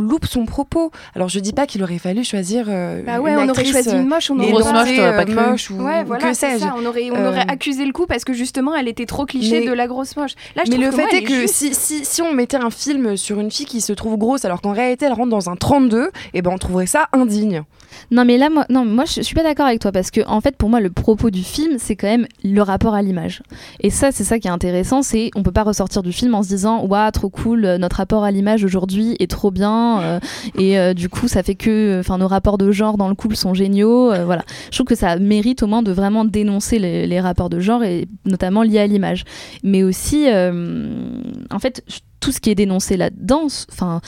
loupe 0.01 0.27
son 0.27 0.45
propos. 0.49 0.91
Alors 1.15 1.29
je 1.29 1.39
dis 1.41 1.53
pas 1.53 1.67
qu'il 1.67 1.83
aurait 1.83 1.99
fallu 1.99 2.25
choisir 2.25 2.67
euh, 2.69 3.03
bah 3.03 3.21
ouais, 3.21 3.37
on 3.37 3.49
aurait 3.49 3.65
choisi 3.65 3.91
une 3.91 4.07
moche, 4.07 4.31
on 4.31 4.39
aurait 4.39 5.25
pas 5.25 5.27
moche 5.27 5.71
ou, 5.71 5.77
ouais, 5.83 6.05
voilà, 6.05 6.29
que 6.29 6.35
sais-je. 6.35 6.65
On 6.65 6.85
aurait, 6.85 7.11
on 7.11 7.27
aurait 7.27 7.41
euh, 7.41 7.53
accusé 7.53 7.85
le 7.85 7.93
coup 7.93 8.07
parce 8.07 8.25
que 8.25 8.33
justement 8.33 8.75
elle 8.75 8.89
était 8.89 9.07
trop 9.07 9.27
cliché 9.27 9.67
de 9.67 9.73
la 9.73 9.87
grosse 9.87 10.17
moche. 10.17 10.33
Là, 10.57 10.63
je 10.67 10.71
mais 10.71 10.79
le 10.79 10.91
fait 10.91 11.13
est 11.15 11.23
que 11.23 11.47
si, 11.47 11.75
si, 11.75 12.05
si, 12.05 12.23
on 12.23 12.33
mettait 12.33 12.57
un 12.57 12.71
film 12.71 13.17
sur 13.17 13.39
une 13.41 13.51
fille 13.51 13.67
qui 13.67 13.81
se 13.81 13.93
trouve 13.93 14.17
grosse 14.17 14.45
alors 14.45 14.61
qu'en 14.61 14.73
réalité 14.73 15.07
elle 15.07 15.13
rentre 15.13 15.31
dans 15.31 15.51
un 15.51 15.57
32, 15.57 16.07
et 16.07 16.11
eh 16.35 16.43
ben 16.43 16.51
on 16.53 16.59
trouverait 16.59 16.87
ça 16.87 17.09
indigne. 17.13 17.63
Non 18.11 18.25
mais 18.25 18.39
là 18.39 18.51
moi, 18.51 18.65
non, 18.69 18.85
moi 18.85 19.05
je, 19.05 19.21
suis 19.23 19.35
pas 19.35 19.43
d'accord 19.43 19.67
avec 19.67 19.81
toi 19.81 19.93
parce 19.93 20.11
que 20.11 20.21
en 20.27 20.41
fait 20.41 20.57
pour 20.57 20.69
moi 20.69 20.81
le 20.81 20.91
propos 20.91 21.31
du 21.31 21.43
film 21.43 21.77
c'est 21.79 21.97
quand 21.97 22.07
même 22.07 22.27
le 22.43 22.63
rapport 22.63 22.95
à 22.95 23.03
l'image. 23.03 23.43
Et 23.81 23.91
ça 23.91 24.13
c'est 24.13 24.25
ça 24.25 24.39
qui 24.39 24.49
est 24.49 24.51
intéressant, 24.51 25.03
c'est 25.03 25.31
on 25.35 25.43
peut 25.43 25.53
pas 25.53 25.63
ressortir 25.63 26.03
du 26.03 26.13
film 26.13 26.35
en 26.35 26.43
se 26.43 26.49
disant 26.49 26.85
waouh 26.85 27.11
trop 27.11 27.29
cool 27.29 27.77
notre 27.77 27.97
rapport 27.97 28.25
à 28.25 28.31
l'image 28.31 28.65
aujourd'hui 28.65 29.17
est 29.19 29.31
trop 29.31 29.51
bien 29.51 30.01
euh, 30.01 30.21
et 30.59 30.95
du 30.95 31.09
coup 31.09 31.29
ça 31.29 31.43
fait 31.43 31.55
que 31.55 31.99
enfin 32.01 32.19
nos 32.19 32.29
rapports 32.29 32.59
de 32.59 32.71
genre 32.71 32.97
dans 32.97 33.09
le 33.09 33.15
couple 33.15 33.37
sont 33.37 33.55
géniaux. 33.55 34.13
Euh, 34.13 34.25
voilà, 34.25 34.45
je 34.71 34.77
trouve 34.77 34.87
que 34.87 34.95
ça 34.95 35.19
mérite 35.19 35.63
au 35.63 35.67
moins 35.67 35.83
de 35.83 35.93
vraiment 35.93 36.25
dénoncer 36.25 36.79
les, 36.79 37.21
rapports 37.21 37.51
de 37.51 37.59
genre 37.59 37.83
et 37.83 38.07
notamment 38.25 38.63
liés 38.63 38.79
à 38.79 38.87
l'image. 38.87 39.25
Mais 39.65 39.83
aussi, 39.83 40.27
euh, 40.29 41.21
en 41.51 41.59
fait, 41.59 41.83
tout 42.21 42.31
ce 42.31 42.41
qui 42.41 42.51
est 42.51 42.55
dénoncé 42.55 42.97
là-dedans, 42.97 43.47
enfin, 43.73 44.01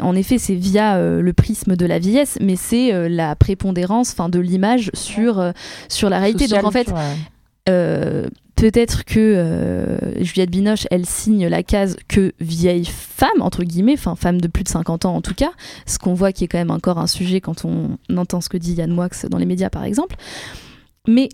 en 0.00 0.16
effet, 0.16 0.38
c'est 0.38 0.54
via 0.54 0.96
euh, 0.96 1.20
le 1.20 1.32
prisme 1.34 1.76
de 1.76 1.84
la 1.84 1.98
vieillesse, 1.98 2.38
mais 2.40 2.56
c'est 2.56 3.08
la 3.08 3.36
prépondérance, 3.36 4.12
enfin, 4.12 4.28
de 4.28 4.38
l'image 4.38 4.90
sur 4.94 5.52
sur 5.88 6.08
la 6.08 6.18
réalité. 6.18 6.48
Donc 6.48 6.64
en 6.64 6.70
fait, 6.70 6.88
peut-être 8.56 9.04
que 9.04 9.20
euh, 9.20 10.24
Juliette 10.24 10.50
Binoche, 10.50 10.86
elle 10.90 11.06
signe 11.06 11.46
la 11.46 11.62
case 11.62 11.96
que 12.08 12.32
vieille 12.40 12.86
femme, 12.86 13.40
entre 13.40 13.62
guillemets, 13.62 13.94
enfin 13.94 14.16
femme 14.16 14.40
de 14.40 14.48
plus 14.48 14.64
de 14.64 14.68
50 14.68 15.04
ans 15.04 15.14
en 15.14 15.20
tout 15.20 15.34
cas, 15.34 15.52
ce 15.86 15.98
qu'on 15.98 16.14
voit 16.14 16.32
qui 16.32 16.44
est 16.44 16.48
quand 16.48 16.58
même 16.58 16.70
encore 16.70 16.98
un 16.98 17.06
sujet 17.06 17.40
quand 17.40 17.64
on 17.64 17.98
entend 18.16 18.40
ce 18.40 18.48
que 18.48 18.56
dit 18.56 18.72
Yann 18.72 18.90
Moix 18.90 19.08
dans 19.30 19.38
les 19.38 19.46
médias 19.46 19.70
par 19.70 19.84
exemple. 19.84 20.16
Mais 21.06 21.28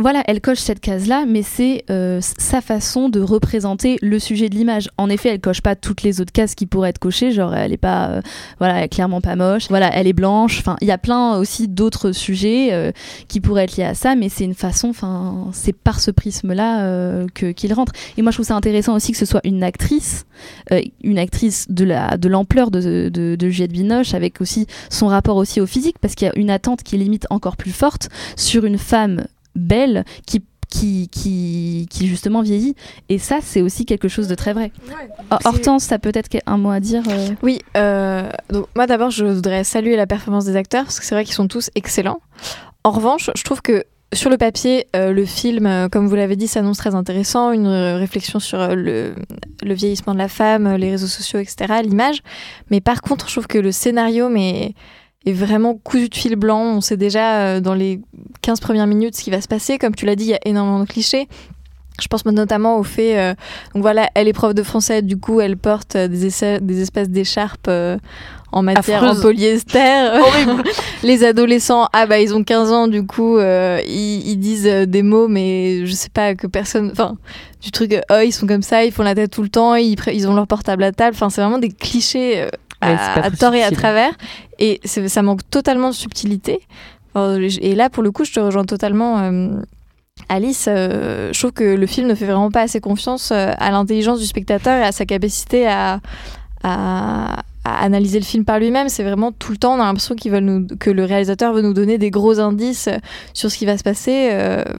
voilà, 0.00 0.22
elle 0.26 0.40
coche 0.40 0.58
cette 0.58 0.80
case-là, 0.80 1.24
mais 1.26 1.42
c'est 1.42 1.84
euh, 1.90 2.20
sa 2.20 2.60
façon 2.60 3.08
de 3.08 3.20
représenter 3.20 3.98
le 4.02 4.18
sujet 4.18 4.48
de 4.48 4.54
l'image. 4.54 4.88
En 4.98 5.10
effet, 5.10 5.30
elle 5.30 5.40
coche 5.40 5.60
pas 5.60 5.76
toutes 5.76 6.02
les 6.02 6.20
autres 6.20 6.32
cases 6.32 6.54
qui 6.54 6.66
pourraient 6.66 6.90
être 6.90 6.98
cochées, 6.98 7.32
genre 7.32 7.54
elle 7.54 7.72
est 7.72 7.76
pas, 7.76 8.08
euh, 8.08 8.22
voilà, 8.58 8.78
elle 8.78 8.84
est 8.84 8.88
clairement 8.88 9.20
pas 9.20 9.36
moche, 9.36 9.68
voilà, 9.68 9.90
elle 9.94 10.06
est 10.06 10.12
blanche. 10.12 10.58
Enfin, 10.60 10.76
il 10.80 10.88
y 10.88 10.90
a 10.90 10.98
plein 10.98 11.36
aussi 11.36 11.68
d'autres 11.68 12.12
sujets 12.12 12.68
euh, 12.72 12.92
qui 13.28 13.40
pourraient 13.40 13.64
être 13.64 13.76
liés 13.76 13.84
à 13.84 13.94
ça, 13.94 14.14
mais 14.14 14.28
c'est 14.28 14.44
une 14.44 14.54
façon, 14.54 14.88
enfin, 14.88 15.48
c'est 15.52 15.72
par 15.76 16.00
ce 16.00 16.10
prisme-là 16.10 17.26
que 17.34 17.52
qu'il 17.52 17.72
rentre. 17.72 17.92
Et 18.16 18.22
moi, 18.22 18.30
je 18.30 18.36
trouve 18.36 18.46
ça 18.46 18.56
intéressant 18.56 18.94
aussi 18.94 19.12
que 19.12 19.18
ce 19.18 19.26
soit 19.26 19.40
une 19.44 19.62
actrice, 19.62 20.24
une 21.02 21.18
actrice 21.18 21.66
de 21.68 21.84
la 21.84 22.16
de 22.16 22.28
l'ampleur 22.28 22.70
de, 22.70 23.08
de, 23.08 23.36
de 23.36 23.48
Juliette 23.48 23.72
Binoche, 23.72 24.14
avec 24.14 24.40
aussi 24.40 24.66
son 24.88 25.08
rapport 25.08 25.36
aussi 25.36 25.60
au 25.60 25.66
physique, 25.66 25.96
parce 26.00 26.14
qu'il 26.14 26.26
y 26.26 26.30
a 26.30 26.38
une 26.38 26.50
attente 26.50 26.82
qui 26.82 26.96
limite 26.96 27.26
encore 27.30 27.56
plus 27.56 27.72
forte 27.72 28.08
sur 28.36 28.64
une 28.64 28.78
femme 28.78 29.24
belle 29.54 30.04
qui 30.26 30.42
qui, 30.70 31.08
qui, 31.08 31.88
qui, 31.90 32.06
justement 32.06 32.42
vieillit. 32.42 32.76
Et 33.08 33.18
ça, 33.18 33.40
c'est 33.42 33.60
aussi 33.60 33.84
quelque 33.84 34.08
chose 34.08 34.28
de 34.28 34.34
très 34.34 34.52
vrai. 34.52 34.72
Hortense, 35.44 35.84
ça 35.84 35.98
peut-être 35.98 36.28
un 36.46 36.56
mot 36.56 36.70
à 36.70 36.80
dire 36.80 37.02
euh? 37.08 37.28
Oui, 37.42 37.58
euh, 37.76 38.30
donc 38.50 38.66
moi 38.76 38.86
d'abord, 38.86 39.10
je 39.10 39.26
voudrais 39.26 39.64
saluer 39.64 39.96
la 39.96 40.06
performance 40.06 40.44
des 40.44 40.56
acteurs, 40.56 40.84
parce 40.84 41.00
que 41.00 41.04
c'est 41.04 41.14
vrai 41.14 41.24
qu'ils 41.24 41.34
sont 41.34 41.48
tous 41.48 41.70
excellents. 41.74 42.20
En 42.84 42.92
revanche, 42.92 43.30
je 43.36 43.42
trouve 43.42 43.60
que 43.60 43.84
sur 44.12 44.30
le 44.30 44.38
papier, 44.38 44.86
euh, 44.96 45.12
le 45.12 45.24
film, 45.24 45.88
comme 45.90 46.08
vous 46.08 46.16
l'avez 46.16 46.36
dit, 46.36 46.48
s'annonce 46.48 46.78
très 46.78 46.94
intéressant, 46.94 47.52
une 47.52 47.68
réflexion 47.68 48.38
sur 48.38 48.74
le, 48.74 49.14
le, 49.62 49.74
vieillissement 49.74 50.14
de 50.14 50.18
la 50.18 50.28
femme, 50.28 50.76
les 50.76 50.90
réseaux 50.90 51.06
sociaux, 51.06 51.38
etc., 51.40 51.80
l'image. 51.82 52.22
Mais 52.70 52.80
par 52.80 53.02
contre, 53.02 53.28
je 53.28 53.34
trouve 53.34 53.46
que 53.46 53.58
le 53.58 53.72
scénario, 53.72 54.28
mais 54.28 54.74
est 55.26 55.32
vraiment 55.32 55.74
cousu 55.74 56.08
de 56.08 56.14
fil 56.14 56.36
blanc. 56.36 56.62
On 56.62 56.80
sait 56.80 56.96
déjà 56.96 57.40
euh, 57.40 57.60
dans 57.60 57.74
les 57.74 58.00
15 58.42 58.60
premières 58.60 58.86
minutes 58.86 59.16
ce 59.16 59.22
qui 59.22 59.30
va 59.30 59.40
se 59.40 59.48
passer. 59.48 59.78
Comme 59.78 59.94
tu 59.94 60.06
l'as 60.06 60.16
dit, 60.16 60.24
il 60.24 60.30
y 60.30 60.34
a 60.34 60.40
énormément 60.44 60.80
de 60.80 60.88
clichés. 60.88 61.28
Je 62.00 62.08
pense 62.08 62.24
notamment 62.24 62.78
au 62.78 62.82
fait, 62.82 63.36
donc 63.74 63.82
voilà, 63.82 64.08
elle 64.14 64.26
est 64.26 64.32
prof 64.32 64.54
de 64.54 64.62
français, 64.62 65.02
du 65.02 65.18
coup 65.18 65.42
elle 65.42 65.58
porte 65.58 65.98
des, 65.98 66.30
des 66.62 66.80
espèces 66.80 67.10
d'écharpes 67.10 67.68
en 68.52 68.62
matière 68.62 69.02
en 69.02 69.20
polyester. 69.20 70.08
les 71.02 71.24
adolescents, 71.24 71.88
ah 71.92 72.06
bah 72.06 72.18
ils 72.18 72.34
ont 72.34 72.42
15 72.42 72.72
ans, 72.72 72.88
du 72.88 73.04
coup 73.04 73.38
ils, 73.38 74.36
disent 74.36 74.64
des 74.88 75.02
mots, 75.02 75.28
mais 75.28 75.84
je 75.84 75.92
sais 75.92 76.08
pas 76.08 76.34
que 76.34 76.46
personne, 76.46 76.88
enfin 76.90 77.18
du 77.60 77.70
truc, 77.70 77.94
oh 78.10 78.20
ils 78.24 78.32
sont 78.32 78.46
comme 78.46 78.62
ça, 78.62 78.82
ils 78.82 78.92
font 78.92 79.02
la 79.02 79.14
tête 79.14 79.32
tout 79.32 79.42
le 79.42 79.50
temps, 79.50 79.74
ils, 79.74 79.96
ils 80.10 80.26
ont 80.26 80.34
leur 80.34 80.46
portable 80.46 80.84
à 80.84 80.92
table, 80.92 81.14
enfin 81.14 81.28
c'est 81.28 81.42
vraiment 81.42 81.58
des 81.58 81.68
clichés 81.68 82.48
à, 82.80 83.30
tort 83.30 83.54
et 83.54 83.62
à 83.62 83.70
travers. 83.70 84.12
Et 84.58 84.80
ça 84.84 85.22
manque 85.22 85.48
totalement 85.50 85.90
de 85.90 85.94
subtilité. 85.94 86.60
Et 87.14 87.74
là, 87.74 87.90
pour 87.90 88.02
le 88.02 88.12
coup, 88.12 88.24
je 88.24 88.32
te 88.32 88.40
rejoins 88.40 88.64
totalement. 88.64 89.18
Euh, 89.18 89.60
Alice, 90.28 90.66
euh, 90.68 91.30
je 91.32 91.38
trouve 91.38 91.52
que 91.52 91.64
le 91.64 91.86
film 91.86 92.06
ne 92.06 92.14
fait 92.14 92.26
vraiment 92.26 92.50
pas 92.50 92.62
assez 92.62 92.80
confiance 92.80 93.30
euh, 93.32 93.52
à 93.58 93.70
l'intelligence 93.70 94.20
du 94.20 94.26
spectateur 94.26 94.76
et 94.78 94.84
à 94.84 94.92
sa 94.92 95.06
capacité 95.06 95.66
à, 95.66 96.00
à, 96.62 97.42
analyser 97.64 98.18
le 98.18 98.24
film 98.24 98.44
par 98.44 98.58
lui-même. 98.58 98.88
C'est 98.88 99.02
vraiment 99.02 99.32
tout 99.32 99.52
le 99.52 99.58
temps, 99.58 99.74
on 99.74 99.80
a 99.80 99.84
l'impression 99.84 100.14
nous, 100.40 100.66
que 100.78 100.90
le 100.90 101.04
réalisateur 101.04 101.52
veut 101.52 101.62
nous 101.62 101.74
donner 101.74 101.98
des 101.98 102.10
gros 102.10 102.38
indices 102.38 102.88
sur 103.34 103.50
ce 103.50 103.56
qui 103.56 103.66
va 103.66 103.76
se 103.76 103.82
passer. 103.82 104.30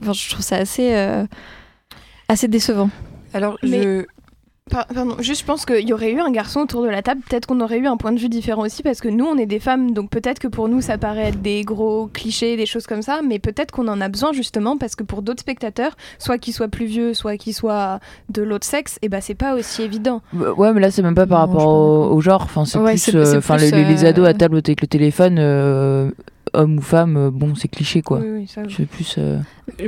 je 0.02 0.30
trouve 0.30 0.44
ça 0.44 0.56
assez, 0.56 0.94
assez 2.28 2.48
décevant. 2.48 2.90
Alors, 3.34 3.56
je, 3.62 4.04
Pardon, 4.72 5.16
juste 5.20 5.42
je 5.42 5.44
pense 5.44 5.66
qu'il 5.66 5.86
y 5.86 5.92
aurait 5.92 6.12
eu 6.12 6.20
un 6.20 6.30
garçon 6.30 6.60
autour 6.60 6.82
de 6.82 6.88
la 6.88 7.02
table, 7.02 7.20
peut-être 7.28 7.44
qu'on 7.44 7.60
aurait 7.60 7.76
eu 7.76 7.86
un 7.86 7.98
point 7.98 8.10
de 8.10 8.18
vue 8.18 8.30
différent 8.30 8.62
aussi, 8.62 8.82
parce 8.82 9.02
que 9.02 9.08
nous 9.08 9.26
on 9.26 9.36
est 9.36 9.44
des 9.44 9.58
femmes, 9.58 9.90
donc 9.90 10.08
peut-être 10.08 10.38
que 10.38 10.48
pour 10.48 10.66
nous 10.66 10.80
ça 10.80 10.96
paraît 10.96 11.28
être 11.28 11.42
des 11.42 11.62
gros 11.62 12.06
clichés, 12.06 12.56
des 12.56 12.64
choses 12.64 12.86
comme 12.86 13.02
ça, 13.02 13.20
mais 13.22 13.38
peut-être 13.38 13.70
qu'on 13.70 13.86
en 13.86 14.00
a 14.00 14.08
besoin 14.08 14.32
justement 14.32 14.78
parce 14.78 14.96
que 14.96 15.02
pour 15.02 15.20
d'autres 15.20 15.40
spectateurs, 15.40 15.94
soit 16.18 16.38
qu'ils 16.38 16.54
soient 16.54 16.68
plus 16.68 16.86
vieux, 16.86 17.12
soit 17.12 17.36
qu'ils 17.36 17.52
soient 17.52 18.00
de 18.30 18.40
l'autre 18.40 18.66
sexe, 18.66 18.94
et 18.96 19.06
eh 19.06 19.08
ben 19.10 19.20
c'est 19.20 19.34
pas 19.34 19.54
aussi 19.54 19.82
évident. 19.82 20.22
Bah, 20.32 20.52
ouais, 20.52 20.72
mais 20.72 20.80
là 20.80 20.90
c'est 20.90 21.02
même 21.02 21.14
pas 21.14 21.26
par 21.26 21.40
rapport 21.40 21.68
au, 21.68 22.18
genre, 22.22 22.42
enfin 22.42 22.64
c'est 22.64 22.78
plus, 22.78 23.14
euh, 23.14 23.38
enfin 23.38 23.58
les, 23.58 23.70
les, 23.70 24.04
ados 24.06 24.26
à 24.26 24.30
euh, 24.30 24.32
table 24.32 24.56
avec 24.56 24.80
le 24.80 24.86
téléphone. 24.86 25.36
Euh, 25.38 26.10
homme 26.52 26.78
ou 26.78 26.82
femme, 26.82 27.16
euh, 27.16 27.30
bon, 27.30 27.54
c'est 27.54 27.68
cliché 27.68 28.02
quoi. 28.02 28.18
Oui, 28.20 28.46
oui, 28.56 28.86
plus. 28.86 29.16
Euh, 29.18 29.38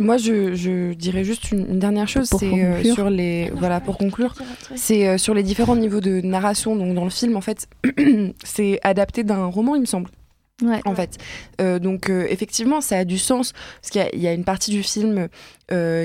Moi, 0.00 0.16
je, 0.16 0.54
je, 0.54 0.92
dirais 0.94 1.24
juste 1.24 1.52
une, 1.52 1.78
dernière 1.78 2.08
chose, 2.08 2.28
c'est 2.38 2.64
euh, 2.64 2.82
sur 2.82 3.10
les, 3.10 3.50
voilà, 3.54 3.80
pour 3.80 3.98
conclure, 3.98 4.34
c'est 4.74 5.18
sur 5.18 5.34
les 5.34 5.42
différents 5.42 5.76
niveaux 5.76 6.00
de 6.00 6.20
narration. 6.20 6.76
Donc 6.76 6.94
dans 6.94 7.04
le 7.04 7.10
film, 7.10 7.36
en 7.36 7.40
fait, 7.40 7.68
c'est 8.44 8.80
adapté 8.82 9.24
d'un 9.24 9.46
roman, 9.46 9.74
il 9.74 9.82
me 9.82 9.86
semble. 9.86 10.10
En 10.84 10.94
fait, 10.94 11.18
donc 11.58 12.08
effectivement, 12.08 12.80
ça 12.80 12.98
a 12.98 13.04
du 13.04 13.18
sens 13.18 13.52
parce 13.82 13.90
qu'il 13.90 14.22
y, 14.22 14.28
a 14.28 14.32
une 14.32 14.44
partie 14.44 14.70
du 14.70 14.84
film 14.84 15.28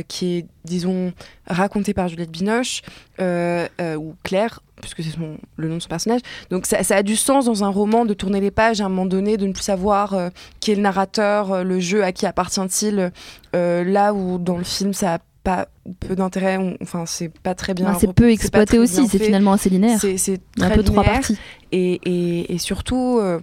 qui 0.07 0.37
est, 0.37 0.45
disons, 0.65 1.13
racontée 1.45 1.93
par 1.93 2.07
Juliette 2.07 2.31
Binoche 2.31 2.81
ou 3.19 4.15
Claire 4.23 4.61
puisque 4.79 5.03
c'est 5.03 5.17
le 5.57 5.67
nom 5.67 5.75
de 5.75 5.81
son 5.81 5.89
personnage. 5.89 6.21
Donc 6.49 6.65
ça, 6.65 6.77
a 6.95 7.03
du 7.03 7.15
sens 7.15 7.45
dans 7.45 7.63
un 7.63 7.69
roman 7.69 8.05
de 8.05 8.13
tourner 8.13 8.39
les 8.39 8.51
pages 8.51 8.81
à 8.81 8.85
un 8.85 8.89
moment 8.89 9.05
donné, 9.05 9.37
de 9.37 9.45
ne 9.45 9.53
plus 9.53 9.63
savoir 9.63 10.13
euh, 10.13 10.29
qui 10.59 10.71
est 10.71 10.75
le 10.75 10.81
narrateur, 10.81 11.51
euh, 11.51 11.63
le 11.63 11.79
jeu 11.79 12.03
à 12.03 12.11
qui 12.11 12.25
appartient-il, 12.25 13.11
euh, 13.55 13.83
là 13.83 14.13
où 14.13 14.37
dans 14.37 14.57
le 14.57 14.63
film 14.63 14.93
ça 14.93 15.15
a 15.15 15.19
pas 15.43 15.67
peu 15.99 16.15
d'intérêt, 16.15 16.77
enfin 16.81 17.05
c'est 17.05 17.29
pas 17.29 17.55
très 17.55 17.73
bien. 17.73 17.97
c'est 17.99 18.13
peu 18.13 18.31
exploité 18.31 18.77
aussi, 18.79 19.07
c'est 19.07 19.19
finalement 19.19 19.53
assez 19.53 19.69
linéaire. 19.69 19.99
C'est 19.99 20.41
un 20.59 20.69
peu 20.69 20.83
trois 20.83 21.03
parties. 21.03 21.37
Et, 21.71 21.99
et, 22.03 22.53
et 22.53 22.57
surtout, 22.57 23.19
euh, 23.19 23.39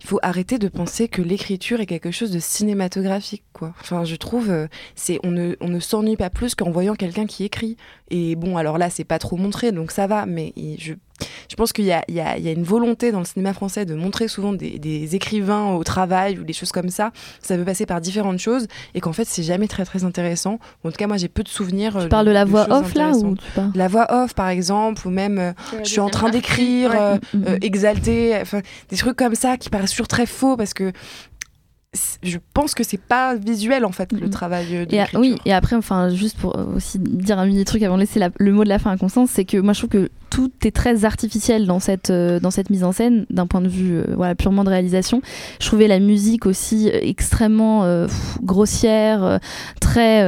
il 0.00 0.06
faut 0.06 0.18
arrêter 0.22 0.58
de 0.58 0.68
penser 0.68 1.08
que 1.08 1.20
l'écriture 1.20 1.80
est 1.80 1.86
quelque 1.86 2.10
chose 2.10 2.30
de 2.30 2.38
cinématographique, 2.38 3.44
quoi. 3.52 3.74
Enfin, 3.80 4.04
je 4.04 4.16
trouve, 4.16 4.50
euh, 4.50 4.66
c'est 4.94 5.18
on 5.24 5.30
ne, 5.30 5.54
on 5.60 5.68
ne 5.68 5.78
s'ennuie 5.78 6.16
pas 6.16 6.30
plus 6.30 6.54
qu'en 6.54 6.70
voyant 6.70 6.94
quelqu'un 6.94 7.26
qui 7.26 7.44
écrit. 7.44 7.76
Et 8.10 8.34
bon, 8.34 8.56
alors 8.56 8.78
là, 8.78 8.88
c'est 8.88 9.04
pas 9.04 9.18
trop 9.18 9.36
montré, 9.36 9.72
donc 9.72 9.90
ça 9.90 10.06
va. 10.06 10.24
Mais 10.24 10.54
je, 10.78 10.94
je 11.50 11.56
pense 11.56 11.74
qu'il 11.74 11.84
y, 11.84 11.88
y, 11.88 12.14
y 12.14 12.20
a, 12.20 12.52
une 12.52 12.62
volonté 12.62 13.12
dans 13.12 13.18
le 13.18 13.26
cinéma 13.26 13.52
français 13.52 13.84
de 13.84 13.94
montrer 13.94 14.28
souvent 14.28 14.54
des, 14.54 14.78
des, 14.78 15.14
écrivains 15.14 15.74
au 15.74 15.84
travail 15.84 16.38
ou 16.38 16.44
des 16.44 16.54
choses 16.54 16.72
comme 16.72 16.88
ça. 16.88 17.12
Ça 17.42 17.56
peut 17.56 17.64
passer 17.64 17.84
par 17.84 18.00
différentes 18.00 18.38
choses 18.38 18.68
et 18.94 19.00
qu'en 19.00 19.12
fait, 19.12 19.26
c'est 19.26 19.42
jamais 19.42 19.68
très 19.68 19.84
très 19.84 20.04
intéressant. 20.04 20.58
En 20.84 20.90
tout 20.90 20.96
cas, 20.96 21.06
moi, 21.06 21.18
j'ai 21.18 21.28
peu 21.38 21.44
de 21.44 21.48
souvenirs. 21.48 21.96
Tu 22.00 22.08
parles 22.08 22.26
de 22.26 22.32
la 22.32 22.44
voix 22.44 22.66
off 22.70 22.94
là 22.94 23.12
ou. 23.12 23.36
La 23.74 23.86
voix 23.86 24.06
off, 24.10 24.34
par 24.34 24.48
exemple, 24.48 25.06
ou 25.06 25.10
même 25.10 25.38
euh, 25.38 25.52
je 25.84 25.88
suis 25.88 26.00
en 26.00 26.08
train 26.08 26.30
d'écrire, 26.30 26.90
euh, 26.92 27.16
mm, 27.32 27.38
mm. 27.38 27.58
exalté, 27.62 28.36
enfin 28.40 28.60
des 28.88 28.96
trucs 28.96 29.16
comme 29.16 29.36
ça 29.36 29.56
qui 29.56 29.70
paraissent 29.70 29.92
toujours 29.92 30.08
très 30.08 30.26
faux 30.26 30.56
parce 30.56 30.74
que 30.74 30.92
je 32.22 32.36
pense 32.52 32.74
que 32.74 32.84
c'est 32.84 33.00
pas 33.00 33.34
visuel 33.34 33.86
en 33.86 33.92
fait 33.92 34.12
le 34.12 34.28
travail 34.28 34.66
euh, 34.76 34.84
de 34.84 34.94
et 34.94 35.04
oui 35.14 35.36
et 35.46 35.54
après 35.54 35.74
enfin 35.74 36.10
juste 36.10 36.36
pour 36.36 36.58
euh, 36.58 36.76
aussi 36.76 36.98
dire 36.98 37.38
un 37.38 37.46
mini 37.46 37.64
truc 37.64 37.82
avant 37.82 37.94
de 37.94 38.00
laisser 38.00 38.20
le 38.36 38.52
mot 38.52 38.62
de 38.62 38.68
la 38.68 38.78
fin 38.78 38.90
à 38.90 38.98
Constance 38.98 39.30
c'est 39.32 39.46
que 39.46 39.56
moi 39.56 39.72
je 39.72 39.80
trouve 39.80 39.90
que 39.90 40.10
tout 40.28 40.52
est 40.66 40.76
très 40.76 41.06
artificiel 41.06 41.66
dans 41.66 41.80
cette 41.80 42.10
euh, 42.10 42.40
dans 42.40 42.50
cette 42.50 42.68
mise 42.68 42.84
en 42.84 42.92
scène 42.92 43.24
d'un 43.30 43.46
point 43.46 43.62
de 43.62 43.68
vue 43.68 44.02
voilà 44.14 44.34
purement 44.34 44.64
de 44.64 44.68
réalisation. 44.68 45.22
Je 45.60 45.66
trouvais 45.66 45.88
la 45.88 45.98
musique 45.98 46.44
aussi 46.44 46.90
extrêmement 46.92 48.06
grossière 48.42 49.40
très 49.80 50.20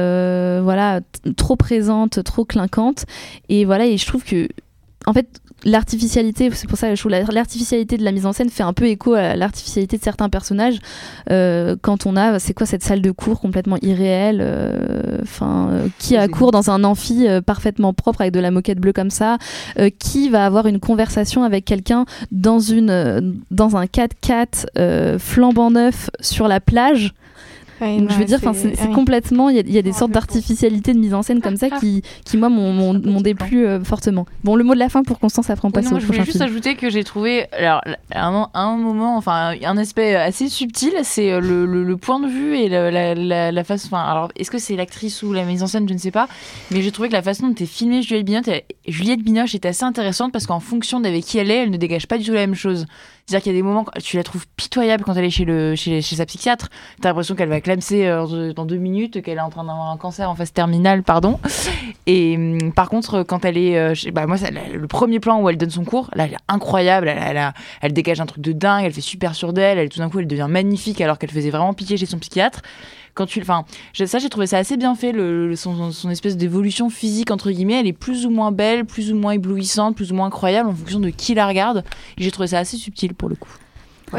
voilà 0.61 1.01
trop 1.37 1.55
présente 1.55 2.23
trop 2.23 2.43
clinquante. 2.43 3.05
Et 3.49 3.65
voilà 3.65 3.85
et 3.85 3.97
je 3.97 4.05
trouve 4.07 4.23
que 4.23 4.47
en 5.05 5.13
fait 5.13 5.27
l'artificialité, 5.63 6.49
c'est 6.53 6.67
pour 6.67 6.77
ça 6.77 6.89
que 6.89 6.95
je 6.95 7.01
trouve 7.01 7.11
l'artificialité 7.11 7.97
de 7.97 8.03
la 8.03 8.11
mise 8.11 8.25
en 8.25 8.33
scène 8.33 8.49
fait 8.49 8.63
un 8.63 8.73
peu 8.73 8.85
écho 8.85 9.13
à 9.13 9.35
l'artificialité 9.35 9.97
de 9.97 10.03
certains 10.03 10.29
personnages. 10.29 10.79
Euh, 11.29 11.75
quand 11.81 12.05
on 12.05 12.15
a, 12.15 12.39
c'est 12.39 12.53
quoi 12.53 12.65
cette 12.65 12.83
salle 12.83 13.01
de 13.01 13.11
cours 13.11 13.39
complètement 13.39 13.77
irréelle, 13.81 14.39
euh, 14.41 15.19
enfin, 15.21 15.69
euh, 15.71 15.87
qui 15.99 16.17
a 16.17 16.27
cours 16.27 16.51
dans 16.51 16.71
un 16.71 16.83
amphi 16.83 17.27
parfaitement 17.45 17.93
propre 17.93 18.21
avec 18.21 18.33
de 18.33 18.39
la 18.39 18.51
moquette 18.51 18.79
bleue 18.79 18.93
comme 18.93 19.09
ça, 19.09 19.37
qui 19.99 20.29
va 20.29 20.45
avoir 20.45 20.67
une 20.67 20.79
conversation 20.79 21.43
avec 21.43 21.65
quelqu'un 21.65 22.05
dans 22.31 22.59
une, 22.59 23.39
dans 23.51 23.77
un 23.77 23.85
4x4 23.85 25.19
flambant 25.19 25.71
neuf 25.71 26.09
sur 26.19 26.47
la 26.47 26.59
plage 26.59 27.13
je 27.81 28.13
veux 28.15 28.25
dire, 28.25 28.39
c'est 28.53 28.91
complètement. 28.91 29.49
Il 29.49 29.69
y, 29.71 29.77
a 29.77 29.81
des 29.81 29.93
sortes 29.93 30.11
d'artificialité 30.11 30.93
de 30.93 30.99
mise 30.99 31.13
en 31.13 31.21
scène 31.21 31.41
comme 31.41 31.57
ça 31.57 31.69
qui, 31.69 32.03
qui 32.25 32.37
moi, 32.37 32.49
m'ont 32.49 33.21
déplu 33.21 33.65
euh, 33.65 33.83
fortement. 33.83 34.25
Bon, 34.43 34.55
le 34.55 34.63
mot 34.63 34.73
de 34.73 34.79
la 34.79 34.89
fin 34.89 35.03
pour 35.03 35.19
Constance, 35.19 35.49
après 35.49 35.67
on 35.67 35.71
passe 35.71 35.87
au 35.87 35.89
prochain 35.89 35.99
film. 35.99 36.13
Je 36.13 36.17
voulais 36.19 36.25
juste 36.25 36.41
ajouter 36.41 36.75
que 36.75 36.89
j'ai 36.89 37.03
trouvé, 37.03 37.47
alors, 37.51 37.81
à 38.11 38.27
un, 38.27 38.77
moment, 38.77 39.17
enfin, 39.17 39.55
un 39.63 39.77
aspect 39.77 40.15
assez 40.15 40.49
subtil, 40.49 40.93
c'est 41.03 41.31
euh, 41.31 41.39
le, 41.39 41.65
le, 41.65 41.97
point 41.97 42.19
de 42.19 42.27
vue 42.27 42.57
et 42.57 42.69
la, 42.69 42.91
la, 43.15 43.51
la 43.51 43.63
façon. 43.63 43.87
Enfin, 43.87 44.03
alors, 44.03 44.31
est-ce 44.35 44.51
que 44.51 44.57
c'est 44.57 44.75
l'actrice 44.75 45.23
ou 45.23 45.33
la 45.33 45.43
mise 45.43 45.63
en 45.63 45.67
scène, 45.67 45.87
je 45.87 45.93
ne 45.93 45.99
sais 45.99 46.11
pas, 46.11 46.27
mais 46.71 46.81
j'ai 46.81 46.91
trouvé 46.91 47.09
que 47.09 47.13
la 47.13 47.21
façon 47.21 47.47
dont 47.47 47.51
était 47.51 47.65
filmée 47.65 48.01
Juliette 48.01 48.25
Binoche, 48.25 48.45
Juliette 48.87 49.21
Binoche 49.21 49.55
était 49.55 49.69
assez 49.69 49.83
intéressante 49.83 50.31
parce 50.31 50.47
qu'en 50.47 50.59
fonction 50.59 50.99
d'avec 50.99 51.23
qui 51.23 51.37
elle 51.37 51.51
est, 51.51 51.63
elle 51.63 51.71
ne 51.71 51.77
dégage 51.77 52.07
pas 52.07 52.17
du 52.17 52.25
tout 52.25 52.33
la 52.33 52.41
même 52.41 52.55
chose. 52.55 52.85
C'est-à-dire 53.25 53.43
qu'il 53.43 53.53
y 53.53 53.55
a 53.55 53.59
des 53.59 53.63
moments, 53.63 53.85
tu 54.03 54.17
la 54.17 54.23
trouves 54.23 54.45
pitoyable 54.55 55.03
quand 55.03 55.13
elle 55.13 55.25
est 55.25 55.29
chez, 55.29 55.45
le, 55.45 55.75
chez, 55.75 56.01
chez 56.01 56.15
sa 56.15 56.25
psychiatre. 56.25 56.69
T'as 57.01 57.09
l'impression 57.09 57.35
qu'elle 57.35 57.49
va 57.49 57.61
clamser 57.61 58.07
euh, 58.07 58.53
dans 58.53 58.65
deux 58.65 58.77
minutes, 58.77 59.21
qu'elle 59.21 59.37
est 59.37 59.41
en 59.41 59.49
train 59.49 59.63
d'avoir 59.63 59.89
un 59.89 59.97
cancer 59.97 60.29
en 60.29 60.35
phase 60.35 60.51
terminale, 60.51 61.03
pardon. 61.03 61.39
Et 62.07 62.35
hum, 62.35 62.73
par 62.73 62.89
contre, 62.89 63.23
quand 63.23 63.45
elle 63.45 63.57
est. 63.57 63.77
Euh, 63.77 63.93
bah, 64.11 64.27
moi, 64.27 64.37
le 64.73 64.87
premier 64.87 65.19
plan 65.19 65.41
où 65.41 65.49
elle 65.49 65.57
donne 65.57 65.69
son 65.69 65.85
cours, 65.85 66.09
là, 66.13 66.25
elle 66.25 66.33
est 66.33 66.43
incroyable. 66.47 67.07
Elle, 67.07 67.53
elle, 67.81 67.93
dégage 67.93 68.19
un 68.19 68.25
truc 68.25 68.43
de 68.43 68.51
dingue, 68.51 68.85
elle 68.85 68.93
fait 68.93 69.01
super 69.01 69.35
sur 69.35 69.53
d'elle. 69.53 69.77
Elle, 69.77 69.89
tout 69.89 69.99
d'un 69.99 70.09
coup, 70.09 70.19
elle 70.19 70.27
devient 70.27 70.47
magnifique 70.49 71.01
alors 71.01 71.17
qu'elle 71.17 71.31
faisait 71.31 71.51
vraiment 71.51 71.73
pitié 71.73 71.97
chez 71.97 72.05
son 72.05 72.19
psychiatre 72.19 72.61
quand 73.13 73.25
tu 73.25 73.41
enfin 73.41 73.65
ça 73.93 74.19
j'ai 74.19 74.29
trouvé 74.29 74.47
ça 74.47 74.57
assez 74.57 74.77
bien 74.77 74.95
fait 74.95 75.11
le, 75.11 75.55
son, 75.55 75.91
son, 75.91 76.09
espèce 76.09 76.37
d'évolution 76.37 76.89
physique 76.89 77.31
entre 77.31 77.51
guillemets 77.51 77.79
elle 77.79 77.87
est 77.87 77.93
plus 77.93 78.25
ou 78.25 78.29
moins 78.29 78.51
belle 78.51 78.85
plus 78.85 79.11
ou 79.11 79.15
moins 79.15 79.33
éblouissante 79.33 79.95
plus 79.95 80.11
ou 80.11 80.15
moins 80.15 80.27
incroyable 80.27 80.69
en 80.69 80.75
fonction 80.75 80.99
de 80.99 81.09
qui 81.09 81.33
la 81.33 81.47
regarde 81.47 81.83
j'ai 82.17 82.31
trouvé 82.31 82.47
ça 82.47 82.59
assez 82.59 82.77
subtil 82.77 83.13
pour 83.13 83.29
le 83.29 83.35
coup 83.35 83.51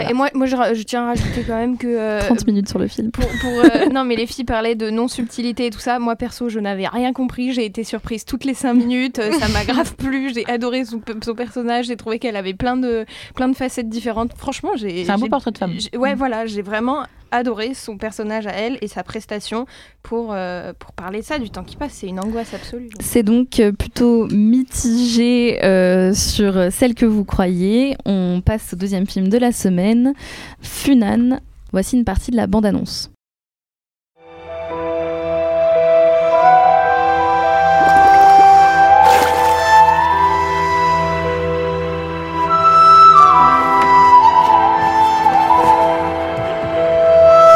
et 0.01 0.13
moi, 0.15 0.29
moi 0.35 0.47
je, 0.47 0.83
tiens 0.83 1.05
à 1.05 1.07
rajouter 1.09 1.45
quand 1.47 1.57
même 1.57 1.77
que. 1.77 2.21
30 2.27 2.31
euh, 2.31 2.45
minutes 2.47 2.69
sur 2.69 2.79
le 2.79 2.89
film. 2.89 3.11
Pour, 3.11 3.25
euh, 3.25 3.89
non, 3.93 4.05
mais 4.05 4.17
les 4.17 4.27
filles 4.27 4.45
parlaient 4.45 4.75
de 4.75 4.91
non-subtilité 4.91 5.67
et 5.67 5.71
tout 5.71 5.79
ça. 5.79 5.99
Moi, 5.99 6.17
perso, 6.17 6.49
je 6.49 6.59
n'avais 6.61 6.87
rien 6.87 7.13
compris. 7.13 7.53
J'ai 7.53 7.65
été 7.65 7.85
surprise 7.85 8.25
toutes 8.25 8.45
les 8.45 8.55
5 8.55 8.75
minutes. 8.75 9.19
Euh, 9.19 9.33
ça 9.33 9.49
m'a 9.49 9.65
grave 9.73 9.95
plu. 9.97 10.33
J'ai 10.35 10.47
adoré 10.47 10.85
son, 10.85 11.01
son 11.23 11.35
personnage. 11.35 11.87
J'ai 11.87 11.97
trouvé 11.97 12.19
qu'elle 12.19 12.37
avait 12.37 12.55
plein 12.55 12.77
de, 12.77 13.05
plein 13.35 13.49
de 13.49 13.57
facettes 13.57 13.89
différentes. 13.89 14.33
Franchement, 14.37 14.71
j'ai. 14.77 15.05
C'est 15.05 15.11
un 15.11 15.19
beau 15.19 15.29
portrait 15.29 15.53
de 15.53 15.59
femme. 15.59 15.75
Ouais, 15.97 16.15
voilà. 16.15 16.47
J'ai 16.47 16.63
vraiment 16.63 17.05
adoré 17.33 17.75
son 17.75 17.97
personnage 17.97 18.47
à 18.47 18.53
elle 18.53 18.79
et 18.81 18.89
sa 18.89 19.03
prestation 19.03 19.67
pour, 20.03 20.33
euh, 20.33 20.73
pour 20.79 20.93
parler 20.93 21.21
de 21.21 21.25
ça, 21.25 21.39
du 21.39 21.51
temps 21.51 21.65
qui 21.65 21.77
passe. 21.77 21.95
C'est 21.95 22.07
une 22.07 22.21
angoisse 22.21 22.55
absolue. 22.55 22.91
C'est 23.01 23.23
donc 23.23 23.59
euh, 23.59 23.73
plutôt 23.73 24.29
mitigé 24.29 25.65
euh, 25.65 26.15
sur 26.15 26.71
celle 26.71 26.95
que 26.95 27.07
vous 27.07 27.25
croyez. 27.25 27.97
On 28.05 28.41
passe 28.45 28.75
au 28.75 28.77
deuxième 28.77 29.07
film 29.07 29.29
de 29.29 29.39
la 29.39 29.53
semaine, 29.53 30.15
Funan. 30.61 31.41
Voici 31.73 31.97
une 31.97 32.05
partie 32.05 32.31
de 32.31 32.37
la 32.37 32.47
bande-annonce. 32.47 33.12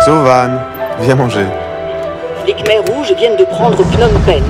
Sovan, 0.07 0.61
viens 1.01 1.17
manger. 1.17 1.47
Les 2.47 2.55
Khmers 2.55 2.85
rouges 2.95 3.13
viennent 3.17 3.37
de 3.37 3.43
prendre 3.45 3.83
Phnom 3.83 4.21
Penh. 4.25 4.45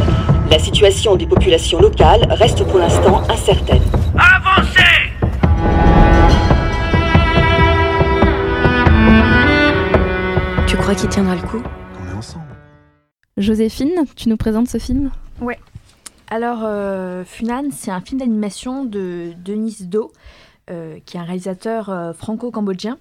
La 0.51 0.59
situation 0.59 1.17
des 1.17 1.27
populations 1.27 1.81
locales 1.81 2.27
reste 2.29 2.63
pour 2.65 2.79
l'instant 2.79 3.23
incertaine. 3.31 3.81
Avancez 4.19 4.83
Tu 10.67 10.77
crois 10.77 10.95
qu'il 10.95 11.09
tiendra 11.09 11.35
le 11.35 11.41
coup? 11.41 11.63
On 12.03 12.13
est 12.13 12.19
ensemble. 12.19 12.45
Joséphine, 13.39 14.05
tu 14.15 14.29
nous 14.29 14.37
présentes 14.37 14.69
ce 14.69 14.77
film? 14.77 15.11
Ouais. 15.41 15.59
Alors, 16.29 16.65
euh, 16.65 17.25
Funan, 17.25 17.71
c'est 17.73 17.91
un 17.91 18.03
film 18.03 18.21
d'animation 18.21 18.85
de 18.85 19.33
Denis 19.43 19.79
Do, 19.87 20.13
euh, 20.69 20.99
qui 21.07 21.17
est 21.17 21.21
un 21.21 21.25
réalisateur 21.25 21.89
euh, 21.89 22.13
franco-cambodgien. 22.13 22.99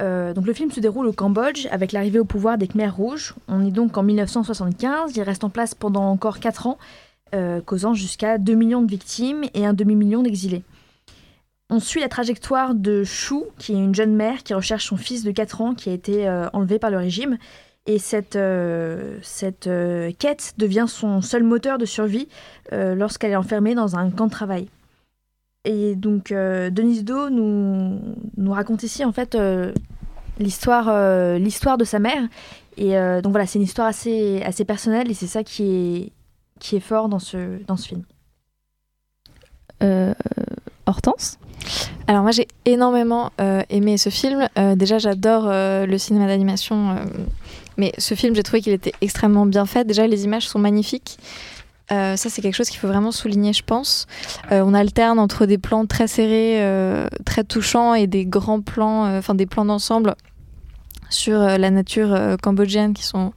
Euh, 0.00 0.32
donc 0.32 0.46
le 0.46 0.52
film 0.52 0.70
se 0.70 0.80
déroule 0.80 1.06
au 1.06 1.12
Cambodge 1.12 1.66
avec 1.70 1.92
l'arrivée 1.92 2.18
au 2.18 2.24
pouvoir 2.24 2.58
des 2.58 2.66
Khmers 2.66 2.94
rouges. 2.96 3.34
On 3.48 3.64
est 3.64 3.70
donc 3.70 3.96
en 3.96 4.02
1975, 4.02 5.12
il 5.16 5.22
reste 5.22 5.44
en 5.44 5.50
place 5.50 5.74
pendant 5.74 6.04
encore 6.04 6.40
4 6.40 6.66
ans, 6.66 6.78
euh, 7.34 7.60
causant 7.60 7.94
jusqu'à 7.94 8.38
2 8.38 8.54
millions 8.54 8.82
de 8.82 8.90
victimes 8.90 9.44
et 9.54 9.64
un 9.66 9.74
demi-million 9.74 10.22
d'exilés. 10.22 10.62
On 11.70 11.80
suit 11.80 12.00
la 12.00 12.08
trajectoire 12.08 12.74
de 12.74 13.04
Chou, 13.04 13.46
qui 13.58 13.72
est 13.72 13.76
une 13.76 13.94
jeune 13.94 14.14
mère 14.14 14.42
qui 14.42 14.52
recherche 14.52 14.86
son 14.86 14.96
fils 14.96 15.24
de 15.24 15.30
4 15.30 15.60
ans 15.60 15.74
qui 15.74 15.88
a 15.88 15.92
été 15.92 16.28
euh, 16.28 16.48
enlevé 16.52 16.78
par 16.78 16.90
le 16.90 16.98
régime. 16.98 17.38
Et 17.86 17.98
cette, 17.98 18.38
quête 20.18 20.54
devient 20.56 20.84
son 20.86 21.20
seul 21.20 21.42
moteur 21.42 21.78
de 21.78 21.84
survie 21.84 22.28
lorsqu'elle 22.70 23.32
est 23.32 23.36
enfermée 23.36 23.74
dans 23.74 23.96
un 23.96 24.08
camp 24.12 24.26
de 24.26 24.30
travail. 24.30 24.68
Et 25.64 25.94
donc, 25.94 26.32
euh, 26.32 26.70
Denise 26.70 27.04
Do 27.04 27.30
nous, 27.30 27.98
nous 28.36 28.52
raconte 28.52 28.82
ici, 28.82 29.04
en 29.04 29.12
fait, 29.12 29.34
euh, 29.34 29.72
l'histoire 30.38 30.88
euh, 30.88 31.38
l'histoire 31.38 31.78
de 31.78 31.84
sa 31.84 31.98
mère. 31.98 32.22
Et 32.76 32.96
euh, 32.96 33.20
donc 33.20 33.32
voilà, 33.32 33.46
c'est 33.46 33.58
une 33.58 33.64
histoire 33.64 33.86
assez, 33.86 34.42
assez 34.44 34.64
personnelle 34.64 35.10
et 35.10 35.14
c'est 35.14 35.26
ça 35.26 35.44
qui 35.44 35.62
est, 35.64 36.12
qui 36.58 36.76
est 36.76 36.80
fort 36.80 37.08
dans 37.08 37.18
ce, 37.18 37.62
dans 37.66 37.76
ce 37.76 37.88
film. 37.88 38.02
Euh, 39.82 40.14
Hortense? 40.86 41.38
Alors 42.06 42.22
moi 42.22 42.30
j'ai 42.32 42.48
énormément 42.64 43.30
euh, 43.40 43.62
aimé 43.68 43.98
ce 43.98 44.08
film. 44.08 44.48
Euh, 44.58 44.74
déjà 44.74 44.98
j'adore 44.98 45.44
euh, 45.46 45.86
le 45.86 45.98
cinéma 45.98 46.26
d'animation, 46.26 46.90
euh, 46.90 47.04
mais 47.76 47.92
ce 47.98 48.14
film 48.14 48.34
j'ai 48.34 48.42
trouvé 48.42 48.62
qu'il 48.62 48.72
était 48.72 48.92
extrêmement 49.00 49.46
bien 49.46 49.66
fait. 49.66 49.84
Déjà 49.84 50.06
les 50.06 50.24
images 50.24 50.48
sont 50.48 50.58
magnifiques. 50.58 51.18
Euh, 51.90 52.16
ça 52.16 52.30
c'est 52.30 52.42
quelque 52.42 52.54
chose 52.54 52.70
qu'il 52.70 52.78
faut 52.78 52.88
vraiment 52.88 53.12
souligner 53.12 53.52
je 53.52 53.62
pense. 53.64 54.06
Euh, 54.50 54.62
on 54.64 54.72
alterne 54.72 55.18
entre 55.18 55.46
des 55.46 55.58
plans 55.58 55.86
très 55.86 56.06
serrés, 56.06 56.62
euh, 56.62 57.08
très 57.24 57.44
touchants 57.44 57.94
et 57.94 58.06
des 58.06 58.24
grands 58.24 58.60
plans, 58.60 59.16
enfin 59.16 59.34
des 59.34 59.46
plans 59.46 59.64
d'ensemble 59.64 60.14
sur 61.10 61.38
la 61.38 61.70
nature 61.70 62.36
cambodgienne 62.42 62.94
qui 62.94 63.04
sont 63.04 63.32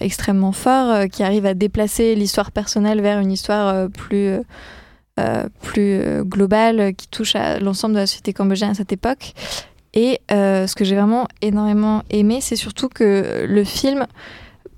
extrêmement 0.00 0.50
forts, 0.50 1.06
qui 1.12 1.22
arrivent 1.22 1.46
à 1.46 1.54
déplacer 1.54 2.16
l'histoire 2.16 2.50
personnelle 2.50 3.00
vers 3.00 3.20
une 3.20 3.30
histoire 3.30 3.88
plus... 3.90 4.40
plus 5.60 6.24
globale 6.24 6.94
qui 6.96 7.06
touche 7.06 7.36
à 7.36 7.60
l'ensemble 7.60 7.94
de 7.94 8.00
la 8.00 8.06
société 8.08 8.32
cambodgienne 8.32 8.70
à 8.70 8.74
cette 8.74 8.92
époque. 8.92 9.34
Et 9.94 10.20
ce 10.28 10.74
que 10.74 10.84
j'ai 10.84 10.96
vraiment 10.96 11.28
énormément 11.40 12.02
aimé, 12.10 12.40
c'est 12.40 12.56
surtout 12.56 12.88
que 12.88 13.46
le 13.48 13.62
film 13.62 14.06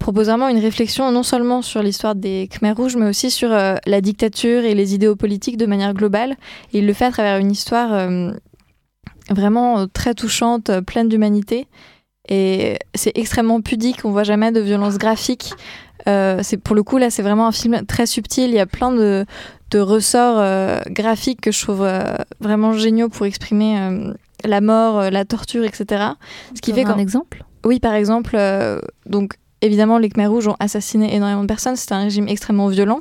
propose 0.05 0.27
vraiment 0.27 0.51
une 0.51 0.59
réflexion 0.59 1.11
non 1.11 1.23
seulement 1.23 1.63
sur 1.63 1.83
l'histoire 1.83 2.15
des 2.15 2.47
Khmers 2.53 2.77
rouges, 2.77 2.97
mais 2.97 3.09
aussi 3.09 3.31
sur 3.31 3.51
euh, 3.51 3.77
la 3.87 4.03
dictature 4.03 4.63
et 4.63 4.75
les 4.75 4.95
idéaux 4.95 5.17
politiques 5.17 5.57
de 5.57 5.65
manière 5.65 5.95
globale. 5.95 6.37
Et 6.75 6.81
il 6.81 6.87
le 6.87 6.93
fait 6.93 7.07
à 7.07 7.11
travers 7.11 7.39
une 7.39 7.51
histoire 7.51 7.95
euh, 7.95 8.31
vraiment 9.31 9.79
euh, 9.79 9.87
très 9.87 10.13
touchante, 10.13 10.71
pleine 10.81 11.09
d'humanité. 11.09 11.69
Et 12.29 12.77
c'est 12.95 13.17
extrêmement 13.17 13.63
pudique, 13.63 14.05
on 14.05 14.11
voit 14.11 14.25
jamais 14.25 14.53
de 14.53 14.61
violence 14.61 14.99
graphique. 14.99 15.55
Euh, 16.07 16.41
c'est 16.43 16.59
pour 16.59 16.77
le 16.77 16.83
coup 16.83 16.99
là, 16.99 17.09
c'est 17.09 17.23
vraiment 17.23 17.47
un 17.47 17.53
film 17.53 17.87
très 17.87 18.05
subtil. 18.05 18.51
Il 18.51 18.55
y 18.55 18.61
a 18.61 18.67
plein 18.67 18.93
de, 18.93 19.25
de 19.71 19.79
ressorts 19.79 20.83
graphiques 20.91 21.41
que 21.41 21.51
je 21.51 21.63
trouve 21.63 21.89
vraiment 22.41 22.75
géniaux 22.75 23.09
pour 23.09 23.25
exprimer 23.25 24.13
la 24.45 24.61
mort, 24.61 25.11
la 25.11 25.25
torture, 25.25 25.65
etc. 25.65 26.05
Ce 26.55 26.61
qui 26.61 26.75
fait 26.75 26.85
un 26.85 26.99
exemple? 26.99 27.45
Oui, 27.65 27.81
par 27.81 27.95
exemple, 27.95 28.37
donc 29.07 29.37
évidemment, 29.65 29.99
les 29.99 30.09
Khmers 30.09 30.31
rouges 30.31 30.49
ont 30.49 30.57
assassiné 30.61 31.15
énormément 31.15 31.43
de 31.43 31.47
personnes. 31.47 31.77
C'est 31.77 31.93
un 31.93 32.03
régime 32.05 32.29
extrêmement 32.29 32.69
violent. 32.69 33.01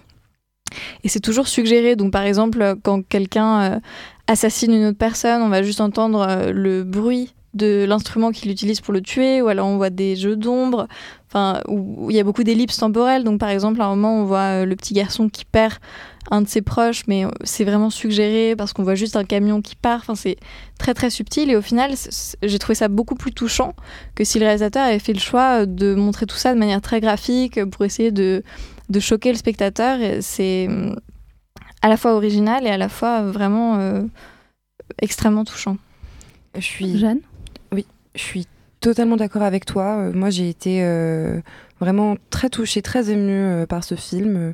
Et 1.03 1.09
c'est 1.09 1.20
toujours 1.20 1.47
suggéré. 1.47 1.95
Donc, 1.95 2.11
par 2.11 2.24
exemple, 2.24 2.76
quand 2.84 3.05
quelqu'un 3.07 3.61
euh, 3.61 3.80
assassine 4.28 4.74
une 4.74 4.86
autre 4.86 4.97
personne, 4.97 5.41
on 5.41 5.49
va 5.49 5.61
juste 5.61 5.82
entendre 5.82 6.26
euh, 6.28 6.51
le 6.51 6.84
bruit 6.84 7.34
de 7.53 7.86
l'instrument 7.88 8.32
qu'il 8.32 8.49
utilise 8.49 8.82
pour 8.82 8.93
le 8.93 9.01
tuer, 9.01 9.41
ou 9.41 9.47
alors 9.47 9.68
on 9.68 9.78
voit 9.78 9.91
des 9.91 10.16
jeux 10.16 10.36
d'ombre, 10.36 10.88
enfin, 11.28 11.61
où 11.68 12.09
il 12.09 12.16
y 12.16 12.20
a 12.20 12.24
beaucoup 12.24 12.43
d'ellipses 12.43 12.78
temporelles. 12.78 13.24
Donc, 13.24 13.39
par 13.39 13.49
exemple, 13.49 13.80
à 13.82 13.86
un 13.86 13.89
moment, 13.89 14.22
on 14.22 14.24
voit 14.24 14.61
euh, 14.61 14.66
le 14.66 14.76
petit 14.76 14.93
garçon 14.93 15.30
qui 15.30 15.45
perd 15.45 15.74
un 16.32 16.41
de 16.41 16.47
ses 16.47 16.61
proches, 16.61 17.03
mais 17.07 17.26
euh, 17.26 17.30
c'est 17.43 17.63
vraiment 17.63 17.89
suggéré 17.89 18.55
parce 18.55 18.74
qu'on 18.74 18.84
voit 18.84 18.95
juste 18.95 19.15
un 19.15 19.24
camion 19.24 19.61
qui 19.61 19.76
part. 19.76 19.99
Enfin, 20.01 20.15
c'est 20.15 20.38
très 20.80 20.93
très 20.93 21.09
subtil 21.09 21.49
et 21.49 21.55
au 21.55 21.61
final, 21.61 21.91
j'ai 22.41 22.59
trouvé 22.59 22.76
ça 22.76 22.88
beaucoup 22.88 23.15
plus 23.15 23.32
touchant 23.32 23.74
que 24.15 24.24
si 24.24 24.39
le 24.39 24.45
réalisateur 24.45 24.84
avait 24.84 24.99
fait 24.99 25.13
le 25.13 25.19
choix 25.19 25.61
euh, 25.61 25.65
de 25.65 25.95
montrer 25.95 26.26
tout 26.26 26.38
ça 26.38 26.53
de 26.53 26.59
manière 26.59 26.82
très 26.82 27.01
graphique 27.01 27.57
euh, 27.57 27.65
pour 27.65 27.86
essayer 27.86 28.11
de, 28.11 28.43
de 28.89 28.99
choquer 28.99 29.32
le 29.32 29.38
spectateur. 29.38 29.99
C'est 30.21 30.69
à 31.82 31.89
la 31.89 31.97
fois 31.97 32.13
original 32.13 32.65
et 32.65 32.69
à 32.69 32.78
la 32.78 32.89
fois 32.89 33.21
vraiment 33.24 33.78
euh, 33.78 34.01
extrêmement 35.01 35.43
touchant. 35.43 35.78
Je 36.55 36.61
suis. 36.61 36.97
Jeanne? 36.97 37.19
Oui, 37.71 37.86
je 38.15 38.21
suis 38.21 38.47
totalement 38.80 39.17
d'accord 39.17 39.43
avec 39.43 39.65
toi. 39.65 40.11
Moi, 40.13 40.30
j'ai 40.30 40.49
été 40.49 40.84
euh, 40.84 41.41
vraiment 41.80 42.15
très 42.30 42.49
touchée, 42.49 42.82
très 42.82 43.09
émue 43.09 43.32
euh, 43.32 43.65
par 43.65 43.84
ce 43.84 43.95
film. 43.95 44.53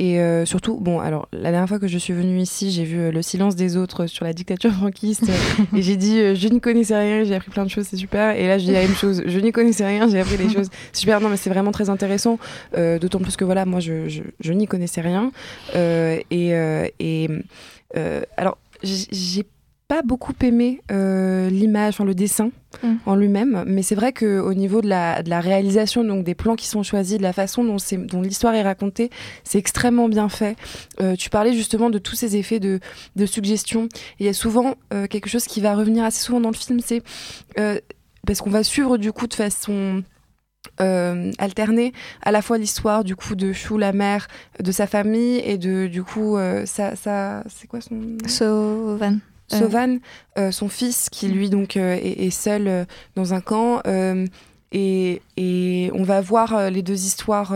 Et 0.00 0.18
euh, 0.18 0.46
surtout, 0.46 0.78
bon, 0.80 0.98
alors, 0.98 1.28
la 1.30 1.50
dernière 1.50 1.68
fois 1.68 1.78
que 1.78 1.86
je 1.86 1.98
suis 1.98 2.14
venue 2.14 2.38
ici, 2.40 2.70
j'ai 2.70 2.84
vu 2.84 2.98
euh, 2.98 3.12
Le 3.12 3.20
silence 3.20 3.54
des 3.54 3.76
autres 3.76 4.06
sur 4.06 4.24
la 4.24 4.32
dictature 4.32 4.72
franquiste. 4.78 5.30
et 5.76 5.82
j'ai 5.82 5.96
dit, 5.96 6.18
euh, 6.18 6.34
je 6.34 6.48
n'y 6.48 6.58
connaissais 6.58 6.96
rien, 6.96 7.22
j'ai 7.22 7.34
appris 7.34 7.50
plein 7.50 7.66
de 7.66 7.70
choses, 7.70 7.86
c'est 7.86 7.98
super. 7.98 8.34
Et 8.34 8.46
là, 8.48 8.56
je 8.56 8.64
dis 8.64 8.72
la 8.72 8.80
même 8.80 8.94
chose. 8.94 9.22
Je 9.26 9.40
n'y 9.40 9.52
connaissais 9.52 9.86
rien, 9.86 10.08
j'ai 10.08 10.18
appris 10.18 10.38
des 10.38 10.48
choses. 10.48 10.70
C'est 10.94 11.00
super, 11.00 11.20
non, 11.20 11.28
mais 11.28 11.36
c'est 11.36 11.50
vraiment 11.50 11.70
très 11.70 11.90
intéressant. 11.90 12.38
D'autant 12.74 13.18
plus 13.18 13.36
que, 13.36 13.44
voilà, 13.44 13.66
moi, 13.66 13.80
je, 13.80 14.08
je, 14.08 14.22
je 14.40 14.52
n'y 14.54 14.66
connaissais 14.66 15.02
rien. 15.02 15.32
Et, 15.74 16.54
et 16.98 17.28
alors, 18.38 18.56
j'ai 18.82 19.44
pas 19.90 20.02
beaucoup 20.02 20.34
aimé 20.40 20.82
euh, 20.92 21.50
l'image, 21.50 21.94
enfin 21.94 22.04
le 22.04 22.14
dessin 22.14 22.52
Mm. 22.84 22.94
en 23.04 23.16
lui-même, 23.16 23.64
mais 23.66 23.82
c'est 23.82 23.96
vrai 23.96 24.12
que 24.12 24.38
au 24.38 24.54
niveau 24.54 24.80
de 24.80 24.88
la, 24.88 25.24
de 25.24 25.28
la 25.28 25.40
réalisation, 25.40 26.04
donc 26.04 26.22
des 26.22 26.36
plans 26.36 26.54
qui 26.54 26.68
sont 26.68 26.84
choisis, 26.84 27.18
de 27.18 27.22
la 27.24 27.32
façon 27.32 27.64
dont, 27.64 28.22
l'histoire 28.22 28.54
est 28.54 28.62
racontée, 28.62 29.10
c'est 29.42 29.58
extrêmement 29.58 30.08
bien 30.08 30.28
fait. 30.28 30.56
Euh, 31.00 31.16
tu 31.16 31.28
parlais 31.30 31.52
justement 31.52 31.90
de 31.90 31.98
tous 31.98 32.14
ces 32.14 32.36
effets 32.36 32.60
de, 32.60 32.78
de 33.16 33.26
suggestion. 33.26 33.88
Il 34.20 34.26
y 34.26 34.28
a 34.28 34.32
souvent 34.32 34.76
euh, 34.94 35.08
quelque 35.08 35.28
chose 35.28 35.46
qui 35.46 35.60
va 35.60 35.74
revenir 35.74 36.04
assez 36.04 36.22
souvent 36.22 36.40
dans 36.40 36.50
le 36.50 36.54
film, 36.54 36.78
c'est 36.78 37.02
parce 38.24 38.40
qu'on 38.40 38.50
va 38.50 38.62
suivre 38.62 38.96
du 38.96 39.10
coup 39.10 39.26
de 39.26 39.34
façon 39.34 40.04
euh, 40.80 41.30
alternée 41.38 41.92
à 42.22 42.32
la 42.32 42.42
fois 42.42 42.58
l'histoire 42.58 43.02
du 43.04 43.16
coup 43.16 43.34
de 43.34 43.52
Chou 43.52 43.78
la 43.78 43.92
mère 43.92 44.28
de 44.58 44.72
sa 44.72 44.86
famille 44.86 45.38
et 45.38 45.58
de 45.58 45.86
du 45.86 46.02
coup 46.02 46.36
euh, 46.36 46.66
ça 46.66 46.96
ça 46.96 47.42
c'est 47.48 47.66
quoi 47.66 47.80
son 47.80 47.94
nom? 47.94 48.18
Euh, 49.52 49.58
Sauvan, 49.58 49.98
euh, 50.38 50.50
son 50.52 50.68
fils, 50.68 51.08
qui 51.10 51.28
lui 51.28 51.50
donc 51.50 51.76
euh, 51.76 51.94
est, 51.94 52.26
est 52.26 52.30
seul 52.30 52.68
euh, 52.68 52.84
dans 53.16 53.34
un 53.34 53.40
camp. 53.40 53.80
et, 54.72 55.22
et 55.36 55.90
on 55.94 56.04
va 56.04 56.20
voir 56.20 56.70
les 56.70 56.82
deux 56.82 57.04
histoires 57.04 57.54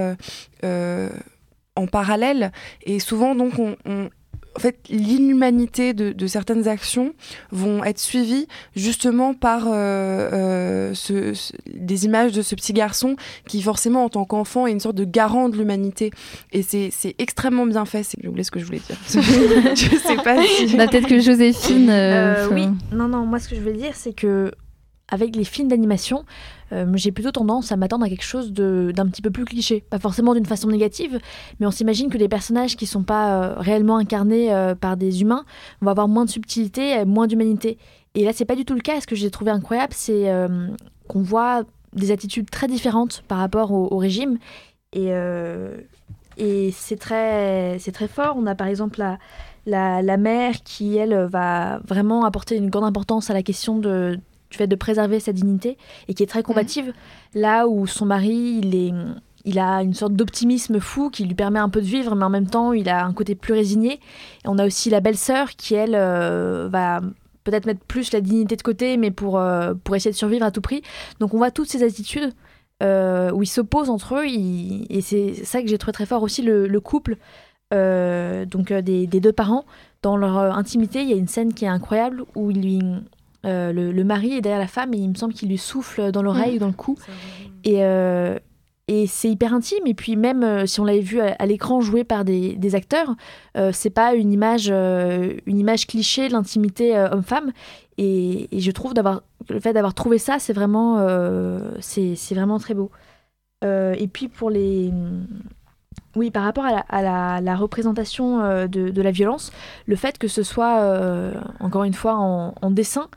en 1.77 1.87
parallèle. 1.87 2.53
Et 2.83 2.99
souvent, 3.01 3.35
donc, 3.35 3.59
on, 3.59 3.77
on- 3.85 4.09
en 4.57 4.61
fait, 4.61 4.77
l'inhumanité 4.89 5.95
de, 5.95 6.13
de 6.13 6.27
certaines 6.27 6.69
actions 6.69 7.13
vont 7.51 7.83
être 7.85 7.99
suivies 7.99 8.47
justement 8.77 9.35
par 9.35 9.67
euh, 9.67 9.73
euh, 10.33 10.95
ce- 10.95 11.35
ce- 11.35 11.53
des 11.75 12.05
images 12.05 12.33
de 12.33 12.43
ce 12.43 12.55
petit 12.55 12.73
garçon 12.73 13.17
qui, 13.49 13.63
forcément, 13.63 14.05
en 14.05 14.09
tant 14.09 14.25
qu'enfant, 14.25 14.67
est 14.67 14.73
une 14.73 14.81
sorte 14.81 14.97
de 14.97 15.05
garant 15.05 15.49
de 15.49 15.57
l'humanité. 15.57 16.11
Et 16.53 16.63
c'est 16.63 16.91
extrêmement 17.19 17.67
bien 17.67 17.85
fait. 17.85 18.03
C'est- 18.03 18.19
J'ai 18.23 18.29
oublié 18.29 18.45
ce 18.45 18.51
que 18.51 18.61
je 18.61 18.65
voulais 18.65 18.81
dire. 18.87 18.97
je 19.09 19.97
sais 19.99 20.17
pas 20.17 20.37
si... 20.45 20.77
Peut-être 20.77 21.09
que 21.09 21.19
Joséphine. 21.21 21.91
euh, 21.91 22.35
Euh, 22.35 22.49
fait- 22.49 22.55
oui, 22.55 22.69
non, 22.93 23.09
non, 23.09 23.27
moi 23.27 23.39
ce 23.39 23.49
que 23.49 23.57
je 23.57 23.61
veux 23.61 23.73
dire, 23.73 23.91
c'est 23.95 24.13
que 24.15 24.53
avec 25.09 25.37
les 25.37 25.45
films 25.45 25.69
d'animation, 25.69 26.25
euh, 26.73 26.87
j'ai 26.95 27.13
plutôt 27.13 27.31
tendance 27.31 27.73
à 27.73 27.77
m'attendre 27.77 28.05
à 28.05 28.09
quelque 28.09 28.25
chose 28.25 28.53
d'un 28.53 29.07
petit 29.07 29.23
peu 29.23 29.31
plus 29.31 29.45
cliché. 29.45 29.85
Pas 29.91 29.99
forcément 29.99 30.35
d'une 30.35 30.47
façon 30.47 30.69
négative, 30.69 31.19
mais 31.61 31.67
on 31.67 31.71
s'imagine 31.71 32.11
que 32.11 32.19
des 32.19 32.29
personnages 32.29 32.77
qui 32.77 32.87
sont 32.87 33.03
pas 33.03 33.43
euh, 33.43 33.55
réellement 33.59 33.97
incarnés 33.97 34.53
euh, 34.53 34.75
par 34.75 34.97
des 34.97 35.23
humains 35.23 35.45
vont 35.81 35.91
avoir 35.91 36.09
moins 36.09 36.25
de 36.25 36.31
subtilité, 36.31 37.05
moins 37.05 37.27
d'humanité. 37.27 37.79
Et 38.15 38.25
là, 38.25 38.33
c'est 38.33 38.45
pas 38.45 38.57
du 38.57 38.65
tout 38.65 38.75
le 38.75 38.81
cas. 38.81 39.01
Ce 39.01 39.07
que 39.07 39.17
j'ai 39.17 39.31
trouvé 39.31 39.51
incroyable, 39.51 39.93
c'est 39.95 40.31
qu'on 41.09 41.23
voit 41.23 41.65
des 41.95 42.13
attitudes 42.13 42.49
très 42.49 42.69
différentes 42.69 43.25
par 43.27 43.39
rapport 43.39 43.73
au, 43.73 43.97
régime. 43.97 44.39
Et, 44.93 45.11
c'est 46.71 46.97
très, 46.97 47.79
fort. 48.09 48.37
On 48.39 48.47
a 48.47 48.55
par 48.55 48.69
exemple 48.69 49.03
la 49.67 50.17
mère 50.17 50.63
qui, 50.63 50.97
elle, 50.97 51.27
va 51.29 51.81
vraiment 51.85 52.25
apporter 52.25 52.57
une 52.57 52.71
grande 52.71 52.85
importance 52.85 53.31
à 53.31 53.35
la 53.35 53.43
question 53.43 53.79
de, 53.81 54.17
du 54.51 54.59
fait 54.59 54.67
de 54.67 54.77
préserver 54.77 55.21
sa 55.21 55.33
dignité 55.33 55.77
et 56.09 56.15
qui 56.15 56.23
est 56.23 56.27
très 56.27 56.43
combative. 56.43 56.93
Là 57.35 57.67
où 57.67 57.87
son 57.87 58.07
mari, 58.07 58.61
il 58.63 58.75
est, 58.75 58.93
il 59.45 59.59
a 59.59 59.83
une 59.83 59.95
sorte 59.95 60.15
d'optimisme 60.15 60.81
fou 60.81 61.11
qui 61.11 61.25
lui 61.25 61.35
permet 61.35 61.59
un 61.59 61.69
peu 61.69 61.81
de 61.81 61.87
vivre, 61.87 62.15
mais 62.15 62.25
en 62.25 62.31
même 62.31 62.49
temps, 62.49 62.73
il 62.73 62.89
a 62.89 63.05
un 63.05 63.13
côté 63.13 63.35
plus 63.35 63.53
résigné. 63.53 64.01
On 64.45 64.59
a 64.59 64.67
aussi 64.67 64.91
la 64.91 65.01
belle-sœur 65.01 65.51
qui, 65.51 65.75
elle, 65.75 65.93
va 65.93 67.01
peut-être 67.45 67.67
mettre 67.67 67.85
plus 67.85 68.13
la 68.13 68.21
dignité 68.21 68.57
de 68.57 68.63
côté, 68.63 68.97
mais 68.97 69.11
pour, 69.11 69.43
pour 69.83 69.97
essayer 69.97 70.13
de 70.13 70.17
survivre 70.17 70.45
à 70.45 70.51
tout 70.51 70.63
prix. 70.63 70.83
Donc 71.21 71.35
on 71.35 71.39
voit 71.39 71.51
toutes 71.51 71.69
ces 71.69 71.83
attitudes 71.83 72.33
où 72.83 73.43
ils 73.43 73.49
s'opposent 73.49 73.91
entre 73.91 74.17
eux, 74.17 74.27
et 74.27 75.01
c'est 75.01 75.35
ça 75.45 75.63
que 75.63 75.69
j'ai 75.69 75.79
trouvé 75.79 75.93
très 75.93 76.07
fort 76.07 76.23
aussi, 76.23 76.43
le, 76.43 76.81
couple 76.81 77.17
donc 77.71 78.73
des, 78.73 79.07
des, 79.07 79.21
deux 79.21 79.33
parents. 79.33 79.65
Dans 80.03 80.17
leur 80.17 80.39
intimité, 80.57 81.03
il 81.03 81.11
y 81.11 81.13
a 81.13 81.17
une 81.17 81.29
scène 81.29 81.55
qui 81.55 81.65
est 81.65 81.69
incroyable 81.69 82.25
où 82.35 82.51
il 82.51 82.61
lui, 82.61 82.81
euh, 83.45 83.73
le, 83.73 84.05
mari 84.05 84.35
est 84.35 84.41
derrière 84.41 84.61
la 84.61 84.67
femme 84.67 84.95
et 84.95 84.99
il 84.99 85.09
me 85.09 85.15
semble 85.15 85.35
qu'il 85.35 85.49
lui 85.49 85.59
souffle 85.59 86.11
dans 86.13 86.23
l'oreille 86.23 86.57
ou 86.57 86.59
dans 86.59 86.69
le 86.69 86.73
cou. 86.73 86.97
Et, 87.65 87.85
euh, 87.85 88.39
et 88.89 89.07
c'est 89.07 89.31
hyper 89.31 89.55
intime. 89.55 89.87
Et 89.87 89.95
puis 89.95 90.17
même 90.17 90.43
euh, 90.43 90.67
si 90.67 90.81
on 90.81 90.85
l'avait 90.85 91.01
vu 91.01 91.21
à, 91.21 91.47
l'écran 91.47 91.81
joué 91.81 92.05
par 92.05 92.25
des, 92.25 92.75
acteurs, 92.75 93.15
c'est 93.73 93.91
pas 93.91 94.15
une 94.15 94.33
image, 94.33 94.69
une 94.69 95.59
image 95.59 95.87
cliché 95.87 96.29
de 96.29 96.33
l'intimité 96.33 96.99
homme-femme. 96.99 97.53
Et, 97.99 98.49
je 98.53 98.71
trouve 98.71 98.95
d'avoir 98.95 99.23
le 99.49 99.61
fait 99.61 99.73
d'avoir 99.73 99.95
trouvé 99.95 100.19
ça, 100.19 100.39
c'est 100.39 100.53
vraiment, 100.53 100.99
c'est 101.81 102.17
vraiment 102.35 102.59
très 102.59 102.75
beau. 102.75 102.91
et 103.63 104.09
puis 104.13 104.29
pour 104.29 104.51
les 104.51 104.93
oui, 106.17 106.31
par 106.31 106.45
rapport 106.45 106.65
à 106.65 107.03
la, 107.03 107.57
représentation 107.57 108.67
de, 108.67 109.03
la 109.03 109.11
violence, 109.11 109.53
le 109.87 109.97
fait 109.97 110.19
que 110.19 110.29
ce 110.29 110.43
soit, 110.43 111.33
encore 111.61 111.85
une 111.85 111.95
fois, 111.95 112.15
en 112.15 112.71
dessin, 112.71 113.09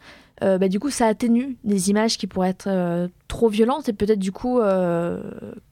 euh, 0.43 0.57
bah, 0.57 0.67
du 0.67 0.79
coup, 0.79 0.89
ça 0.89 1.07
atténue 1.07 1.57
des 1.63 1.89
images 1.89 2.17
qui 2.17 2.27
pourraient 2.27 2.49
être 2.49 2.67
euh, 2.67 3.07
trop 3.27 3.49
violentes 3.49 3.89
et 3.89 3.93
peut-être 3.93 4.19
du 4.19 4.31
coup, 4.31 4.59
euh, 4.59 5.19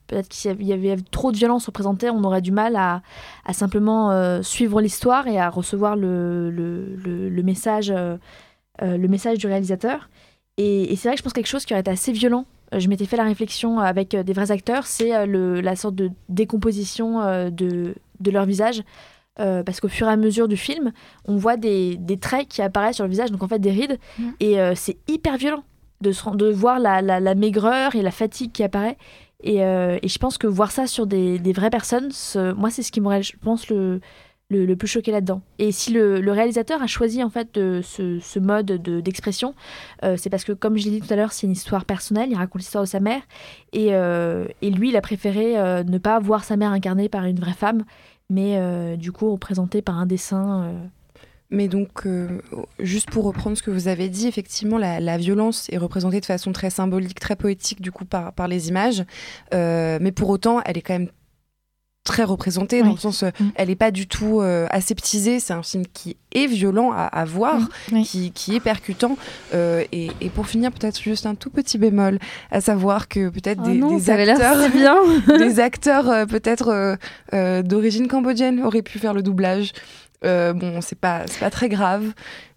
peut-être 0.08 0.28
qu'il 0.28 0.64
y 0.64 0.74
avait 0.74 0.96
trop 1.12 1.32
de 1.32 1.38
violence 1.38 1.68
représentée, 1.68 2.10
on 2.10 2.24
aurait 2.24 2.42
du 2.42 2.52
mal 2.52 2.76
à, 2.76 3.02
simplement 3.54 4.42
suivre 4.42 4.82
l'histoire 4.82 5.28
et 5.28 5.40
à 5.40 5.50
recevoir 5.50 5.96
le, 5.96 6.50
le, 6.50 7.44
message, 7.44 7.94
le 8.82 9.08
message 9.08 9.38
du 9.38 9.48
réalisateur. 9.48 10.10
Et, 10.58 10.96
c'est 10.96 11.10
vrai 11.10 11.16
que 11.16 11.20
je 11.20 11.24
pense 11.24 11.34
quelque 11.34 11.48
chose 11.48 11.66
qui 11.66 11.74
aurait 11.74 11.82
été 11.82 11.92
assez 11.92 12.12
violent. 12.12 12.46
Je 12.72 12.88
m'étais 12.88 13.06
fait 13.06 13.18
la 13.18 13.24
réflexion 13.24 13.80
avec 13.80 14.16
des 14.16 14.34
vrais 14.34 14.52
acteurs, 14.52 14.88
c'est 14.88 15.26
la 15.28 15.76
sorte 15.76 15.96
de 15.96 16.10
décomposition 16.30 17.50
de, 17.50 17.96
de 18.20 18.32
leur 18.32 18.46
visage. 18.46 18.84
Euh, 19.42 19.64
parce 19.64 19.82
qu'au 19.82 19.90
fur 19.90 20.08
et 20.08 20.12
à 20.12 20.16
mesure 20.16 20.48
du 20.48 20.56
film, 20.56 20.94
on 21.26 21.36
voit 21.36 21.58
des, 21.58 21.98
des, 21.98 22.18
traits 22.18 22.48
qui 22.48 22.62
apparaissent 22.62 22.96
sur 22.96 23.04
le 23.04 23.10
visage, 23.10 23.32
donc 23.32 23.44
en 23.44 23.50
fait 23.50 23.60
des 23.60 23.72
rides, 23.72 24.00
mm. 24.18 24.30
et 24.40 24.62
euh, 24.62 24.76
c'est 24.76 24.96
hyper 25.10 25.36
violent 25.36 25.66
de, 26.00 26.14
de 26.38 26.50
voir 26.50 26.80
la, 26.80 27.02
la, 27.02 27.36
maigreur 27.36 27.96
et 27.96 28.02
la 28.02 28.12
fatigue 28.12 28.54
qui 28.54 28.64
apparaît. 28.64 28.98
Et, 29.44 29.62
euh, 29.62 30.00
et, 30.02 30.08
je 30.08 30.18
pense 30.20 30.38
que 30.38 30.48
voir 30.48 30.72
ça 30.72 30.88
sur 30.88 31.06
des, 31.06 31.38
des 31.38 31.52
vraies 31.52 31.70
personnes, 31.70 32.12
moi 32.56 32.70
c'est 32.70 32.82
ce 32.82 32.94
qui 32.94 33.02
m'aurait, 33.02 33.24
je 33.24 33.36
pense, 33.38 33.68
le, 33.68 34.00
le, 34.50 34.74
plus 34.76 34.88
choqué 34.88 35.12
là-dedans. 35.12 35.42
Et 35.60 35.72
si 35.72 35.92
le, 35.92 36.20
réalisateur 36.32 36.82
a 36.82 36.88
choisi 36.88 37.24
en 37.24 37.30
fait 37.30 37.50
ce, 37.56 38.40
mode 38.40 38.72
d'expression, 39.02 39.56
c'est 40.18 40.30
parce 40.30 40.44
que 40.44 40.54
comme 40.54 40.78
je 40.78 40.86
l'ai 40.86 40.92
dit 40.92 41.02
tout 41.02 41.14
à 41.14 41.16
l'heure, 41.16 41.34
c'est 41.34 41.48
une 41.48 41.54
histoire 41.54 41.86
personnelle, 41.86 42.30
il 42.32 42.36
raconte 42.36 42.62
l'histoire 42.62 42.84
de 42.84 42.90
sa 42.90 43.00
mère, 43.00 43.22
et, 43.74 43.88
et 43.90 44.70
lui 44.70 44.90
il 44.90 44.96
a 44.96 45.02
préféré 45.02 45.56
ne 45.84 45.98
pas 45.98 46.20
voir 46.20 46.44
sa 46.44 46.58
mère 46.58 46.72
incarnée 46.72 47.10
par 47.10 47.26
une 47.26 47.40
vraie 47.40 47.54
femme 47.54 47.84
mais 48.30 48.58
euh, 48.58 48.96
du 48.96 49.12
coup 49.12 49.32
représenté 49.32 49.82
par 49.82 49.98
un 49.98 50.06
dessin. 50.06 50.64
Euh. 50.64 50.88
Mais 51.52 51.68
donc, 51.68 52.06
euh, 52.06 52.42
juste 52.80 53.12
pour 53.12 53.24
reprendre 53.24 53.56
ce 53.56 53.62
que 53.62 53.70
vous 53.70 53.88
avez 53.88 54.10
dit, 54.10 54.28
effectivement, 54.28 54.80
la, 54.80 55.18
violence 55.18 55.68
est 55.70 55.78
représentée 55.78 56.20
de 56.20 56.26
façon 56.26 56.52
très 56.52 56.72
symbolique, 56.72 57.20
très 57.20 57.36
poétique, 57.36 57.82
du 57.82 57.92
coup, 57.92 58.04
par 58.04 58.48
les 58.48 58.68
images. 58.68 59.04
mais 59.52 60.12
pour 60.12 60.30
autant, 60.30 60.62
elle 60.66 60.78
est 60.78 60.82
quand 60.82 60.96
même 60.96 61.12
très 62.06 62.24
représentée 62.24 62.82
dans 62.82 62.92
le 62.92 62.98
sens 62.98 63.24
mm. 63.24 63.50
elle 63.56 63.68
n'est 63.68 63.76
pas 63.76 63.92
du 63.92 64.08
tout 64.08 64.40
aseptisée. 64.70 65.42
C'est 65.42 65.54
un 65.54 65.64
film 65.64 65.84
qui 65.94 66.16
est 66.34 66.48
violent 66.48 66.92
à, 66.94 67.26
voir 67.26 67.60
mm. 67.92 68.04
qui, 68.04 68.32
qui, 68.32 68.56
est 68.56 68.60
percutant. 68.62 69.18
Et, 69.54 70.12
et, 70.22 70.30
pour 70.30 70.48
finir 70.48 70.72
peut-être 70.72 71.02
juste 71.02 71.26
un 71.26 71.36
tout 71.36 71.50
petit 71.50 71.78
bémol 71.78 72.20
à 72.52 72.62
savoir 72.62 73.10
que 73.10 73.30
peut-être 73.30 73.62
oh 73.66 73.98
des, 73.98 74.10
acteurs 74.10 74.70
bien. 74.70 74.96
des 75.38 75.60
acteurs 75.60 76.28
peut-être 76.28 76.98
d'origine 77.64 78.08
cambodgienne 78.08 78.62
auraient 78.64 78.82
pu 78.82 79.00
faire 79.00 79.14
le 79.14 79.24
doublage. 79.24 79.74
Bon 80.24 80.80
c'est 80.82 81.00
pas 81.00 81.24
c'est 81.26 81.40
pas 81.40 81.50
très 81.50 81.68
grave. 81.68 82.14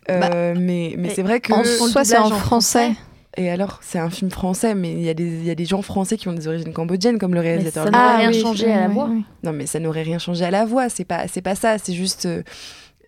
Bah, 0.09 0.55
mais 0.55 0.95
mais 0.97 1.11
c'est 1.11 1.23
vrai 1.23 1.41
que 1.41 1.53
en 1.53 1.65
c'est 2.05 2.17
en, 2.17 2.31
français 2.31 2.93
et 3.39 3.51
alors, 3.51 3.79
c'est 3.83 4.01
un 4.01 4.11
film 4.11 4.31
français, 4.31 4.75
mais 4.75 4.91
il 4.91 5.01
y, 5.03 5.09
a 5.09 5.15
des, 5.15 5.45
y 5.45 5.51
a 5.51 5.55
des 5.55 5.65
gens 5.65 5.81
français 5.81 6.17
qui 6.17 6.27
ont 6.27 6.33
des 6.33 6.49
origines 6.49 6.73
cambodgiennes, 6.73 7.19
comme 7.19 7.35
le 7.35 7.41
réalisateur. 7.41 7.85
ça 7.85 7.91
n'aurait 7.91 8.27
rien 8.27 8.33
changé 8.33 8.73
à 8.73 8.81
la 8.81 8.89
voix. 8.89 9.09
Non, 9.45 9.53
mais 9.53 9.67
ça 9.67 9.79
n'aurait 9.79 10.03
rien 10.03 10.19
changé 10.19 10.45
à 10.45 10.51
la 10.51 10.65
voix. 10.65 10.89
C'est 10.89 11.05
pas, 11.05 11.29
c'est 11.29 11.41
pas 11.41 11.55
ça. 11.55 11.79
C'est 11.79 11.93
juste. 11.93 12.27
Euh, 12.27 12.43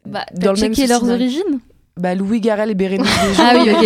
bah, 0.06 0.24
dans 0.32 0.52
le 0.52 0.60
même 0.60 0.72
leurs 0.88 1.10
origines 1.10 1.60
bah, 1.96 2.14
Louis 2.14 2.40
Garrel 2.40 2.70
et 2.70 2.74
Bérénice 2.74 3.08
Ah 3.38 3.54
oui, 3.56 3.70
ok. 3.70 3.84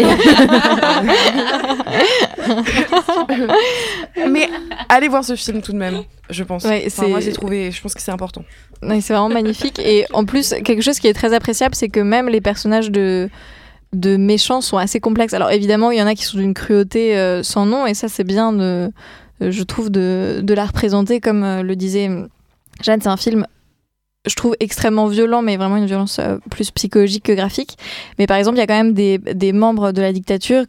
mais 4.30 4.48
allez 4.88 5.08
voir 5.08 5.24
ce 5.24 5.34
film 5.34 5.62
tout 5.62 5.72
de 5.72 5.78
même, 5.78 6.02
je 6.30 6.44
pense. 6.44 6.64
moi, 6.64 7.20
j'ai 7.20 7.32
trouvé, 7.32 7.72
je 7.72 7.82
pense 7.82 7.94
que 7.94 8.00
c'est 8.00 8.12
important. 8.12 8.44
c'est 8.82 9.14
vraiment 9.14 9.30
magnifique. 9.30 9.80
Et 9.80 10.06
en 10.12 10.24
plus, 10.24 10.54
quelque 10.64 10.82
chose 10.82 11.00
qui 11.00 11.08
est 11.08 11.14
très 11.14 11.34
appréciable, 11.34 11.74
c'est 11.74 11.88
que 11.88 12.00
même 12.00 12.28
les 12.28 12.40
personnages 12.40 12.90
de 12.90 13.28
de 13.94 14.16
méchants 14.16 14.60
sont 14.60 14.76
assez 14.76 15.00
complexes. 15.00 15.34
Alors 15.34 15.50
évidemment, 15.50 15.90
il 15.90 15.98
y 15.98 16.02
en 16.02 16.06
a 16.06 16.14
qui 16.14 16.24
sont 16.24 16.38
d'une 16.38 16.54
cruauté 16.54 17.16
euh, 17.16 17.42
sans 17.42 17.66
nom, 17.66 17.86
et 17.86 17.94
ça 17.94 18.08
c'est 18.08 18.24
bien, 18.24 18.52
de, 18.52 18.90
euh, 19.42 19.50
je 19.50 19.62
trouve, 19.62 19.90
de, 19.90 20.40
de, 20.42 20.54
la 20.54 20.66
représenter, 20.66 21.20
comme 21.20 21.42
euh, 21.42 21.62
le 21.62 21.76
disait 21.76 22.10
Jeanne, 22.82 23.00
c'est 23.00 23.08
un 23.08 23.16
film, 23.16 23.46
je 24.26 24.34
trouve, 24.34 24.56
extrêmement 24.60 25.06
violent, 25.06 25.42
mais 25.42 25.56
vraiment 25.56 25.76
une 25.76 25.86
violence 25.86 26.20
plus 26.50 26.70
psychologique 26.70 27.24
que 27.24 27.32
graphique. 27.32 27.76
Mais 28.18 28.26
par 28.26 28.36
exemple, 28.36 28.56
il 28.56 28.60
y 28.60 28.64
a 28.64 28.66
quand 28.66 28.82
même 28.82 28.92
des, 28.94 29.52
membres 29.52 29.92
de 29.92 30.00
la 30.00 30.12
dictature 30.12 30.64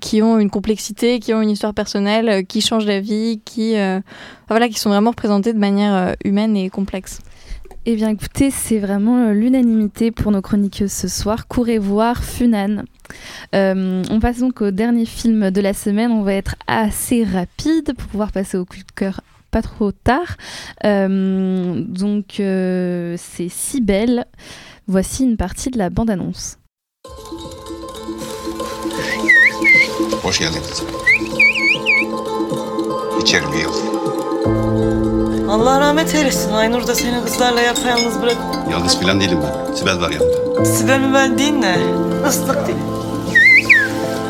qui 0.00 0.22
ont 0.22 0.38
une 0.38 0.50
complexité, 0.50 1.18
qui 1.18 1.32
ont 1.32 1.40
une 1.40 1.50
histoire 1.50 1.74
personnelle, 1.74 2.46
qui 2.46 2.60
changent 2.60 2.86
la 2.86 3.00
vie, 3.00 3.40
qui, 3.44 3.74
voilà, 4.48 4.68
qui 4.68 4.78
sont 4.78 4.90
vraiment 4.90 5.10
représentés 5.10 5.52
de 5.52 5.58
manière 5.58 6.14
humaine 6.24 6.56
et 6.56 6.68
complexe. 6.68 7.20
Eh 7.86 7.96
bien 7.96 8.10
écoutez, 8.10 8.50
c'est 8.50 8.78
vraiment 8.78 9.28
euh, 9.28 9.32
l'unanimité 9.32 10.10
pour 10.10 10.32
nos 10.32 10.42
chroniqueuses 10.42 10.92
ce 10.92 11.08
soir. 11.08 11.48
Courez 11.48 11.78
voir 11.78 12.22
Funan. 12.22 12.84
Euh, 13.54 14.02
on 14.10 14.20
passe 14.20 14.38
donc 14.38 14.60
au 14.60 14.70
dernier 14.70 15.06
film 15.06 15.50
de 15.50 15.60
la 15.62 15.72
semaine. 15.72 16.10
On 16.10 16.22
va 16.22 16.34
être 16.34 16.56
assez 16.66 17.24
rapide 17.24 17.94
pour 17.96 18.08
pouvoir 18.08 18.32
passer 18.32 18.58
au 18.58 18.66
coup 18.66 18.76
de 18.76 18.92
cœur 18.94 19.22
pas 19.50 19.62
trop 19.62 19.92
tard. 19.92 20.36
Euh, 20.84 21.80
donc 21.80 22.34
c'est 22.36 23.48
si 23.48 23.80
belle. 23.80 24.26
Voici 24.86 25.24
une 25.24 25.38
partie 25.38 25.70
de 25.70 25.78
la 25.78 25.88
bande-annonce. 25.88 26.58
Allah 35.50 35.80
rahmet 35.80 36.14
eylesin. 36.14 36.52
Aynur 36.52 36.86
da 36.86 36.94
seni 36.94 37.24
kızlarla 37.24 37.60
yapayalnız 37.60 38.22
bırak. 38.22 38.36
Yalnız 38.70 38.98
filan 39.00 39.20
değilim 39.20 39.38
ben. 39.42 39.74
Sibel 39.74 40.00
var 40.00 40.10
yanımda. 40.10 40.64
Sibel 40.64 41.00
mi 41.00 41.14
ben 41.14 41.38
değil 41.38 41.52
ne? 41.52 41.76
Islık 42.28 42.66
değil. 42.66 42.78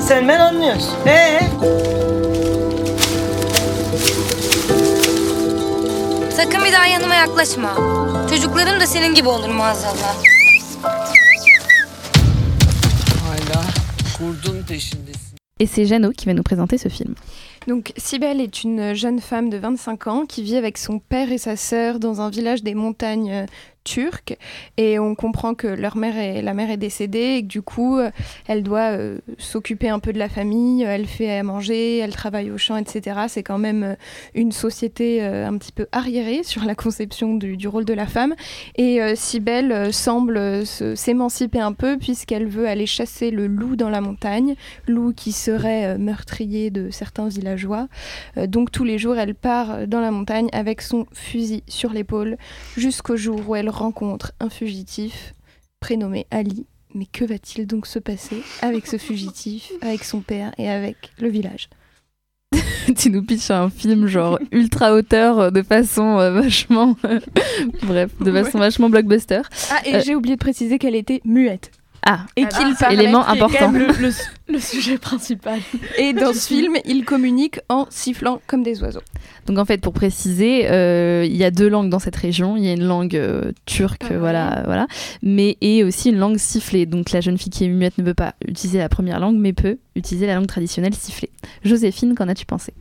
Sen 0.08 0.28
ben 0.28 0.40
anlıyorsun. 0.40 0.90
Ee? 1.06 1.40
Sakın 6.36 6.64
bir 6.64 6.72
daha 6.72 6.86
yanıma 6.86 7.14
yaklaşma. 7.14 7.74
Çocuklarım 8.30 8.80
da 8.80 8.86
senin 8.86 9.14
gibi 9.14 9.28
olur 9.28 9.48
maazallah. 9.48 10.14
Hala 13.26 13.62
kurdun 14.18 14.62
peşindesin. 14.68 15.20
Et 15.60 15.66
c'est 15.70 15.86
Jeannot 15.86 16.16
qui 16.16 16.26
va 16.26 16.32
nous 16.34 16.42
présenter 16.42 16.78
ce 16.78 16.88
film. 16.88 17.14
Donc, 17.66 17.92
Sibelle 17.96 18.40
est 18.40 18.64
une 18.64 18.94
jeune 18.94 19.20
femme 19.20 19.50
de 19.50 19.58
25 19.58 20.06
ans 20.06 20.26
qui 20.26 20.42
vit 20.42 20.56
avec 20.56 20.78
son 20.78 20.98
père 20.98 21.30
et 21.30 21.38
sa 21.38 21.56
sœur 21.56 22.00
dans 22.00 22.20
un 22.20 22.30
village 22.30 22.62
des 22.62 22.74
montagnes 22.74 23.32
euh, 23.32 23.46
turque 23.84 24.36
et 24.76 24.98
on 24.98 25.14
comprend 25.14 25.54
que 25.54 25.66
leur 25.66 25.96
mère 25.96 26.16
est, 26.16 26.42
la 26.42 26.54
mère 26.54 26.70
est 26.70 26.76
décédée 26.76 27.36
et 27.36 27.42
que 27.42 27.46
du 27.46 27.62
coup 27.62 27.98
euh, 27.98 28.10
elle 28.46 28.62
doit 28.62 28.92
euh, 28.92 29.18
s'occuper 29.38 29.88
un 29.88 29.98
peu 29.98 30.12
de 30.12 30.18
la 30.18 30.28
famille, 30.28 30.82
elle 30.82 31.06
fait 31.06 31.38
à 31.38 31.42
manger, 31.42 31.98
elle 31.98 32.12
travaille 32.12 32.50
au 32.50 32.58
champ, 32.58 32.76
etc. 32.76 33.20
C'est 33.28 33.42
quand 33.42 33.58
même 33.58 33.82
euh, 33.82 33.94
une 34.34 34.52
société 34.52 35.22
un 35.22 35.56
petit 35.56 35.72
peu 35.72 35.86
arriérée 35.92 36.42
sur 36.44 36.64
la 36.64 36.74
conception 36.74 37.34
du, 37.34 37.68
rôle 37.68 37.84
de 37.84 37.94
la 37.94 38.06
femme 38.06 38.34
et 38.76 39.00
Sibelle 39.14 39.92
semble 39.92 40.66
s'émanciper 40.66 41.60
un 41.60 41.72
peu 41.72 41.98
puisqu'elle 41.98 42.46
veut 42.46 42.66
aller 42.66 42.86
chasser 42.86 43.30
le 43.30 43.46
loup 43.46 43.76
dans 43.76 43.90
la 43.90 44.00
montagne, 44.00 44.54
loup 44.86 45.12
qui 45.12 45.32
serait 45.32 45.98
meurtrier 45.98 46.70
de 46.70 46.90
certains 46.90 47.28
villageois. 47.28 47.88
donc 48.36 48.72
tous 48.72 48.84
les 48.84 48.98
jours 48.98 49.16
elle 49.18 49.34
part 49.34 49.86
dans 49.86 50.00
la 50.00 50.10
montagne 50.10 50.48
avec 50.52 50.80
son 50.80 51.06
fusil 51.12 51.62
sur 51.68 51.92
l'épaule 51.92 52.36
jusqu'au 52.76 53.16
jour 53.16 53.40
où 53.48 53.54
elle 53.54 53.69
rencontre 53.70 54.32
un 54.40 54.50
fugitif 54.50 55.34
prénommé 55.80 56.26
Ali. 56.30 56.66
Mais 56.94 57.06
que 57.06 57.24
va-t-il 57.24 57.66
donc 57.66 57.86
se 57.86 58.00
passer 58.00 58.42
avec 58.62 58.88
ce 58.88 58.98
fugitif, 58.98 59.70
avec 59.80 60.02
son 60.02 60.20
père 60.20 60.52
et 60.58 60.68
avec 60.68 61.12
le 61.18 61.28
village? 61.28 61.68
Tu 62.96 63.10
nous 63.10 63.22
pitches 63.22 63.52
un 63.52 63.70
film 63.70 64.06
genre 64.08 64.40
ultra 64.50 64.92
hauteur 64.92 65.52
de 65.52 65.62
façon 65.62 66.16
vachement. 66.16 66.96
Bref, 67.82 68.10
de 68.20 68.32
façon 68.32 68.58
vachement 68.58 68.90
blockbuster. 68.90 69.42
Ah, 69.70 69.80
et 69.86 70.00
j'ai 70.00 70.16
oublié 70.16 70.34
de 70.34 70.40
préciser 70.40 70.78
qu'elle 70.78 70.96
était 70.96 71.20
muette. 71.24 71.70
Ah, 72.06 72.20
et 72.36 72.46
qu'il 72.46 72.74
ah, 72.80 72.92
élément 72.92 73.26
important. 73.26 73.70
Le, 73.72 74.10
le, 74.48 74.58
sujet 74.58 74.96
principal. 74.96 75.60
Et 75.98 76.12
dans 76.14 76.32
ce 76.32 76.46
film, 76.46 76.76
il 76.86 77.04
communique 77.04 77.60
en 77.68 77.86
sifflant 77.90 78.40
comme 78.46 78.62
des 78.62 78.82
oiseaux. 78.82 79.02
Donc 79.46 79.58
en 79.58 79.64
fait, 79.64 79.78
pour 79.82 79.92
préciser, 79.92 80.70
euh, 80.70 81.26
il 81.26 81.36
y 81.36 81.44
a 81.44 81.50
deux 81.50 81.68
langues 81.68 81.90
dans 81.90 81.98
cette 81.98 82.16
région. 82.16 82.56
Il 82.56 82.64
y 82.64 82.68
a 82.68 82.72
une 82.72 82.84
langue 82.84 83.16
euh, 83.16 83.52
turque, 83.66 84.10
voilà, 84.12 84.62
voilà, 84.64 84.86
mais 85.22 85.58
et 85.60 85.84
aussi 85.84 86.08
une 86.08 86.18
langue 86.18 86.38
sifflée. 86.38 86.86
Donc 86.86 87.10
la 87.10 87.20
jeune 87.20 87.36
fille 87.36 87.50
qui 87.50 87.64
est 87.64 87.68
muette 87.68 87.98
ne 87.98 88.04
peut 88.04 88.14
pas 88.14 88.34
utiliser 88.46 88.78
la 88.78 88.88
première 88.88 89.20
langue, 89.20 89.36
mais 89.36 89.52
peut 89.52 89.78
utiliser 89.94 90.26
la 90.26 90.36
langue 90.36 90.46
traditionnelle 90.46 90.94
sifflée. 90.94 91.30
Joséphine, 91.64 92.14
qu'en 92.14 92.28
as-tu 92.28 92.46
pensé? 92.46 92.72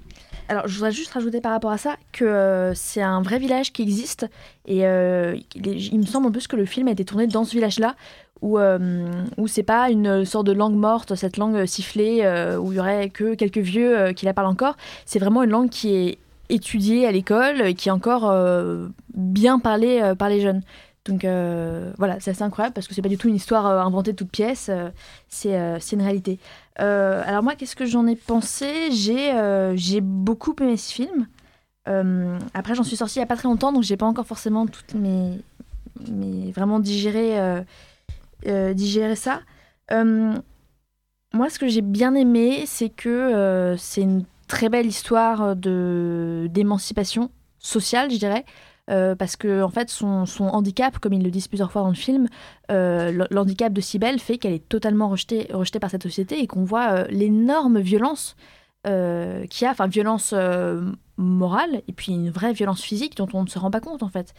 Alors, 0.49 0.67
je 0.67 0.73
voudrais 0.73 0.91
juste 0.91 1.11
rajouter 1.13 1.41
par 1.41 1.51
rapport 1.51 1.71
à 1.71 1.77
ça 1.77 1.95
que 2.11 2.25
euh, 2.25 2.73
c'est 2.73 3.01
un 3.01 3.21
vrai 3.21 3.39
village 3.39 3.71
qui 3.71 3.81
existe. 3.81 4.27
Et 4.65 4.79
il, 4.79 5.99
me 5.99 6.05
semble 6.05 6.27
en 6.27 6.31
plus 6.31 6.47
que 6.47 6.55
le 6.55 6.65
film 6.65 6.87
a 6.87 6.91
été 6.91 7.05
tourné 7.05 7.27
dans 7.27 7.45
ce 7.45 7.51
village-là, 7.51 7.95
où, 8.41 8.57
euh, 8.57 9.11
où 9.37 9.47
c'est 9.47 9.63
pas 9.63 9.89
une 9.89 10.25
sorte 10.25 10.47
de 10.47 10.51
langue 10.51 10.75
morte, 10.75 11.15
cette 11.15 11.37
langue 11.37 11.65
sifflée, 11.65 12.21
euh, 12.23 12.57
où 12.57 12.71
il 12.71 12.77
y 12.77 12.79
aurait 12.79 13.09
que 13.09 13.35
quelques 13.35 13.57
vieux 13.57 13.97
euh, 13.97 14.13
qui 14.13 14.25
la 14.25 14.33
parlent 14.33 14.47
encore. 14.47 14.75
C'est 15.05 15.19
vraiment 15.19 15.43
une 15.43 15.49
langue 15.49 15.69
qui 15.69 15.95
est 15.95 16.17
étudiée 16.49 17.05
à 17.05 17.11
l'école 17.11 17.61
et 17.61 17.73
qui 17.75 17.89
est 17.89 17.91
encore 17.91 18.33
bien 19.13 19.59
parlée 19.59 20.13
par 20.17 20.29
les 20.29 20.41
jeunes. 20.41 20.63
Donc 21.05 21.23
voilà, 21.99 22.19
c'est 22.19 22.31
assez 22.31 22.41
incroyable 22.41 22.73
parce 22.73 22.87
que 22.87 22.95
c'est 22.95 23.03
pas 23.03 23.09
du 23.09 23.19
tout 23.19 23.27
une 23.27 23.35
histoire 23.35 23.67
inventée 23.67 24.13
de 24.13 24.17
toutes 24.17 24.31
pièces, 24.31 24.71
c'est 25.27 25.91
une 25.91 26.01
réalité. 26.01 26.39
Alors 26.79 27.43
moi, 27.43 27.55
qu'est-ce 27.55 27.75
que 27.75 27.85
j'en 27.85 28.07
ai 28.07 28.15
pensé? 28.15 28.89
J'ai 28.91 30.01
beaucoup 30.01 30.55
aimé 30.61 30.77
ce 30.77 30.93
film. 30.93 31.27
après, 32.53 32.75
j'en 32.75 32.83
suis 32.83 32.97
sortie 32.97 33.17
il 33.17 33.19
y 33.19 33.23
a 33.23 33.27
pas 33.27 33.35
très 33.37 33.47
longtemps, 33.47 33.71
donc 33.73 33.83
j'ai 33.83 33.97
pas 33.97 34.05
encore 34.05 34.27
forcément 34.27 34.65
toutes 34.67 34.93
mes, 34.93 35.39
vraiment 36.51 36.79
digéré 36.79 37.63
euh, 38.47 39.15
ça. 39.15 39.41
Euh, 39.91 40.33
moi, 41.33 41.49
ce 41.49 41.59
que 41.59 41.67
j'ai 41.67 41.81
bien 41.81 42.15
aimé, 42.15 42.63
c'est 42.65 42.89
que 42.89 43.09
euh, 43.09 43.77
c'est 43.77 44.01
une 44.01 44.23
très 44.47 44.69
belle 44.69 44.87
histoire 44.87 45.55
de 45.55 46.47
d'émancipation 46.49 47.29
sociale, 47.59 48.09
je 48.11 48.17
dirais. 48.17 48.45
Parce 49.17 49.35
que 49.35 49.61
en 49.61 49.69
fait 49.69 49.89
son, 49.89 50.25
son, 50.25 50.45
handicap, 50.45 50.97
comme 50.99 51.13
ils 51.13 51.23
le 51.23 51.31
disent 51.31 51.47
plusieurs 51.47 51.71
fois 51.71 51.83
dans 51.83 51.89
le 51.89 51.95
film, 51.95 52.27
euh, 52.71 53.25
l'handicap 53.29 53.71
de 53.71 53.81
Cybelle 53.81 54.19
fait 54.19 54.37
qu'elle 54.37 54.53
est 54.53 54.67
totalement 54.67 55.09
rejetée, 55.09 55.47
rejetée 55.53 55.79
par 55.79 55.89
cette 55.89 56.03
société 56.03 56.39
et 56.39 56.47
qu'on 56.47 56.63
voit 56.63 57.03
l'énorme 57.09 57.79
violence 57.79 58.35
qu'il 58.85 58.91
y 58.91 59.65
a, 59.65 59.71
enfin 59.71 59.87
violence 59.87 60.33
morale 61.17 61.81
et 61.87 61.93
puis 61.93 62.13
une 62.13 62.29
vraie 62.29 62.53
violence 62.53 62.81
physique 62.81 63.17
dont 63.17 63.27
on 63.33 63.43
ne 63.43 63.49
se 63.49 63.59
rend 63.59 63.71
pas 63.71 63.81
compte 63.81 64.03
en 64.03 64.09
fait. 64.09 64.33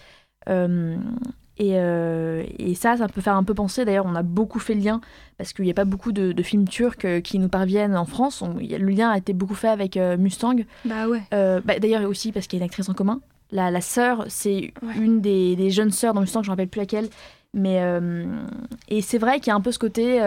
Euh, 1.61 2.45
et, 2.59 2.75
ça, 2.75 2.97
ça 2.97 3.09
peut 3.09 3.21
faire 3.21 3.37
un 3.37 3.45
peu 3.45 3.55
penser. 3.55 3.85
D'ailleurs, 3.85 4.07
on 4.07 4.15
a 4.15 4.23
beaucoup 4.23 4.59
fait 4.59 4.75
le 4.75 4.81
lien 4.81 5.01
parce 5.37 5.53
qu'il 5.53 5.65
n'y 5.65 5.71
a 5.71 5.75
pas 5.75 5.85
beaucoup 5.85 6.13
de, 6.13 6.43
films 6.43 6.67
turcs 6.67 7.05
euh, 7.05 7.21
qui 7.21 7.39
nous 7.39 7.49
parviennent 7.49 7.97
en 7.97 8.07
France. 8.07 8.43
le 8.43 8.79
lien 8.79 9.11
a 9.11 9.19
été 9.19 9.33
beaucoup 9.33 9.55
fait 9.55 9.69
avec 9.69 9.97
euh, 9.97 10.17
Mustang. 10.17 10.57
Bah 10.85 11.07
ouais. 11.09 11.23
Bah, 11.31 11.79
d'ailleurs, 11.79 12.09
aussi 12.09 12.33
parce 12.33 12.47
qu'il 12.47 12.59
y 12.59 12.63
a 12.63 12.65
une 12.65 12.69
actrice 12.69 12.89
en 12.89 12.95
commun. 12.95 13.21
La, 13.53 13.71
la 13.71 13.81
sœur, 13.81 14.25
c'est 14.29 14.73
une 14.97 15.21
des, 15.21 15.57
des, 15.57 15.71
jeunes 15.71 15.91
sœurs 15.91 16.15
dans 16.15 16.21
Mustang, 16.21 16.43
je 16.43 16.49
ne 16.49 16.51
me 16.51 16.53
rappelle 16.53 16.69
plus 16.69 16.81
laquelle. 16.81 17.09
Mais, 17.53 17.83
et 18.89 19.03
c'est 19.03 19.19
vrai 19.19 19.41
qu'il 19.41 19.49
y 19.49 19.51
a 19.51 19.57
un 19.57 19.61
peu 19.61 19.73
ce 19.73 19.79
côté 19.81 20.21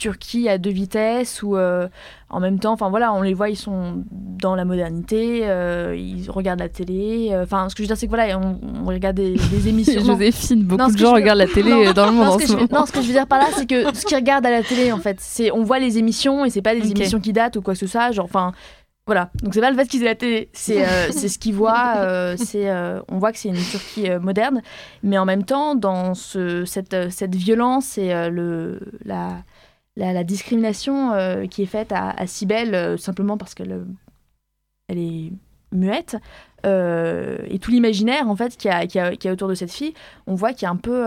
Turquie 0.00 0.48
à 0.48 0.58
deux 0.58 0.70
vitesses 0.70 1.42
ou 1.42 1.56
euh, 1.56 1.86
en 2.30 2.40
même 2.40 2.58
temps, 2.58 2.72
enfin 2.72 2.88
voilà, 2.88 3.12
on 3.12 3.22
les 3.22 3.34
voit, 3.34 3.50
ils 3.50 3.56
sont 3.56 4.02
dans 4.10 4.54
la 4.56 4.64
modernité, 4.64 5.42
euh, 5.44 5.94
ils 5.96 6.28
regardent 6.30 6.60
la 6.60 6.70
télé. 6.70 7.28
Euh, 7.32 7.44
enfin, 7.44 7.68
ce 7.68 7.74
que 7.74 7.82
je 7.82 7.84
veux 7.84 7.86
dire, 7.88 7.98
c'est 7.98 8.06
que 8.06 8.10
voilà, 8.10 8.38
on, 8.38 8.86
regarde 8.86 9.16
des, 9.16 9.36
émissions. 9.68 10.02
Joséphine, 10.02 10.64
beaucoup 10.64 10.90
de 10.90 10.98
gens 10.98 11.12
regardent 11.12 11.38
la 11.38 11.46
télé 11.54 11.92
dans 11.92 12.06
le 12.06 12.12
monde 12.12 12.26
non, 12.26 12.32
en 12.32 12.38
ce, 12.38 12.52
moment. 12.52 12.66
non, 12.72 12.86
ce 12.86 12.92
que 12.92 13.02
je 13.02 13.06
veux 13.06 13.12
dire 13.12 13.26
par 13.26 13.38
là, 13.38 13.46
c'est 13.54 13.66
que 13.66 13.94
ce 13.94 14.06
qu'ils 14.06 14.16
regardent 14.16 14.46
à 14.46 14.50
la 14.50 14.62
télé, 14.62 14.90
en 14.90 14.98
fait, 14.98 15.18
c'est 15.20 15.52
on 15.52 15.62
voit 15.62 15.78
les 15.78 15.98
émissions 15.98 16.44
et 16.44 16.50
c'est 16.50 16.62
pas 16.62 16.74
des 16.74 16.90
émissions 16.90 17.20
qui 17.20 17.32
datent 17.32 17.56
ou 17.56 17.62
quoi 17.62 17.74
que 17.74 17.80
ce 17.80 17.86
soit. 17.86 18.10
Genre, 18.10 18.24
enfin. 18.24 18.52
Voilà, 19.06 19.30
donc 19.42 19.54
c'est 19.54 19.60
pas 19.60 19.70
le 19.70 19.76
fait 19.76 19.88
qu'ils 19.88 20.02
aient 20.02 20.06
la 20.06 20.14
télé, 20.14 20.50
c'est 20.52 20.84
ce 21.12 21.38
qu'ils 21.38 21.54
voient, 21.54 22.36
c'est 22.36 22.70
on 23.08 23.18
voit 23.18 23.32
que 23.32 23.38
c'est 23.38 23.48
une 23.48 23.56
Turquie 23.56 24.08
moderne, 24.20 24.62
mais 25.02 25.18
en 25.18 25.24
même 25.24 25.44
temps, 25.44 25.74
dans 25.74 26.14
ce, 26.14 26.64
cette, 26.64 27.10
cette 27.10 27.34
violence 27.34 27.98
et 27.98 28.12
le, 28.30 28.78
la, 29.04 29.42
la, 29.96 30.24
discrimination 30.24 31.12
euh, 31.12 31.46
qui 31.46 31.62
est 31.62 31.66
faite 31.66 31.92
à, 31.92 32.10
à 32.10 32.24
euh, 32.24 32.96
simplement 32.96 33.36
parce 33.36 33.54
qu'elle 33.54 33.72
euh, 33.72 33.84
elle 34.88 34.98
est 34.98 35.32
muette 35.72 36.16
et 36.64 37.58
tout 37.60 37.70
l'imaginaire 37.70 38.28
en 38.28 38.36
fait 38.36 38.56
qu'il 38.56 38.70
y, 38.70 38.98
a, 38.98 39.06
a 39.06 39.32
autour 39.32 39.48
de 39.48 39.54
cette 39.54 39.72
fille 39.72 39.94
on 40.26 40.34
voit 40.34 40.52
qu'il 40.52 40.62
y 40.62 40.66
a 40.66 40.70
un 40.70 40.76
peu 40.76 41.04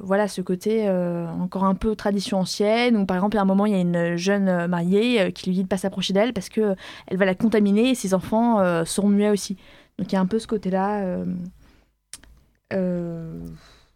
voilà 0.00 0.28
ce 0.28 0.40
côté 0.40 0.88
encore 0.88 1.64
un 1.64 1.74
peu 1.74 1.96
tradition 1.96 2.38
ancienne 2.38 2.96
ou 2.96 3.06
par 3.06 3.16
exemple 3.16 3.38
à 3.38 3.42
un 3.42 3.44
moment 3.44 3.66
il 3.66 3.72
y 3.72 3.76
a 3.76 3.80
une 3.80 4.16
jeune 4.16 4.66
mariée 4.66 5.32
qui 5.32 5.50
lui 5.50 5.56
dit 5.56 5.62
de 5.64 5.68
pas 5.68 5.78
s'approcher 5.78 6.12
d'elle 6.12 6.32
parce 6.32 6.48
que 6.48 6.74
elle 7.08 7.16
va 7.16 7.24
la 7.24 7.34
contaminer 7.34 7.90
et 7.90 7.94
ses 7.94 8.14
enfants 8.14 8.84
seront 8.84 9.08
muets 9.08 9.30
aussi. 9.30 9.56
Donc 9.98 10.12
il 10.12 10.14
y 10.14 10.18
a 10.18 10.20
un 10.20 10.26
peu 10.26 10.38
ce 10.38 10.46
côté 10.46 10.70
là 10.70 11.18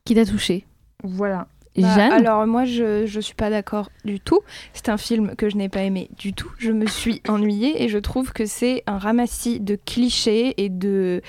qui 0.04 0.14
t'a 0.14 0.24
touché. 0.24 0.66
voilà 1.04 1.46
bah, 1.76 2.12
alors 2.12 2.46
moi 2.46 2.64
je 2.64 3.06
je 3.06 3.20
suis 3.20 3.34
pas 3.34 3.48
d'accord 3.48 3.90
du 4.04 4.18
tout. 4.18 4.40
C'est 4.72 4.88
un 4.88 4.96
film 4.96 5.36
que 5.36 5.48
je 5.48 5.56
n'ai 5.56 5.68
pas 5.68 5.82
aimé 5.82 6.10
du 6.18 6.32
tout. 6.32 6.50
Je 6.58 6.72
me 6.72 6.86
suis 6.86 7.22
ennuyée 7.28 7.82
et 7.82 7.88
je 7.88 7.98
trouve 7.98 8.32
que 8.32 8.44
c'est 8.44 8.82
un 8.86 8.98
ramassis 8.98 9.60
de 9.60 9.76
clichés 9.76 10.54
et 10.62 10.68
de 10.68 11.22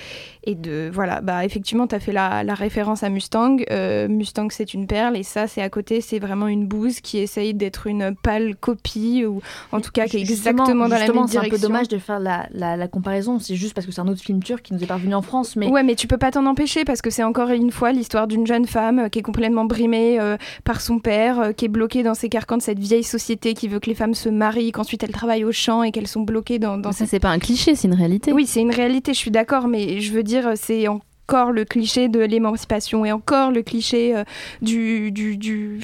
et 0.44 0.56
de 0.56 0.90
voilà 0.92 1.20
bah 1.20 1.44
effectivement 1.44 1.86
tu 1.86 1.94
as 1.94 2.00
fait 2.00 2.12
la, 2.12 2.42
la, 2.42 2.54
référence 2.54 3.04
à 3.04 3.08
Mustang. 3.08 3.58
Euh, 3.70 4.08
Mustang 4.08 4.48
c'est 4.50 4.74
une 4.74 4.88
perle 4.88 5.16
et 5.16 5.22
ça 5.22 5.46
c'est 5.46 5.62
à 5.62 5.70
côté 5.70 6.00
c'est 6.00 6.18
vraiment 6.18 6.48
une 6.48 6.66
bouse 6.66 7.00
qui 7.00 7.18
essaye 7.18 7.54
d'être 7.54 7.86
une 7.86 8.16
pâle 8.16 8.56
copie 8.56 9.24
ou 9.24 9.40
en 9.70 9.80
tout 9.80 9.92
cas 9.92 10.06
qui 10.06 10.16
est 10.16 10.20
exactement 10.20 10.88
dans 10.88 10.88
la 10.88 11.06
même 11.06 11.06
direction. 11.06 11.26
C'est 11.28 11.38
un 11.38 11.50
peu 11.50 11.58
dommage 11.58 11.88
de 11.88 11.98
faire 11.98 12.18
la, 12.18 12.48
la, 12.52 12.76
la 12.76 12.88
comparaison. 12.88 13.38
C'est 13.38 13.54
juste 13.54 13.74
parce 13.74 13.86
que 13.86 13.92
c'est 13.92 14.00
un 14.00 14.08
autre 14.08 14.22
film 14.22 14.42
turc 14.42 14.62
qui 14.62 14.74
nous 14.74 14.82
est 14.82 14.86
parvenu 14.86 15.14
en 15.14 15.22
France. 15.22 15.54
Mais 15.54 15.68
ouais 15.68 15.84
mais 15.84 15.94
tu 15.94 16.08
peux 16.08 16.18
pas 16.18 16.32
t'en 16.32 16.46
empêcher 16.46 16.84
parce 16.84 17.00
que 17.00 17.10
c'est 17.10 17.22
encore 17.22 17.50
une 17.50 17.70
fois 17.70 17.92
l'histoire 17.92 18.26
d'une 18.26 18.46
jeune 18.46 18.66
femme 18.66 19.08
qui 19.08 19.20
est 19.20 19.22
complètement 19.22 19.64
brimée. 19.64 20.18
Euh, 20.18 20.31
par 20.64 20.80
son 20.80 20.98
père, 20.98 21.40
euh, 21.40 21.52
qui 21.52 21.66
est 21.66 21.68
bloqué 21.68 22.02
dans 22.02 22.14
ses 22.14 22.28
carcans 22.28 22.56
de 22.56 22.62
cette 22.62 22.78
vieille 22.78 23.04
société 23.04 23.54
qui 23.54 23.68
veut 23.68 23.80
que 23.80 23.88
les 23.88 23.94
femmes 23.94 24.14
se 24.14 24.28
marient, 24.28 24.72
qu'ensuite 24.72 25.02
elles 25.02 25.12
travaillent 25.12 25.44
au 25.44 25.52
champ 25.52 25.82
et 25.82 25.92
qu'elles 25.92 26.08
sont 26.08 26.22
bloquées 26.22 26.58
dans. 26.58 26.78
dans 26.78 26.92
ça, 26.92 27.06
c'est 27.06 27.20
pas 27.20 27.30
un 27.30 27.38
cliché, 27.38 27.74
c'est 27.74 27.88
une 27.88 27.94
réalité. 27.94 28.32
Oui, 28.32 28.46
c'est 28.46 28.60
une 28.60 28.72
réalité, 28.72 29.14
je 29.14 29.18
suis 29.18 29.30
d'accord, 29.30 29.68
mais 29.68 30.00
je 30.00 30.12
veux 30.12 30.22
dire, 30.22 30.52
c'est 30.56 30.88
encore 30.88 31.52
le 31.52 31.64
cliché 31.64 32.08
de 32.08 32.20
l'émancipation 32.20 33.04
et 33.04 33.12
encore 33.12 33.50
le 33.50 33.62
cliché 33.62 34.16
euh, 34.16 34.24
du, 34.60 35.12
du, 35.12 35.36
du, 35.36 35.80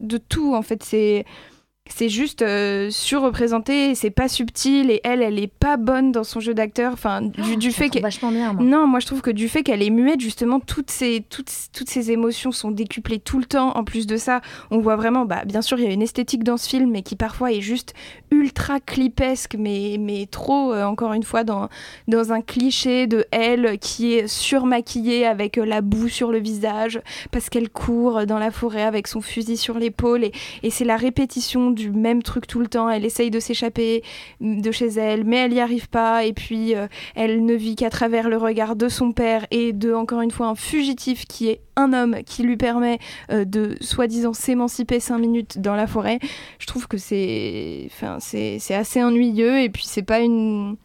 de 0.00 0.18
tout 0.18 0.54
en 0.54 0.62
fait 0.62 0.82
c'est 0.82 1.24
c'est 1.88 2.08
juste 2.08 2.42
euh, 2.42 2.90
surreprésenté, 2.90 3.94
c'est 3.94 4.10
pas 4.10 4.28
subtil 4.28 4.90
et 4.90 5.00
elle, 5.04 5.22
elle 5.22 5.38
est 5.38 5.52
pas 5.52 5.76
bonne 5.76 6.12
dans 6.12 6.24
son 6.24 6.40
jeu 6.40 6.54
d'acteur. 6.54 6.92
Enfin, 6.92 7.22
du, 7.22 7.40
oh, 7.40 7.56
du 7.56 7.72
fait 7.72 7.88
qu'elle 7.88 8.02
vachement 8.02 8.30
bien. 8.30 8.52
Moi. 8.52 8.62
Non, 8.62 8.86
moi 8.86 9.00
je 9.00 9.06
trouve 9.06 9.20
que 9.20 9.30
du 9.30 9.48
fait 9.48 9.62
qu'elle 9.62 9.82
est 9.82 9.90
muette, 9.90 10.20
justement, 10.20 10.60
toutes 10.60 10.90
ces 10.90 11.24
toutes 11.28 11.50
toutes 11.72 11.90
ces 11.90 12.10
émotions 12.10 12.52
sont 12.52 12.70
décuplées 12.70 13.18
tout 13.18 13.38
le 13.38 13.44
temps. 13.44 13.76
En 13.76 13.84
plus 13.84 14.06
de 14.06 14.16
ça, 14.16 14.40
on 14.70 14.78
voit 14.78 14.96
vraiment, 14.96 15.24
bah 15.24 15.44
bien 15.44 15.62
sûr, 15.62 15.78
il 15.78 15.84
y 15.84 15.88
a 15.88 15.92
une 15.92 16.02
esthétique 16.02 16.44
dans 16.44 16.56
ce 16.56 16.68
film, 16.68 16.90
mais 16.90 17.02
qui 17.02 17.16
parfois 17.16 17.52
est 17.52 17.60
juste 17.60 17.94
ultra 18.30 18.80
clipesque, 18.80 19.56
mais 19.58 19.96
mais 19.98 20.26
trop 20.30 20.72
euh, 20.72 20.84
encore 20.84 21.12
une 21.12 21.22
fois 21.22 21.44
dans 21.44 21.68
dans 22.06 22.32
un 22.32 22.40
cliché 22.40 23.06
de 23.06 23.24
elle 23.30 23.78
qui 23.78 24.14
est 24.14 24.26
surmaquillée 24.26 25.26
avec 25.26 25.58
euh, 25.58 25.64
la 25.64 25.80
boue 25.80 26.08
sur 26.08 26.30
le 26.32 26.38
visage 26.38 27.00
parce 27.30 27.48
qu'elle 27.48 27.68
court 27.68 28.26
dans 28.26 28.38
la 28.38 28.50
forêt 28.50 28.82
avec 28.82 29.06
son 29.06 29.20
fusil 29.20 29.56
sur 29.56 29.78
l'épaule 29.78 30.24
et, 30.24 30.32
et 30.62 30.70
c'est 30.70 30.84
la 30.84 30.96
répétition 30.96 31.70
du 31.70 31.90
même 31.90 32.22
truc 32.22 32.46
tout 32.46 32.60
le 32.60 32.66
temps. 32.66 32.88
Elle 32.88 33.04
essaye 33.04 33.30
de 33.30 33.40
s'échapper 33.40 34.02
de 34.40 34.70
chez 34.72 34.88
elle, 34.88 35.24
mais 35.24 35.36
elle 35.36 35.52
n'y 35.52 35.60
arrive 35.60 35.88
pas. 35.88 36.24
Et 36.24 36.32
puis, 36.32 36.74
euh, 36.74 36.86
elle 37.14 37.44
ne 37.44 37.54
vit 37.54 37.76
qu'à 37.76 37.90
travers 37.90 38.28
le 38.28 38.36
regard 38.36 38.76
de 38.76 38.88
son 38.88 39.12
père 39.12 39.46
et 39.50 39.72
de, 39.72 39.92
encore 39.92 40.20
une 40.20 40.30
fois, 40.30 40.46
un 40.46 40.54
fugitif 40.54 41.26
qui 41.26 41.48
est 41.48 41.60
un 41.78 41.92
homme 41.92 42.22
qui 42.24 42.42
lui 42.42 42.56
permet 42.56 42.98
euh, 43.30 43.44
de, 43.44 43.76
soi-disant, 43.80 44.32
s'émanciper 44.32 45.00
cinq 45.00 45.18
minutes 45.18 45.58
dans 45.58 45.74
la 45.74 45.86
forêt. 45.86 46.18
Je 46.58 46.66
trouve 46.66 46.88
que 46.88 46.98
c'est, 46.98 47.88
enfin, 47.92 48.18
c'est, 48.20 48.58
assez 48.74 49.02
ennuyeux. 49.02 49.60
Et 49.60 49.70
puis, 49.70 49.84
c'est 49.86 50.02
pas 50.02 50.20
une. 50.20 50.76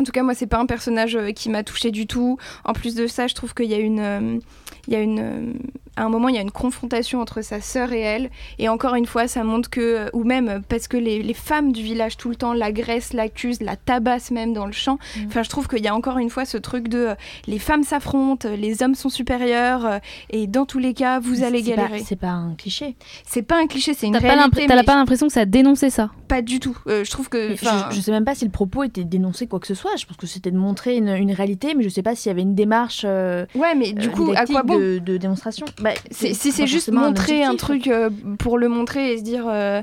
En 0.00 0.04
tout 0.04 0.12
cas, 0.12 0.22
moi, 0.22 0.34
c'est 0.34 0.46
pas 0.46 0.58
un 0.58 0.66
personnage 0.66 1.16
euh, 1.16 1.30
qui 1.30 1.48
m'a 1.48 1.62
touché 1.62 1.90
du 1.90 2.06
tout. 2.06 2.36
En 2.64 2.72
plus 2.72 2.94
de 2.94 3.06
ça, 3.06 3.26
je 3.26 3.34
trouve 3.34 3.54
qu'il 3.54 3.70
y 3.70 3.74
a 3.74 3.78
une, 3.78 4.40
il 4.88 4.92
y 4.92 4.96
a 4.96 5.00
une 5.00 5.54
à 5.96 6.04
un 6.04 6.08
moment, 6.08 6.28
il 6.28 6.34
y 6.34 6.38
a 6.38 6.42
une 6.42 6.50
confrontation 6.50 7.20
entre 7.20 7.42
sa 7.42 7.60
sœur 7.60 7.92
et 7.92 8.00
elle. 8.00 8.30
Et 8.58 8.68
encore 8.68 8.94
une 8.94 9.06
fois, 9.06 9.28
ça 9.28 9.44
montre 9.44 9.68
que, 9.70 10.08
ou 10.14 10.24
même 10.24 10.62
parce 10.68 10.88
que 10.88 10.96
les, 10.96 11.22
les 11.22 11.34
femmes 11.34 11.72
du 11.72 11.82
village 11.82 12.16
tout 12.16 12.28
le 12.30 12.36
temps 12.36 12.52
l'agressent, 12.54 13.12
l'accusent, 13.14 13.60
la 13.60 13.76
tabassent 13.76 14.30
même 14.30 14.52
dans 14.54 14.66
le 14.66 14.72
champ. 14.72 14.98
Mm. 15.16 15.20
Enfin, 15.26 15.42
je 15.42 15.50
trouve 15.50 15.68
qu'il 15.68 15.80
y 15.84 15.88
a 15.88 15.94
encore 15.94 16.18
une 16.18 16.30
fois 16.30 16.44
ce 16.44 16.56
truc 16.56 16.88
de 16.88 16.98
euh, 16.98 17.14
les 17.46 17.58
femmes 17.58 17.82
s'affrontent, 17.82 18.48
les 18.48 18.82
hommes 18.82 18.94
sont 18.94 19.08
supérieurs, 19.10 19.84
euh, 19.86 19.98
et 20.30 20.46
dans 20.46 20.64
tous 20.66 20.78
les 20.78 20.94
cas, 20.94 21.20
vous 21.20 21.36
Mais 21.40 21.44
allez 21.44 21.62
galérer. 21.62 22.00
C'est 22.04 22.16
pas 22.16 22.28
un 22.30 22.54
cliché. 22.54 22.96
C'est 23.26 23.42
pas 23.42 23.58
un 23.58 23.66
cliché, 23.66 23.94
c'est 23.94 24.06
une 24.06 24.14
T'as 24.14 24.20
pas 24.20 24.28
réalité. 24.34 24.66
t'as 24.66 24.82
pas 24.84 24.94
l'impression 24.96 25.26
que 25.26 25.32
ça 25.32 25.40
a 25.40 25.44
dénoncé 25.46 25.90
ça 25.90 26.10
Pas 26.28 26.42
du 26.42 26.58
tout. 26.60 26.76
Euh, 26.86 27.04
je 27.04 27.10
trouve 27.10 27.28
que. 27.28 27.54
Je, 27.54 27.66
je 27.90 28.00
sais 28.00 28.10
même 28.12 28.24
pas 28.24 28.34
si 28.34 28.44
le 28.44 28.50
propos 28.50 28.82
était 28.84 29.04
de 29.04 29.08
dénoncer 29.08 29.46
quoi 29.46 29.60
que 29.60 29.66
ce 29.66 29.74
soit. 29.74 29.90
Je 29.98 30.06
pense 30.06 30.16
que 30.16 30.26
c'était 30.26 30.50
de 30.50 30.56
montrer 30.56 30.96
une, 30.96 31.08
une 31.08 31.32
réalité, 31.32 31.74
mais 31.74 31.82
je 31.82 31.88
sais 31.88 32.02
pas 32.02 32.14
s'il 32.14 32.30
y 32.30 32.32
avait 32.32 32.42
une 32.42 32.54
démarche. 32.54 33.02
euh, 33.04 33.44
Ouais, 33.54 33.74
mais 33.74 33.92
du 33.92 34.08
euh, 34.08 34.10
coup, 34.10 34.32
à 34.34 34.46
quoi 34.46 34.62
bon 34.62 34.78
de, 34.78 34.98
de 34.98 35.16
démonstration 35.16 35.66
Bah, 35.82 35.90
Si 36.10 36.34
c'est 36.34 36.66
juste 36.66 36.90
montrer 36.90 37.42
un 37.44 37.56
truc 37.56 37.88
euh, 37.88 38.08
pour 38.38 38.56
le 38.58 38.68
montrer 38.68 39.12
et 39.12 39.18
se 39.18 39.22
dire. 39.22 39.44
euh, 39.48 39.82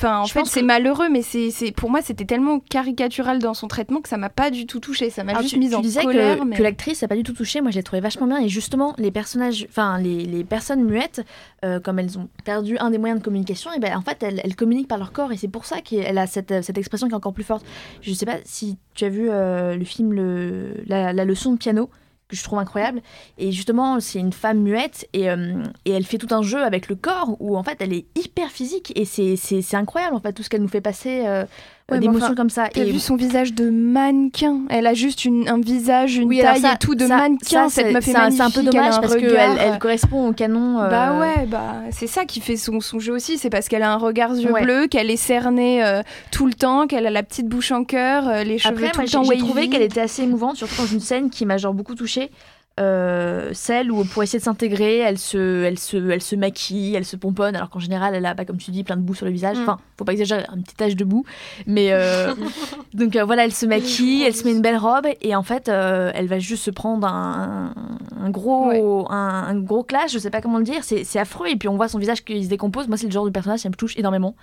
Enfin, 0.00 0.20
en 0.20 0.26
Je 0.26 0.32
fait, 0.32 0.44
c'est 0.46 0.60
que- 0.60 0.64
malheureux, 0.64 1.08
mais 1.10 1.22
c'est, 1.22 1.50
pour 1.72 1.90
moi, 1.90 2.02
c'était 2.02 2.24
tellement 2.24 2.60
caricatural 2.60 3.40
dans 3.40 3.52
son 3.52 3.66
traitement 3.66 4.00
que 4.00 4.08
ça 4.08 4.16
m'a 4.16 4.28
pas 4.28 4.48
du 4.52 4.64
tout 4.64 4.78
touché. 4.78 5.10
Ça 5.10 5.24
m'a 5.24 5.32
Alors, 5.32 5.42
juste 5.42 5.54
tu, 5.54 5.58
mise 5.58 5.70
tu 5.70 5.74
en 5.74 5.80
disais 5.80 6.04
colère. 6.04 6.38
que, 6.38 6.44
mais... 6.44 6.54
que 6.56 6.62
l'actrice 6.62 7.02
n'a 7.02 7.08
pas 7.08 7.16
du 7.16 7.24
tout 7.24 7.32
touché. 7.32 7.60
Moi, 7.62 7.72
je 7.72 7.78
l'ai 7.78 7.82
trouvé 7.82 7.98
vachement 8.00 8.28
bien. 8.28 8.38
Et 8.38 8.48
justement, 8.48 8.94
les 8.96 9.10
personnages, 9.10 9.66
enfin, 9.68 9.98
les, 9.98 10.24
les 10.24 10.44
personnes 10.44 10.84
muettes, 10.84 11.24
euh, 11.64 11.80
comme 11.80 11.98
elles 11.98 12.16
ont 12.16 12.28
perdu 12.44 12.78
un 12.78 12.90
des 12.92 12.98
moyens 12.98 13.18
de 13.18 13.24
communication, 13.24 13.72
et 13.72 13.80
ben, 13.80 13.96
en 13.96 14.02
fait, 14.02 14.22
elles, 14.22 14.40
elles 14.44 14.54
communiquent 14.54 14.86
par 14.86 14.98
leur 14.98 15.10
corps. 15.10 15.32
Et 15.32 15.36
c'est 15.36 15.48
pour 15.48 15.64
ça 15.64 15.80
qu'elle 15.80 16.18
a 16.18 16.28
cette, 16.28 16.62
cette 16.62 16.78
expression 16.78 17.08
qui 17.08 17.12
est 17.14 17.16
encore 17.16 17.34
plus 17.34 17.42
forte. 17.42 17.66
Je 18.00 18.12
sais 18.12 18.24
pas 18.26 18.36
si 18.44 18.76
tu 18.94 19.04
as 19.04 19.08
vu 19.08 19.26
euh, 19.28 19.74
le 19.76 19.84
film 19.84 20.12
le, 20.12 20.74
la, 20.86 21.12
la 21.12 21.24
leçon 21.24 21.50
de 21.54 21.58
piano 21.58 21.90
que 22.28 22.36
je 22.36 22.44
trouve 22.44 22.58
incroyable. 22.58 23.00
Et 23.38 23.52
justement, 23.52 24.00
c'est 24.00 24.18
une 24.18 24.32
femme 24.32 24.58
muette 24.60 25.08
et, 25.14 25.30
euh, 25.30 25.62
et 25.86 25.92
elle 25.92 26.04
fait 26.04 26.18
tout 26.18 26.32
un 26.34 26.42
jeu 26.42 26.62
avec 26.62 26.88
le 26.88 26.94
corps 26.94 27.36
où 27.40 27.56
en 27.56 27.62
fait 27.62 27.78
elle 27.80 27.92
est 27.92 28.04
hyper 28.16 28.50
physique 28.50 28.92
et 28.96 29.04
c'est- 29.04 29.74
incroyable 29.74 30.14
en 30.16 30.20
fait 30.20 30.32
tout 30.32 30.42
ce 30.42 30.48
qu'elle 30.50 30.62
nous 30.62 30.68
fait 30.68 30.80
passer 30.80 31.22
euh, 31.26 31.44
Ouais, 31.90 32.06
enfin, 32.06 32.34
comme 32.34 32.50
ça. 32.50 32.68
T'as 32.70 32.82
Et 32.84 32.90
vu 32.92 32.98
son 32.98 33.16
visage 33.16 33.54
de 33.54 33.70
mannequin? 33.70 34.60
Elle 34.68 34.86
a 34.86 34.92
juste 34.92 35.24
une- 35.24 35.48
un 35.48 35.58
visage, 35.58 36.16
une 36.16 36.28
Oui, 36.28 36.40
taille 36.42 36.60
ça- 36.60 36.74
et 36.74 36.76
tout 36.78 36.94
de 36.94 37.06
ça- 37.06 37.16
mannequin. 37.16 37.70
ça, 37.70 37.74
cette 37.82 37.94
meuf 37.94 38.06
est 38.06 38.12
c'est 38.12 38.40
un- 38.42 38.50
peu 38.50 38.62
dommage 38.62 38.96
un 38.96 39.00
parce 39.00 39.16
qu'elle 39.16 39.34
elle 39.34 39.72
euh, 39.72 39.76
correspond 39.78 40.28
au 40.28 40.32
canon. 40.34 40.80
euh, 40.82 40.90
Bah 40.90 41.18
ouais, 41.18 41.46
bah 41.46 41.76
c'est 41.90 42.06
ça 42.06 42.26
qui 42.26 42.40
fait 42.42 42.56
son, 42.58 42.80
son 42.80 42.98
jeu 42.98 43.14
aussi, 43.14 43.38
c'est 43.38 43.48
parce 43.48 43.68
qu'elle 43.68 43.82
a 43.82 43.90
un 43.90 43.96
regard 43.96 44.34
yeux 44.34 44.52
Ouais. 44.52 44.64
bleus, 44.64 44.86
qu'elle 44.88 45.10
est 45.10 45.16
cernée 45.16 45.82
euh, 45.82 46.02
tout 46.30 46.44
le 46.46 46.52
temps, 46.52 46.86
qu'elle 46.86 47.06
a 47.06 47.10
la 47.10 47.22
petite 47.22 47.46
bouche 47.48 47.72
en 47.72 47.84
cœur, 47.84 48.44
les 48.44 48.58
cheveux 48.58 48.74
Après, 48.74 48.90
tout 48.90 48.96
moi, 48.98 49.02
le 49.04 49.08
j'ai 49.08 49.12
temps 49.16 49.22
j'ai 49.22 49.28
wavy. 49.30 49.40
trouvé 49.40 49.68
qu'elle 49.70 49.82
était 49.82 50.02
assez 50.02 50.22
émouvante, 50.24 50.56
surtout 50.56 50.76
dans 50.82 50.86
une 50.86 51.00
scène 51.00 51.30
qui 51.30 51.46
m'a 51.46 51.56
genre 51.56 51.72
beaucoup 51.72 51.94
touchée. 51.94 52.30
Euh, 52.78 53.50
celle 53.52 53.90
où 53.90 54.04
pour 54.04 54.22
essayer 54.22 54.38
de 54.38 54.44
s'intégrer, 54.44 54.98
elle 54.98 55.18
se, 55.18 55.64
elle, 55.64 55.78
se, 55.78 55.96
elle 55.96 56.22
se 56.22 56.36
maquille, 56.36 56.94
elle 56.94 57.04
se 57.04 57.16
pomponne, 57.16 57.56
alors 57.56 57.70
qu'en 57.70 57.78
général, 57.78 58.14
elle 58.14 58.26
a, 58.26 58.34
bah, 58.34 58.44
comme 58.44 58.58
tu 58.58 58.70
dis, 58.70 58.84
plein 58.84 58.96
de 58.96 59.02
boue 59.02 59.14
sur 59.14 59.26
le 59.26 59.32
visage. 59.32 59.58
Mm. 59.58 59.62
Enfin, 59.62 59.78
faut 59.96 60.04
pas 60.04 60.12
exagérer, 60.12 60.44
un 60.48 60.60
petit 60.60 60.76
tache 60.76 60.96
de 60.96 61.04
boue. 61.04 61.24
Mais 61.66 61.88
euh, 61.92 62.34
donc 62.94 63.16
euh, 63.16 63.24
voilà, 63.24 63.44
elle 63.44 63.54
se 63.54 63.66
maquille, 63.66 64.22
elle 64.22 64.34
se 64.34 64.44
met 64.44 64.52
une 64.52 64.62
belle 64.62 64.76
robe, 64.76 65.06
et 65.20 65.34
en 65.34 65.42
fait, 65.42 65.68
elle 65.68 66.26
va 66.26 66.38
juste 66.38 66.64
se 66.64 66.70
prendre 66.70 67.06
un, 67.06 67.74
un 68.20 68.30
gros, 68.30 69.10
un, 69.10 69.44
un 69.48 69.54
gros 69.56 69.82
clash, 69.82 70.12
je 70.12 70.18
sais 70.18 70.30
pas 70.30 70.40
comment 70.40 70.58
le 70.58 70.64
dire, 70.64 70.84
c'est 70.84 71.04
c'est 71.04 71.18
affreux, 71.18 71.48
et 71.48 71.56
puis 71.56 71.68
on 71.68 71.76
voit 71.76 71.88
son 71.88 71.98
visage 71.98 72.24
qui 72.24 72.44
se 72.44 72.48
décompose. 72.48 72.88
Moi, 72.88 72.96
c'est 72.96 73.06
le 73.06 73.12
genre 73.12 73.24
de 73.24 73.30
personnage, 73.30 73.60
ça 73.60 73.68
me 73.68 73.74
touche 73.74 73.96
énormément. 73.96 74.34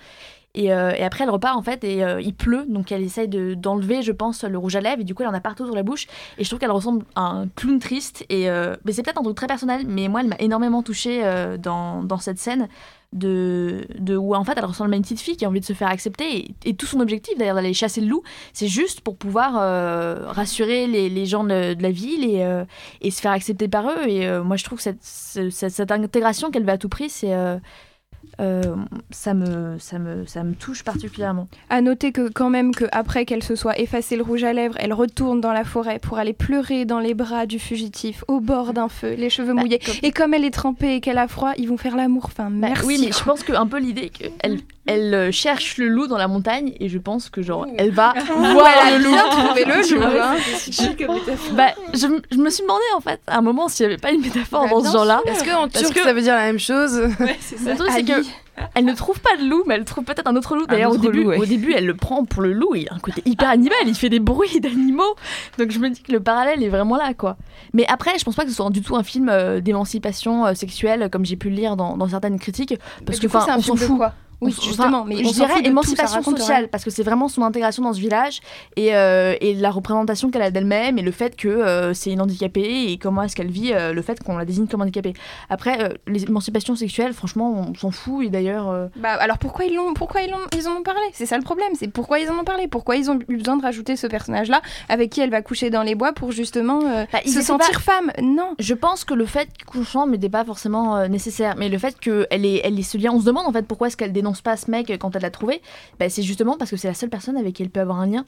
Et, 0.56 0.72
euh, 0.72 0.90
et 0.96 1.02
après, 1.04 1.24
elle 1.24 1.30
repart 1.30 1.56
en 1.56 1.62
fait, 1.62 1.84
et 1.84 2.02
euh, 2.02 2.20
il 2.20 2.34
pleut, 2.34 2.64
donc 2.66 2.90
elle 2.90 3.02
essaye 3.02 3.28
de- 3.28 3.54
d'enlever, 3.54 4.02
je 4.02 4.10
pense, 4.12 4.42
le 4.42 4.58
rouge 4.58 4.74
à 4.74 4.80
lèvres, 4.80 5.02
et 5.02 5.04
du 5.04 5.14
coup, 5.14 5.22
elle 5.22 5.28
en 5.28 5.34
a 5.34 5.40
partout 5.40 5.66
sur 5.66 5.74
la 5.74 5.82
bouche. 5.84 6.06
Et 6.38 6.44
je 6.44 6.48
trouve 6.48 6.58
qu'elle 6.58 6.70
ressemble 6.70 7.04
à 7.14 7.20
un 7.20 7.46
clown 7.48 7.78
triste. 7.78 8.24
Et 8.30 8.50
euh, 8.50 8.74
mais 8.84 8.92
c'est 8.92 9.02
peut-être 9.02 9.20
un 9.20 9.22
truc 9.22 9.36
très 9.36 9.46
personnel, 9.46 9.82
mais 9.86 10.08
moi, 10.08 10.22
elle 10.22 10.28
m'a 10.28 10.36
énormément 10.38 10.82
touchée 10.82 11.22
dans, 11.62 12.02
dans 12.02 12.18
cette 12.18 12.38
scène. 12.38 12.68
De, 13.12 13.86
de 13.98 14.16
où 14.16 14.34
en 14.34 14.42
fait 14.44 14.54
elle 14.56 14.64
ressemble 14.64 14.92
à 14.92 14.96
une 14.96 15.02
petite 15.02 15.20
fille 15.20 15.36
qui 15.36 15.44
a 15.44 15.48
envie 15.48 15.60
de 15.60 15.64
se 15.64 15.72
faire 15.72 15.88
accepter 15.88 16.54
et, 16.64 16.74
tout 16.74 16.86
son 16.86 16.98
objectif 17.00 17.38
d'ailleurs 17.38 17.54
d'aller 17.54 17.72
chasser 17.72 18.00
le 18.00 18.08
loup 18.08 18.22
c'est 18.52 18.66
juste 18.66 19.00
pour 19.00 19.16
pouvoir 19.16 19.52
rassurer 20.34 20.86
les, 20.88 21.08
les 21.08 21.24
gens 21.24 21.44
de, 21.44 21.80
la 21.80 21.90
ville 21.92 22.24
et, 22.24 22.44
et 23.00 23.10
se 23.12 23.20
faire 23.20 23.30
accepter 23.30 23.68
par 23.68 23.88
eux 23.88 24.08
et 24.08 24.28
moi 24.40 24.56
je 24.56 24.64
trouve 24.64 24.78
que 24.78 24.82
cette, 24.82 25.02
ce- 25.02 25.50
cette, 25.50 25.70
cette 25.72 25.92
intégration 25.92 26.50
qu'elle 26.50 26.64
veut 26.64 26.72
à 26.72 26.78
tout 26.78 26.88
prix 26.88 27.08
c'est 27.08 27.32
euh, 28.40 28.62
ça 29.10 29.34
me 29.34 29.78
ça 29.78 29.98
me 29.98 30.26
ça 30.26 30.42
me 30.44 30.54
touche 30.54 30.82
particulièrement 30.84 31.48
À 31.70 31.80
noter 31.80 32.12
que 32.12 32.28
quand 32.28 32.50
même 32.50 32.74
que 32.74 32.84
après 32.92 33.24
qu'elle 33.24 33.42
se 33.42 33.56
soit 33.56 33.78
effacée 33.78 34.16
le 34.16 34.22
rouge 34.22 34.44
à 34.44 34.52
lèvres, 34.52 34.74
elle 34.78 34.92
retourne 34.92 35.40
dans 35.40 35.52
la 35.52 35.64
forêt 35.64 35.98
pour 35.98 36.18
aller 36.18 36.32
pleurer 36.32 36.84
dans 36.84 36.98
les 37.00 37.14
bras 37.14 37.46
du 37.46 37.58
fugitif 37.58 38.24
au 38.28 38.40
bord 38.40 38.72
d'un 38.72 38.88
feu, 38.88 39.14
les 39.16 39.30
cheveux 39.30 39.54
Bah, 39.54 39.60
mouillés. 39.62 39.78
comme- 39.78 39.94
Et 40.02 40.12
comme 40.12 40.34
elle 40.34 40.44
est 40.44 40.50
trempée 40.50 40.96
et 40.96 41.00
qu'elle 41.00 41.18
a 41.18 41.28
froid, 41.28 41.52
ils 41.56 41.68
vont 41.68 41.76
faire 41.78 41.96
l'amour. 41.96 42.24
Enfin, 42.26 42.50
Bah 42.50 42.68
merci. 42.68 42.86
oui, 42.86 42.98
mais 43.04 43.12
je 43.12 43.22
pense 43.24 43.42
que 43.42 43.52
un 43.52 43.66
peu 43.66 43.78
l'idée 43.78 44.10
qu'elle 44.10 44.58
elle 44.88 45.14
euh, 45.14 45.32
cherche 45.32 45.78
le 45.78 45.88
loup 45.88 46.06
dans 46.06 46.16
la 46.18 46.28
montagne 46.28 46.74
et 46.78 46.88
je 46.88 46.98
pense 46.98 47.28
que 47.28 47.42
genre 47.42 47.66
elle 47.76 47.90
va 47.90 48.14
voir 48.36 48.68
elle 48.86 48.94
a 48.94 48.98
le 48.98 49.04
loup. 49.04 49.16
trouvé 49.30 49.64
le 49.64 49.74
loup, 49.94 50.00
vois, 50.00 50.30
hein. 50.30 50.36
je, 50.70 51.52
bah, 51.54 51.66
je, 51.92 52.06
je 52.30 52.36
me 52.36 52.50
suis 52.50 52.62
demandé 52.62 52.84
en 52.94 53.00
fait 53.00 53.20
à 53.26 53.38
un 53.38 53.40
moment 53.42 53.66
s'il 53.68 53.86
n'y 53.86 53.92
avait 53.92 54.00
pas 54.00 54.12
une 54.12 54.20
métaphore 54.20 54.62
Bah, 54.64 54.70
dans 54.70 54.84
ce 54.84 54.92
genre-là. 54.92 55.20
sûr. 55.24 55.32
Est-ce 55.34 55.44
qu'en 55.44 55.68
Parce 55.68 55.84
turc, 55.92 55.98
ça 56.04 56.12
veut 56.12 56.20
dire 56.22 56.36
la 56.36 56.42
même 56.44 56.60
chose 56.60 57.00
Le 57.00 57.76
truc, 57.76 57.90
c'est 57.90 58.04
que 58.04 58.15
elle 58.74 58.84
ne 58.84 58.94
trouve 58.94 59.20
pas 59.20 59.36
de 59.36 59.48
loup, 59.48 59.64
mais 59.66 59.74
elle 59.74 59.84
trouve 59.84 60.04
peut-être 60.04 60.26
un 60.26 60.36
autre 60.36 60.56
loup. 60.56 60.66
D'ailleurs, 60.66 60.92
au 60.92 60.96
début, 60.96 61.22
loup, 61.22 61.28
ouais. 61.30 61.38
au 61.38 61.44
début, 61.44 61.72
elle 61.74 61.86
le 61.86 61.94
prend 61.94 62.24
pour 62.24 62.42
le 62.42 62.52
loup. 62.52 62.74
Il 62.74 62.88
a 62.88 62.94
un 62.94 62.98
côté 62.98 63.22
hyper 63.24 63.48
animal. 63.48 63.78
Il 63.86 63.94
fait 63.94 64.08
des 64.08 64.20
bruits 64.20 64.60
d'animaux. 64.60 65.14
Donc 65.58 65.70
je 65.70 65.78
me 65.78 65.90
dis 65.90 66.02
que 66.02 66.12
le 66.12 66.20
parallèle 66.20 66.62
est 66.62 66.68
vraiment 66.68 66.96
là, 66.96 67.14
quoi. 67.14 67.36
Mais 67.74 67.86
après, 67.88 68.18
je 68.18 68.24
pense 68.24 68.34
pas 68.34 68.44
que 68.44 68.50
ce 68.50 68.56
soit 68.56 68.70
du 68.70 68.82
tout 68.82 68.96
un 68.96 69.02
film 69.02 69.28
euh, 69.28 69.60
d'émancipation 69.60 70.46
euh, 70.46 70.54
sexuelle, 70.54 71.08
comme 71.10 71.24
j'ai 71.24 71.36
pu 71.36 71.50
le 71.50 71.56
lire 71.56 71.76
dans, 71.76 71.96
dans 71.96 72.08
certaines 72.08 72.38
critiques, 72.38 72.74
parce 73.04 73.18
que 73.18 73.26
enfin, 73.26 73.42
c'est 73.44 73.50
un 73.50 73.58
on 73.58 73.62
s'en 73.62 73.76
fout. 73.76 73.96
quoi? 73.98 74.12
Oui, 74.42 74.54
On 74.58 74.62
justement, 74.62 74.98
enfin, 75.00 75.04
mais 75.08 75.16
je 75.24 75.28
on 75.28 75.32
dirais 75.32 75.54
tout, 75.60 75.64
émancipation 75.66 76.22
sociale 76.22 76.58
rien. 76.58 76.68
parce 76.70 76.84
que 76.84 76.90
c'est 76.90 77.02
vraiment 77.02 77.28
son 77.28 77.42
intégration 77.42 77.82
dans 77.82 77.94
ce 77.94 78.00
village 78.00 78.40
et, 78.76 78.94
euh, 78.94 79.34
et 79.40 79.54
la 79.54 79.70
représentation 79.70 80.30
qu'elle 80.30 80.42
a 80.42 80.50
d'elle-même 80.50 80.98
et 80.98 81.02
le 81.02 81.10
fait 81.10 81.36
que 81.36 81.48
euh, 81.48 81.94
c'est 81.94 82.10
une 82.12 82.20
handicapée 82.20 82.92
et 82.92 82.98
comment 82.98 83.22
est-ce 83.22 83.34
qu'elle 83.34 83.50
vit 83.50 83.72
euh, 83.72 83.94
le 83.94 84.02
fait 84.02 84.22
qu'on 84.22 84.36
la 84.36 84.44
désigne 84.44 84.66
comme 84.66 84.82
handicapée. 84.82 85.14
Après, 85.48 85.82
euh, 85.82 85.88
les 86.06 86.24
émancipations 86.24 86.76
sexuelles, 86.76 87.14
franchement, 87.14 87.66
on 87.70 87.74
s'en 87.74 87.90
fout 87.90 88.26
et 88.26 88.28
d'ailleurs. 88.28 88.68
euh, 88.68 88.88
Bah 88.96 89.12
alors 89.14 89.38
pourquoi 89.38 89.64
ils 89.64 89.74
l'ont 89.74 89.94
pourquoi 89.94 90.20
ils 90.20 90.30
l'ont 90.30 90.36
ils 90.54 90.68
en 90.68 90.72
ont 90.76 90.82
parlé? 90.82 91.00
C'est 91.14 91.24
ça 91.26 91.38
le 91.38 91.42
problème, 91.42 91.72
c'est 91.78 91.88
pourquoi 91.88 92.18
ils 92.18 92.28
en 92.28 92.38
ont 92.38 92.44
parlé, 92.44 92.68
pourquoi 92.68 92.96
ils 92.96 93.10
ont 93.10 93.18
eu 93.28 93.38
besoin 93.38 93.56
de 93.56 93.62
rajouter 93.62 93.96
ce 93.96 94.06
personnage 94.06 94.48
là 94.48 94.60
avec 94.90 95.08
qui 95.10 95.22
elle 95.22 95.30
va 95.30 95.40
coucher 95.40 95.70
dans 95.70 95.82
les 95.82 95.94
bois 95.94 96.12
pour 96.12 96.32
justement 96.32 96.80
euh, 96.84 97.06
Bah, 97.10 97.20
se 97.24 97.40
sentir 97.40 97.80
pas- 97.82 97.92
femme? 97.92 98.12
Non. 98.22 98.54
Je 98.58 98.74
pense 98.74 99.04
que 99.04 99.14
le 99.14 99.24
fait 99.24 99.48
qu'on 99.66 99.82
chante 99.82 100.10
n'était 100.10 100.28
pas 100.28 100.44
forcément 100.44 100.96
euh, 100.98 101.08
nécessaire, 101.08 101.54
mais 101.56 101.70
le 101.70 101.78
fait 101.78 101.98
qu'elle 101.98 102.44
ait, 102.44 102.60
elle 102.62 102.78
ait 102.78 102.82
ce 102.82 102.98
lien, 102.98 103.12
on 103.14 103.20
se 103.20 103.24
demande 103.24 103.46
en 103.46 103.52
fait 103.52 103.66
pourquoi 103.66 103.86
est-ce 103.86 103.96
qu'elle 103.96 104.12
dénonce 104.12 104.25
pas 104.34 104.56
ce 104.56 104.70
mec 104.70 104.90
quand 104.98 105.14
elle 105.16 105.22
l'a 105.22 105.30
trouvé. 105.30 105.62
Bah, 105.98 106.08
c'est 106.08 106.22
justement 106.22 106.56
parce 106.56 106.70
que 106.70 106.76
c'est 106.76 106.88
la 106.88 106.94
seule 106.94 107.10
personne 107.10 107.36
avec 107.36 107.54
qui 107.54 107.62
elle 107.62 107.70
peut 107.70 107.80
avoir 107.80 108.00
un 108.00 108.06
lien. 108.06 108.26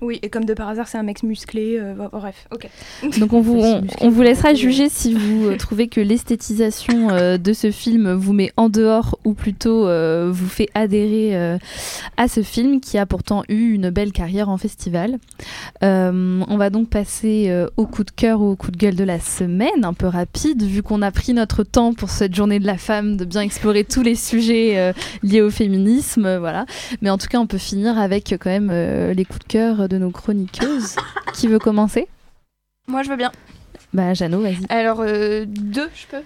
Oui, 0.00 0.18
et 0.22 0.28
comme 0.28 0.44
de 0.44 0.54
par 0.54 0.68
hasard, 0.68 0.88
c'est 0.88 0.98
un 0.98 1.02
mec 1.02 1.22
musclé 1.22 1.78
euh, 1.78 1.94
bref. 2.12 2.46
OK. 2.52 2.68
Donc 3.18 3.32
on 3.32 3.40
vous, 3.40 3.58
on, 3.58 3.82
on 4.00 4.10
vous 4.10 4.22
laissera 4.22 4.54
juger 4.54 4.88
si 4.88 5.14
vous 5.14 5.48
euh, 5.48 5.56
trouvez 5.56 5.88
que 5.88 6.00
l'esthétisation 6.00 7.10
euh, 7.10 7.38
de 7.38 7.52
ce 7.52 7.70
film 7.70 8.12
vous 8.12 8.32
met 8.32 8.52
en 8.56 8.68
dehors 8.68 9.18
ou 9.24 9.34
plutôt 9.34 9.86
euh, 9.86 10.30
vous 10.32 10.48
fait 10.48 10.68
adhérer 10.74 11.14
à 12.16 12.28
ce 12.28 12.42
film 12.42 12.80
qui 12.80 12.98
a 12.98 13.06
pourtant 13.06 13.42
eu 13.48 13.72
une 13.72 13.90
belle 13.90 14.12
carrière 14.12 14.48
en 14.48 14.56
festival. 14.56 15.18
On 15.82 16.56
va 16.56 16.70
donc 16.70 16.88
passer 16.88 17.64
au 17.76 17.86
coup 17.86 18.04
de 18.04 18.10
cœur 18.10 18.40
ou 18.40 18.50
au 18.50 18.56
coup 18.56 18.70
de 18.70 18.76
gueule 18.76 18.94
de 18.94 19.04
la 19.04 19.20
semaine, 19.20 19.84
un 19.84 19.92
peu 19.92 20.06
rapide, 20.06 20.62
vu 20.62 20.82
qu'on 20.82 21.02
a 21.02 21.10
pris 21.10 21.34
notre 21.34 21.62
temps 21.62 21.92
pour 21.94 22.10
cette 22.10 22.34
journée 22.34 22.58
de 22.58 22.66
la 22.66 22.78
femme 22.78 23.16
de 23.16 23.24
bien 23.24 23.40
explorer 23.42 23.84
tous 23.84 24.02
les 24.02 24.14
sujets 24.14 24.92
liés 25.22 25.42
au 25.42 25.50
féminisme, 25.50 26.38
voilà. 26.38 26.66
Mais 27.02 27.10
en 27.10 27.18
tout 27.18 27.28
cas, 27.28 27.38
on 27.38 27.46
peut 27.46 27.58
finir 27.58 27.98
avec 27.98 28.34
quand 28.40 28.50
même 28.50 28.70
les 29.12 29.24
coups 29.24 29.40
de 29.40 29.52
cœur 29.52 29.83
de 29.88 29.98
nos 29.98 30.10
chroniqueuses. 30.10 30.96
Qui 31.32 31.48
veut 31.48 31.58
commencer? 31.58 32.08
Moi 32.86 33.02
je 33.02 33.10
veux 33.10 33.16
bien. 33.16 33.32
Bah 33.92 34.14
Jeannot, 34.14 34.40
vas-y. 34.40 34.66
Alors 34.68 35.00
euh, 35.00 35.44
deux, 35.46 35.88
je 35.94 36.06
peux? 36.06 36.22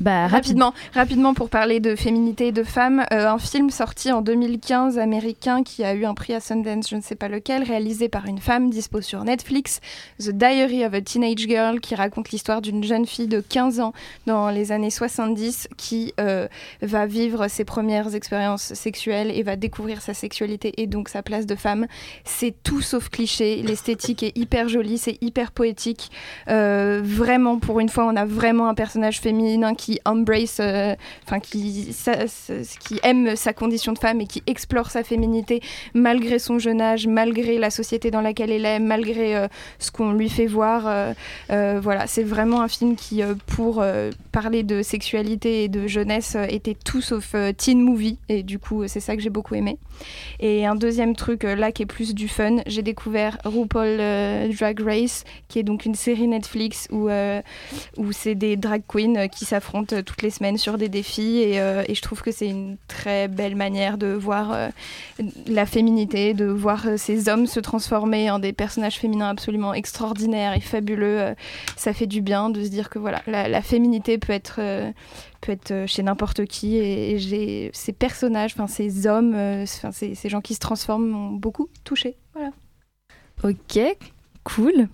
Bah 0.00 0.26
Rapidement, 0.26 0.74
rapidement 0.92 1.32
pour 1.32 1.48
parler 1.48 1.80
de 1.80 1.96
féminité 1.96 2.48
et 2.48 2.52
de 2.52 2.64
femmes, 2.64 3.06
euh, 3.14 3.28
un 3.28 3.38
film 3.38 3.70
sorti 3.70 4.12
en 4.12 4.20
2015 4.20 4.98
américain 4.98 5.62
qui 5.62 5.84
a 5.84 5.94
eu 5.94 6.04
un 6.04 6.12
prix 6.12 6.34
à 6.34 6.40
Sundance, 6.40 6.90
je 6.90 6.96
ne 6.96 7.00
sais 7.00 7.14
pas 7.14 7.28
lequel, 7.28 7.62
réalisé 7.62 8.10
par 8.10 8.26
une 8.26 8.38
femme, 8.38 8.68
dispo 8.68 9.00
sur 9.00 9.24
Netflix, 9.24 9.80
The 10.20 10.32
Diary 10.32 10.84
of 10.84 10.92
a 10.92 11.00
Teenage 11.00 11.46
Girl, 11.48 11.80
qui 11.80 11.94
raconte 11.94 12.30
l'histoire 12.30 12.60
d'une 12.60 12.84
jeune 12.84 13.06
fille 13.06 13.26
de 13.26 13.40
15 13.40 13.80
ans 13.80 13.94
dans 14.26 14.50
les 14.50 14.70
années 14.70 14.90
70 14.90 15.68
qui 15.78 16.12
euh, 16.20 16.46
va 16.82 17.06
vivre 17.06 17.48
ses 17.48 17.64
premières 17.64 18.14
expériences 18.14 18.74
sexuelles 18.74 19.30
et 19.30 19.42
va 19.42 19.56
découvrir 19.56 20.02
sa 20.02 20.12
sexualité 20.12 20.74
et 20.76 20.86
donc 20.86 21.08
sa 21.08 21.22
place 21.22 21.46
de 21.46 21.54
femme. 21.54 21.86
C'est 22.24 22.54
tout 22.62 22.82
sauf 22.82 23.08
cliché, 23.08 23.62
l'esthétique 23.62 24.22
est 24.22 24.36
hyper 24.36 24.68
jolie, 24.68 24.98
c'est 24.98 25.16
hyper 25.22 25.52
poétique. 25.52 26.10
Euh, 26.48 27.00
vraiment, 27.02 27.58
pour 27.58 27.80
une 27.80 27.88
fois, 27.88 28.04
on 28.04 28.16
a 28.16 28.26
vraiment 28.26 28.68
un 28.68 28.74
personnage 28.74 29.20
féminin 29.20 29.74
qui 29.76 30.00
embrace, 30.04 30.60
enfin 31.24 31.40
qui, 31.40 31.94
qui 32.80 33.00
aime 33.02 33.36
sa 33.36 33.52
condition 33.52 33.92
de 33.92 33.98
femme 33.98 34.20
et 34.20 34.26
qui 34.26 34.42
explore 34.46 34.90
sa 34.90 35.02
féminité 35.02 35.60
malgré 35.94 36.38
son 36.38 36.58
jeune 36.58 36.80
âge, 36.80 37.06
malgré 37.06 37.58
la 37.58 37.70
société 37.70 38.10
dans 38.10 38.20
laquelle 38.20 38.50
elle 38.50 38.64
est, 38.64 38.78
malgré 38.78 39.48
ce 39.78 39.90
qu'on 39.90 40.12
lui 40.12 40.28
fait 40.28 40.46
voir. 40.46 41.14
voilà, 41.48 42.06
c'est 42.06 42.22
vraiment 42.22 42.62
un 42.62 42.68
film 42.68 42.96
qui, 42.96 43.22
pour 43.46 43.84
parler 44.32 44.62
de 44.62 44.82
sexualité 44.82 45.64
et 45.64 45.68
de 45.68 45.86
jeunesse, 45.86 46.36
était 46.48 46.74
tout 46.74 47.00
sauf 47.00 47.34
teen 47.56 47.80
movie. 47.80 48.18
Et 48.28 48.42
du 48.42 48.58
coup, 48.58 48.86
c'est 48.86 49.00
ça 49.00 49.16
que 49.16 49.22
j'ai 49.22 49.30
beaucoup 49.30 49.54
aimé. 49.54 49.78
Et 50.40 50.66
un 50.66 50.74
deuxième 50.74 51.14
truc 51.16 51.42
là 51.44 51.72
qui 51.72 51.82
est 51.82 51.86
plus 51.86 52.14
du 52.14 52.28
fun, 52.28 52.56
j'ai 52.66 52.82
découvert 52.82 53.38
RuPaul 53.44 53.98
Drag 54.58 54.80
Race, 54.80 55.24
qui 55.48 55.58
est 55.58 55.62
donc 55.62 55.84
une 55.84 55.94
série 55.94 56.28
Netflix 56.28 56.88
où, 56.90 57.08
où 57.96 58.12
c'est 58.12 58.34
des 58.34 58.56
drag 58.56 58.82
queens 58.86 59.28
qui 59.28 59.44
s'affrontent 59.44 59.65
toutes 59.72 60.22
les 60.22 60.30
semaines 60.30 60.58
sur 60.58 60.78
des 60.78 60.88
défis. 60.88 61.38
Et, 61.38 61.56
et 61.56 61.94
je 61.94 62.02
trouve 62.02 62.22
que 62.22 62.30
c'est 62.30 62.48
une 62.48 62.76
très 62.88 63.28
belle 63.28 63.56
manière 63.56 63.98
de 63.98 64.08
voir 64.08 64.70
la 65.46 65.66
féminité, 65.66 66.34
de 66.34 66.46
voir 66.46 66.86
ces 66.96 67.28
hommes 67.28 67.46
se 67.46 67.60
transformer 67.60 68.30
en 68.30 68.38
des 68.38 68.52
personnages 68.52 68.98
féminins 68.98 69.28
absolument 69.28 69.74
extraordinaires 69.74 70.54
et 70.54 70.60
fabuleux. 70.60 71.34
ça 71.76 71.92
fait 71.92 72.06
du 72.06 72.20
bien 72.20 72.50
de 72.50 72.62
se 72.62 72.68
dire 72.68 72.90
que 72.90 72.98
voilà, 72.98 73.22
la, 73.26 73.62
féminité 73.62 74.18
peut 74.18 74.32
être 74.32 74.60
peut 75.40 75.52
être 75.52 75.84
chez 75.86 76.02
n'importe 76.02 76.44
qui 76.46 76.76
et, 76.76 77.70
ces 77.72 77.92
personnages, 77.92 78.54
ces 78.68 79.06
hommes, 79.06 79.64
ces, 79.66 80.28
gens 80.28 80.40
qui 80.40 80.54
se 80.54 80.60
transforment 80.60 81.06
m'ont 81.06 81.30
beaucoup 81.30 81.68
touché. 81.84 82.16
Voilà. 82.34 82.50
Ok, 83.42 83.78
cool. 84.44 84.88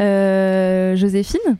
Euh, 0.00 0.96
Joséphine? 0.96 1.56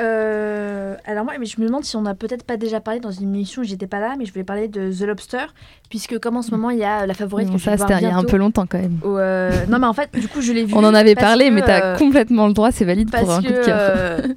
Euh, 0.00 0.94
alors 1.06 1.24
moi, 1.24 1.34
mais 1.38 1.46
je 1.46 1.60
me 1.60 1.66
demande 1.66 1.84
si 1.84 1.96
on 1.96 2.02
n'a 2.02 2.14
peut-être 2.14 2.44
pas 2.44 2.56
déjà 2.56 2.80
parlé 2.80 3.00
dans 3.00 3.10
une 3.10 3.34
émission 3.34 3.62
où 3.62 3.64
j'étais 3.64 3.86
pas 3.86 4.00
là, 4.00 4.14
mais 4.18 4.26
je 4.26 4.32
voulais 4.32 4.44
parler 4.44 4.68
de 4.68 4.92
The 4.92 5.02
Lobster, 5.06 5.46
puisque 5.88 6.18
comme 6.18 6.36
en 6.36 6.42
ce 6.42 6.50
moment 6.50 6.70
il 6.70 6.78
y 6.78 6.84
a 6.84 7.06
la 7.06 7.14
favorite 7.14 7.50
que 7.50 7.58
je 7.58 7.64
ça, 7.64 7.78
c'était 7.78 7.94
il 7.98 8.02
y 8.02 8.06
a 8.06 8.16
un 8.16 8.24
peu 8.24 8.36
longtemps 8.36 8.66
quand 8.66 8.78
même. 8.78 8.98
Euh, 9.04 9.50
non 9.68 9.78
mais 9.78 9.86
en 9.86 9.94
fait, 9.94 10.10
du 10.12 10.28
coup 10.28 10.42
je 10.42 10.52
l'ai 10.52 10.64
vu. 10.66 10.74
On 10.74 10.84
en 10.84 10.94
avait 10.94 11.14
parlé, 11.14 11.50
mais 11.50 11.62
tu 11.62 11.70
as 11.70 11.96
complètement 11.96 12.46
le 12.46 12.52
droit, 12.52 12.72
c'est 12.72 12.84
valide 12.84 13.10
pour 13.10 13.30
un 13.30 13.40
coup 13.42 13.48
de 13.48 13.64
cœur. 13.64 14.20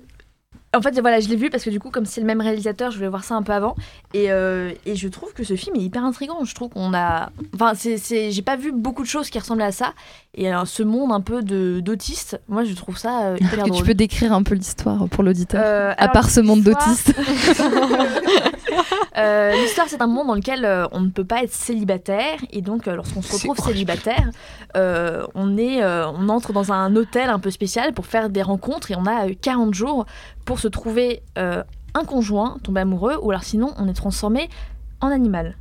En 0.76 0.82
fait, 0.84 1.00
voilà, 1.00 1.20
je 1.20 1.28
l'ai 1.30 1.36
vu 1.36 1.50
parce 1.50 1.64
que 1.64 1.72
du 1.72 1.80
coup, 1.80 1.90
comme 1.90 2.06
c'est 2.06 2.22
le 2.22 2.28
même 2.28 2.42
réalisateur, 2.42 2.92
je 2.92 2.98
voulais 2.98 3.10
voir 3.10 3.24
ça 3.24 3.34
un 3.34 3.42
peu 3.42 3.54
avant. 3.54 3.76
Et, 4.14 4.32
euh, 4.32 4.72
et 4.86 4.96
je 4.96 5.08
trouve 5.08 5.34
que 5.34 5.44
ce 5.44 5.56
film 5.56 5.76
est 5.76 5.80
hyper 5.80 6.04
intrigant. 6.04 6.44
Je 6.46 6.54
trouve 6.54 6.70
qu'on 6.70 6.94
a. 6.94 7.32
Enfin, 7.56 7.74
c'est, 7.76 8.30
j'ai 8.30 8.42
pas 8.44 8.56
vu 8.56 8.72
beaucoup 8.72 9.02
de 9.02 9.08
choses 9.08 9.32
qui 9.32 9.40
ressemblent 9.40 9.64
à 9.64 9.72
ça. 9.72 9.94
Et 10.36 10.48
alors, 10.48 10.68
ce 10.68 10.84
monde 10.84 11.12
un 11.12 11.22
peu 11.22 11.42
de, 11.42 11.80
d'autistes, 11.80 12.40
moi, 12.48 12.64
je 12.66 12.74
trouve 12.76 13.00
ça 13.00 13.24
euh, 13.24 13.38
hyper 13.40 13.58
drôle. 13.66 13.78
Tu 13.78 13.84
peux 13.84 13.96
décrire 13.96 14.32
un 14.32 14.44
peu 14.44 14.54
l'histoire 14.54 15.08
pour 15.10 15.24
l'auditeur 15.24 15.62
euh, 15.66 15.94
À 15.98 16.08
part 16.08 16.30
ce 16.30 16.40
monde 16.40 16.64
d'autistes. 18.70 19.62
l'histoire, 19.62 19.88
c'est 19.90 20.02
un 20.02 20.08
monde 20.08 20.28
dans 20.28 20.36
lequel 20.36 20.88
on 20.92 21.02
ne 21.02 21.10
peut 21.10 21.26
pas 21.26 21.44
être 21.44 21.54
célibataire. 21.54 22.38
Et 22.52 22.62
donc, 22.62 22.86
lorsqu'on 22.86 23.22
se 23.22 23.34
retrouve 23.34 23.58
célibataire, 23.66 24.30
on, 24.76 25.58
est, 25.58 25.84
on 25.84 26.30
entre 26.30 26.54
dans 26.54 26.72
un 26.72 26.96
hôtel 26.96 27.30
un 27.30 27.40
peu 27.40 27.52
spécial 27.52 27.94
pour 27.94 28.06
faire 28.06 28.30
des 28.30 28.42
rencontres. 28.42 28.92
Et 28.92 28.96
on 28.96 29.06
a 29.06 29.34
40 29.34 29.74
jours 29.74 30.06
pour 30.46 30.60
se 30.60 30.68
trouver 30.68 31.22
euh, 31.38 31.64
un 31.94 32.06
conjoint, 32.06 32.58
tomber 32.64 32.82
amoureux, 32.82 33.18
ou 33.22 33.30
alors 33.30 33.44
sinon 33.44 33.74
on 33.78 33.88
est 33.88 33.94
transformé 33.94 34.50
en 35.02 35.10
animal. 35.10 35.58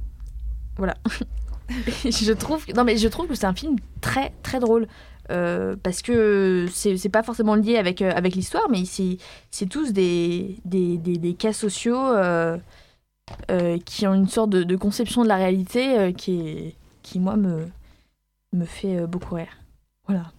Voilà. 0.76 0.94
je 2.04 2.32
trouve, 2.32 2.64
non 2.74 2.84
mais 2.84 2.96
je 2.96 3.08
trouve 3.08 3.26
que 3.26 3.34
c'est 3.34 3.46
un 3.46 3.54
film 3.54 3.76
très 4.00 4.32
très 4.42 4.60
drôle. 4.60 4.86
Euh, 5.30 5.76
parce 5.82 6.00
que 6.00 6.64
c'est 6.72 7.10
pas 7.10 7.22
forcément 7.22 7.54
lié 7.54 7.76
avec, 7.76 8.00
euh, 8.00 8.10
avec 8.16 8.34
l'histoire, 8.34 8.66
mais 8.70 8.84
c'est 8.86 9.66
tous 9.66 9.92
des, 9.92 10.56
des, 10.64 10.96
des, 10.96 11.34
cas 11.34 11.52
sociaux 11.52 12.14
qui 13.84 14.06
ont 14.06 14.14
une 14.14 14.28
sorte 14.28 14.50
de, 14.50 14.76
conception 14.76 15.22
de 15.22 15.28
la 15.28 15.36
réalité 15.36 16.12
qui, 16.16 16.74
qui, 17.02 17.18
moi, 17.18 17.36
me, 17.36 17.66
me 18.52 18.64
fait 18.64 19.06
beaucoup 19.06 19.36
rire. 19.36 19.58
Voilà. 20.06 20.32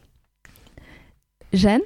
Jeanne? 1.53 1.81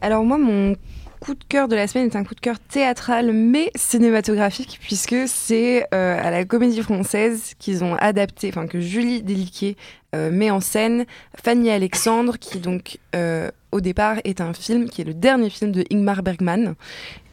Alors 0.00 0.24
moi, 0.24 0.38
mon 0.38 0.76
coup 1.20 1.34
de 1.34 1.44
cœur 1.44 1.68
de 1.68 1.74
la 1.74 1.86
semaine 1.86 2.06
est 2.06 2.16
un 2.16 2.24
coup 2.24 2.34
de 2.34 2.40
cœur 2.40 2.60
théâtral 2.60 3.32
mais 3.32 3.70
cinématographique 3.74 4.78
puisque 4.80 5.16
c'est 5.26 5.86
euh, 5.92 6.18
à 6.22 6.30
la 6.30 6.44
Comédie 6.44 6.80
Française 6.82 7.54
qu'ils 7.58 7.82
ont 7.82 7.96
adapté, 7.96 8.48
enfin 8.48 8.66
que 8.66 8.80
Julie 8.80 9.22
Déliquet 9.22 9.76
euh, 10.14 10.30
met 10.30 10.50
en 10.50 10.60
scène 10.60 11.06
Fanny 11.42 11.70
Alexandre 11.70 12.38
qui 12.38 12.60
donc 12.60 12.98
euh, 13.16 13.50
au 13.72 13.80
départ 13.80 14.18
est 14.24 14.40
un 14.40 14.52
film 14.52 14.88
qui 14.88 15.00
est 15.00 15.04
le 15.04 15.14
dernier 15.14 15.50
film 15.50 15.72
de 15.72 15.84
Ingmar 15.90 16.22
Bergman 16.22 16.74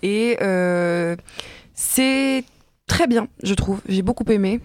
et 0.02 0.38
c'est 1.74 2.44
très 2.88 3.08
bien, 3.08 3.28
je 3.44 3.54
trouve. 3.54 3.82
J'ai 3.90 4.02
beaucoup 4.02 4.24
aimé. 4.32 4.62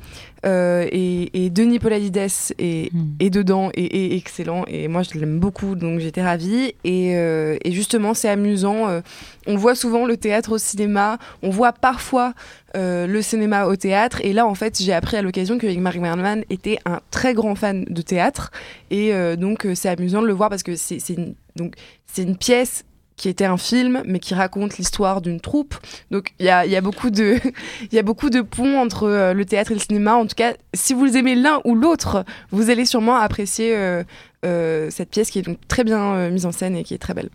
Euh, 0.46 0.86
et, 0.92 1.50
Denis 1.50 1.78
Polalides 1.78 2.16
est, 2.16 2.92
hmm. 2.92 3.14
est 3.18 3.30
dedans 3.30 3.70
et 3.74 4.14
est 4.14 4.16
excellent. 4.16 4.64
Et 4.68 4.88
moi, 4.88 5.02
je 5.02 5.18
l'aime 5.18 5.40
beaucoup, 5.40 5.74
donc 5.74 6.00
j'étais 6.00 6.22
ravie. 6.22 6.74
Et, 6.84 7.16
euh, 7.16 7.56
justement, 7.66 8.14
c'est 8.14 8.28
amusant. 8.28 8.88
Euh, 8.88 9.00
on 9.46 9.56
voit 9.56 9.74
souvent 9.74 10.06
le 10.06 10.16
théâtre 10.16 10.52
au 10.52 10.58
cinéma. 10.58 11.18
On 11.42 11.50
voit 11.50 11.72
parfois 11.72 12.34
le 12.74 13.20
cinéma 13.20 13.66
au 13.66 13.74
théâtre. 13.74 14.20
Et 14.22 14.32
là, 14.32 14.46
en 14.46 14.54
fait, 14.54 14.80
j'ai 14.80 14.92
appris 14.92 15.16
à 15.16 15.22
l'occasion 15.22 15.58
que 15.58 15.66
Ingmar 15.66 15.94
Bergman 15.94 16.44
était 16.50 16.78
un 16.86 17.00
très 17.10 17.34
grand 17.34 17.56
fan 17.56 17.84
de 17.88 18.02
théâtre. 18.02 18.52
Et 18.92 19.12
donc, 19.36 19.66
c'est 19.74 19.88
amusant 19.88 20.22
de 20.22 20.28
le 20.28 20.32
voir 20.32 20.50
parce 20.50 20.62
que 20.62 20.76
c'est 20.76 21.08
une, 21.08 21.34
donc, 21.56 21.74
une 22.16 22.36
pièce 22.36 22.84
qui 23.20 23.28
était 23.28 23.44
un 23.44 23.58
film, 23.58 24.02
mais 24.06 24.18
qui 24.18 24.32
raconte 24.32 24.78
l'histoire 24.78 25.20
d'une 25.20 25.42
troupe. 25.42 25.74
Donc 26.10 26.32
il 26.38 26.46
y 26.46 26.48
a, 26.48 26.64
y, 26.64 26.74
a 26.74 26.80
beaucoup 26.80 27.10
de, 27.10 27.38
y 27.92 27.98
a 27.98 28.02
beaucoup 28.02 28.30
de 28.30 28.40
ponts 28.40 28.80
entre 28.80 29.02
euh, 29.02 29.34
le 29.34 29.44
théâtre 29.44 29.72
et 29.72 29.74
le 29.74 29.80
cinéma. 29.80 30.14
En 30.14 30.26
tout 30.26 30.34
cas, 30.34 30.54
si 30.72 30.94
vous 30.94 31.18
aimez 31.18 31.34
l'un 31.34 31.60
ou 31.66 31.74
l'autre, 31.74 32.24
vous 32.50 32.70
allez 32.70 32.86
sûrement 32.86 33.16
apprécier 33.16 33.76
euh, 33.76 34.04
euh, 34.46 34.88
cette 34.88 35.10
pièce 35.10 35.30
qui 35.30 35.38
est 35.38 35.42
donc 35.42 35.58
très 35.68 35.84
bien 35.84 36.30
mise 36.30 36.46
en 36.46 36.52
scène 36.52 36.74
et 36.74 36.82
qui 36.82 36.94
est 36.94 36.98
très 36.98 37.12
belle. 37.12 37.28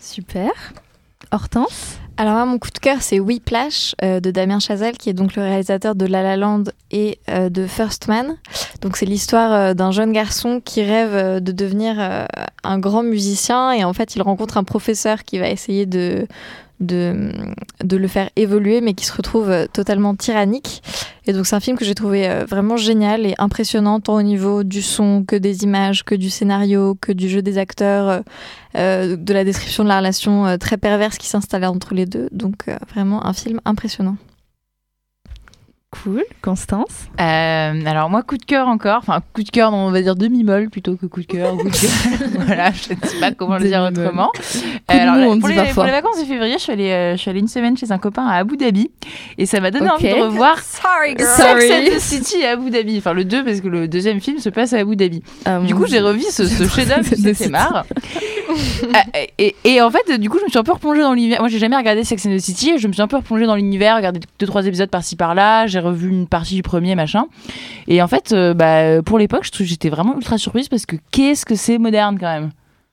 Super. 0.00 0.72
Hortense? 1.30 1.98
Alors 2.16 2.34
moi, 2.34 2.44
mon 2.46 2.58
coup 2.58 2.70
de 2.70 2.78
cœur, 2.78 2.98
c'est 3.00 3.18
Whiplash 3.18 3.96
euh, 4.02 4.20
de 4.20 4.30
Damien 4.30 4.60
Chazelle, 4.60 4.96
qui 4.96 5.10
est 5.10 5.14
donc 5.14 5.34
le 5.34 5.42
réalisateur 5.42 5.96
de 5.96 6.06
La 6.06 6.22
La 6.22 6.36
Land 6.36 6.64
et 6.92 7.18
euh, 7.28 7.48
de 7.48 7.66
First 7.66 8.06
Man. 8.06 8.36
Donc 8.82 8.96
c'est 8.96 9.06
l'histoire 9.06 9.52
euh, 9.52 9.74
d'un 9.74 9.90
jeune 9.90 10.12
garçon 10.12 10.60
qui 10.64 10.84
rêve 10.84 11.42
de 11.42 11.52
devenir 11.52 11.96
un 12.62 12.78
grand 12.78 13.02
musicien 13.02 13.72
et 13.72 13.82
en 13.82 13.92
fait 13.92 14.14
il 14.14 14.22
rencontre 14.22 14.58
un 14.58 14.64
professeur 14.64 15.24
qui 15.24 15.38
va 15.38 15.48
essayer 15.48 15.86
de 15.86 16.26
de, 16.84 17.96
le 17.96 18.08
faire 18.08 18.30
évoluer, 18.36 18.80
mais 18.80 18.94
qui 18.94 19.04
se 19.04 19.12
retrouve 19.12 19.50
euh, 19.50 19.66
totalement 19.72 20.14
tyrannique. 20.14 20.82
Et 21.26 21.32
donc 21.32 21.46
c'est 21.46 21.56
un 21.56 21.60
film 21.60 21.76
que 21.76 21.84
j'ai 21.84 21.94
trouvé 21.94 22.28
euh, 22.28 22.44
vraiment 22.44 22.76
génial 22.76 23.26
et 23.26 23.34
impressionnant, 23.38 24.00
tant 24.00 24.14
au 24.14 24.22
niveau 24.22 24.62
du 24.62 24.82
son 24.82 25.24
que 25.26 25.36
des 25.36 25.64
images, 25.64 26.04
que 26.04 26.14
du 26.14 26.30
scénario, 26.30 26.96
que 27.00 27.12
du 27.12 27.28
jeu 27.28 27.42
des 27.42 27.58
acteurs, 27.58 28.22
euh, 28.76 29.16
de 29.16 29.32
la 29.32 29.44
description 29.44 29.84
de 29.84 29.88
la 29.88 29.98
relation 29.98 30.58
très 30.58 30.76
perverse 30.76 31.18
qui 31.18 31.28
s'installait 31.28 31.66
entre 31.66 31.94
les 31.94 32.06
deux. 32.06 32.28
Donc 32.32 32.66
vraiment 32.92 33.26
un 33.26 33.32
film 33.32 33.60
impressionnant. 33.64 34.16
Cool. 36.02 36.24
Constance 36.42 37.08
euh, 37.20 37.86
Alors, 37.86 38.10
moi, 38.10 38.22
coup 38.22 38.36
de 38.36 38.44
cœur 38.44 38.66
encore. 38.66 38.98
Enfin, 38.98 39.20
coup 39.32 39.44
de 39.44 39.50
cœur, 39.50 39.72
on 39.72 39.90
va 39.90 40.02
dire 40.02 40.16
demi-molle 40.16 40.68
plutôt 40.68 40.96
que 40.96 41.06
coup 41.06 41.20
de 41.20 41.26
cœur. 41.26 41.54
voilà, 42.46 42.72
je 42.72 42.94
ne 42.94 43.08
sais 43.08 43.20
pas 43.20 43.30
comment 43.30 43.58
le 43.58 43.64
dire 43.64 43.80
autrement. 43.80 44.30
Euh, 44.36 44.78
alors, 44.88 45.32
on 45.32 45.38
pour, 45.38 45.48
dit 45.48 45.54
les, 45.54 45.72
pour, 45.72 45.84
les, 45.84 45.92
vacances 45.92 46.18
de 46.20 46.24
février, 46.24 46.54
je 46.54 46.62
suis, 46.62 46.72
allée, 46.72 46.90
euh, 46.90 47.12
je 47.12 47.20
suis 47.20 47.30
allée 47.30 47.38
une 47.38 47.48
semaine 47.48 47.76
chez 47.76 47.92
un 47.92 47.98
copain 47.98 48.26
à 48.26 48.38
Abu 48.38 48.56
Dhabi. 48.56 48.90
Et 49.38 49.46
ça 49.46 49.60
m'a 49.60 49.70
donné 49.70 49.88
envie 49.88 50.08
de 50.08 50.14
revoir 50.14 50.58
Sorry, 50.58 51.14
girl. 51.16 51.60
Sex 51.60 52.02
City 52.02 52.44
à 52.44 52.52
Abu 52.52 52.70
Dhabi. 52.70 52.98
Enfin, 52.98 53.12
le 53.12 53.24
2, 53.24 53.44
parce 53.44 53.60
que 53.60 53.68
le 53.68 53.86
deuxième 53.86 54.20
film 54.20 54.38
se 54.38 54.48
passe 54.48 54.72
à 54.72 54.78
Abu 54.78 54.96
Dhabi. 54.96 55.22
Ah, 55.44 55.60
du 55.60 55.74
coup, 55.74 55.86
j'ai 55.86 56.00
revu 56.00 56.22
ce, 56.28 56.46
ce 56.46 56.64
chef-d'œuvre, 56.68 57.04
c'était 57.04 57.48
marre. 57.48 57.84
et, 59.38 59.54
et, 59.64 59.80
en 59.80 59.90
fait, 59.90 60.18
du 60.18 60.28
coup, 60.28 60.38
je 60.38 60.44
me 60.44 60.48
suis 60.48 60.58
un 60.58 60.64
peu 60.64 60.72
replongée 60.72 61.02
dans 61.02 61.12
l'univers. 61.12 61.40
Moi, 61.40 61.48
j'ai 61.48 61.58
jamais 61.58 61.76
regardé 61.76 62.02
Sex 62.04 62.26
and 62.26 62.36
the 62.36 62.40
City. 62.40 62.78
Je 62.78 62.88
me 62.88 62.92
suis 62.92 63.02
un 63.02 63.08
peu 63.08 63.16
replongée 63.16 63.46
dans 63.46 63.54
l'univers, 63.56 63.96
regardé 63.96 64.20
deux, 64.38 64.46
trois 64.46 64.66
épisodes 64.66 64.90
par-ci 64.90 65.16
par-là. 65.16 65.66
J'ai 65.66 65.78
revu 65.84 66.08
une 66.08 66.26
partie 66.26 66.54
du 66.54 66.62
premier 66.62 66.94
machin. 66.94 67.26
Et 67.86 68.02
en 68.02 68.08
fait, 68.08 68.32
euh, 68.32 68.54
bah, 68.54 69.02
pour 69.02 69.18
l'époque, 69.18 69.46
j'étais 69.52 69.88
vraiment 69.88 70.16
ultra 70.16 70.38
surprise 70.38 70.68
parce 70.68 70.86
que 70.86 70.96
qu'est-ce 71.10 71.46
que 71.46 71.54
c'est 71.54 71.78
moderne 71.78 72.18
quand 72.18 72.32
même. 72.32 72.50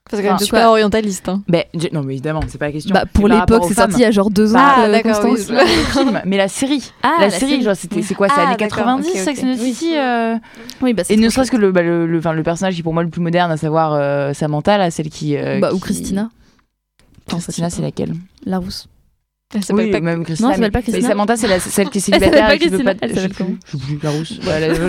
Parce 0.10 0.22
que 0.22 0.28
enfin, 0.28 0.38
super 0.39 0.70
orientaliste. 0.70 1.30
Hein. 1.30 1.44
Bah, 1.48 1.64
non, 1.94 2.04
mais 2.04 2.14
évidemment, 2.14 2.42
c'est 2.48 2.58
pas 2.58 2.66
la 2.66 2.72
question. 2.74 2.94
Bah, 2.94 3.06
pour 3.12 3.28
l'époque, 3.28 3.64
c'est 3.68 3.76
sorti 3.76 3.96
il 3.98 4.02
y 4.02 4.06
a 4.06 4.12
genre 4.12 4.30
deux 4.30 4.56
ans. 4.56 4.60
Ah, 4.60 4.86
euh, 4.86 4.92
d'accord. 4.92 5.26
mais 6.26 6.38
la 6.38 6.48
série. 6.48 6.92
Ah, 7.04 7.18
la, 7.22 7.30
série, 7.30 7.62
genre, 7.62 7.76
c'était, 7.76 8.02
c'est 8.02 8.16
quoi 8.16 8.28
C'est 8.28 8.36
ah, 8.38 8.48
années 8.48 8.58
90, 8.58 9.10
okay, 9.10 9.20
Sex 9.20 9.44
and 9.44 9.54
the 9.54 9.58
City 9.58 9.98
euh... 9.98 10.36
Oui, 10.82 10.94
bah, 10.94 11.04
Et 11.10 11.18
ne 11.18 11.30
serait-ce 11.30 11.52
que 11.52 11.58
le, 11.58 11.72
bah, 11.72 11.82
le, 11.82 12.08
le, 12.08 12.20
le, 12.20 12.44
personnage 12.44 12.74
qui 12.74 12.82
est 12.82 12.84
pour 12.84 12.94
moi 12.94 13.04
le 13.04 13.10
plus 13.10 13.22
moderne, 13.22 13.52
à 13.52 13.58
savoir 13.58 13.94
euh, 13.94 14.34
Samantha, 14.34 14.78
là, 14.78 14.92
celle 14.92 15.10
qui. 15.10 15.38
bah, 15.62 15.74
ou 15.74 15.80
Christina. 15.80 16.30
Christina, 17.28 17.70
c'est 17.70 17.82
laquelle? 17.82 18.14
La 18.46 18.58
rousse. 18.58 18.88
Elle 19.54 19.64
s'appelle 19.64 19.86
oui, 19.86 19.91
pas 19.91 19.99
même 19.99 20.24
Christina. 20.24 20.47
Non, 20.47 20.54
elle 20.54 20.58
s'appelle 20.58 20.72
pas 20.72 20.82
Christina. 20.82 21.08
Mais 21.08 21.12
Samantha, 21.12 21.36
c'est 21.36 21.47
la- 21.47 21.60
celle 21.60 21.89
qui 21.89 21.97
est 21.99 22.08
Elle 22.08 22.14
s'appelle 22.14 22.30
célibataire 22.30 22.47
pas 22.47 22.56
et 22.56 22.60
qui 22.60 22.70
veut 22.70 22.78
Christina, 22.78 22.93
pas. 22.95 22.99
elle 23.02 23.10
je 23.10 23.16
sais 23.16 23.22
s'appelle 23.22 23.45
plus, 23.47 23.58
je 23.66 23.72
sais 23.78 23.84
plus, 23.86 23.99
la 24.04 24.10
rousse. 24.12 24.39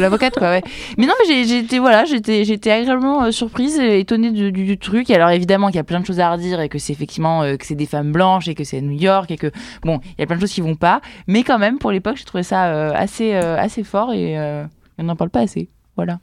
L'avocate, 0.01 0.35
quoi, 0.39 0.49
ouais. 0.51 0.63
Mais 0.99 1.07
non, 1.07 1.13
mais 1.29 1.49
été, 1.59 1.79
voilà, 1.79 2.05
j'étais, 2.05 2.45
j'étais 2.45 2.71
agréablement 2.71 3.25
euh, 3.25 3.31
surprise 3.31 3.79
et 3.79 4.01
étonnée 4.01 4.31
du, 4.31 4.53
du- 4.53 4.65
du 4.65 4.79
truc. 4.79 5.11
Et 5.11 5.15
alors, 5.15 5.31
évidemment, 5.31 5.67
qu'il 5.69 5.77
y 5.77 5.81
a 5.81 5.85
plein 5.85 6.01
de 6.01 6.07
choses 6.07 6.21
à 6.21 6.31
redire 6.31 6.61
et 6.61 6.69
que 6.69 6.79
c'est 6.79 6.93
effectivement 6.93 7.43
euh, 7.43 7.57
que 7.57 7.67
c'est 7.67 7.75
des 7.75 7.87
femmes 7.87 8.13
blanches 8.13 8.49
et 8.49 8.55
que 8.55 8.65
c'est 8.65 8.79
à 8.79 8.81
New 8.81 8.99
York 8.99 9.31
et 9.31 9.37
que, 9.37 9.51
bon, 9.83 10.01
il 10.19 10.21
y 10.21 10.23
a 10.23 10.27
plein 10.27 10.37
de 10.37 10.41
choses 10.41 10.53
qui 10.53 10.61
vont 10.61 10.77
pas. 10.77 11.01
Mais 11.27 11.43
quand 11.43 11.59
même, 11.59 11.79
pour 11.79 11.91
l'époque, 11.91 12.17
j'ai 12.17 12.25
trouvé 12.25 12.43
ça 12.43 12.67
euh, 12.73 12.93
assez, 12.95 13.35
euh, 13.35 13.57
assez 13.59 13.83
fort 13.85 14.13
et 14.13 14.39
euh, 14.39 14.65
on 14.99 15.05
n'en 15.05 15.17
parle 15.17 15.31
pas 15.31 15.41
assez. 15.41 15.69
Voilà. 15.97 16.19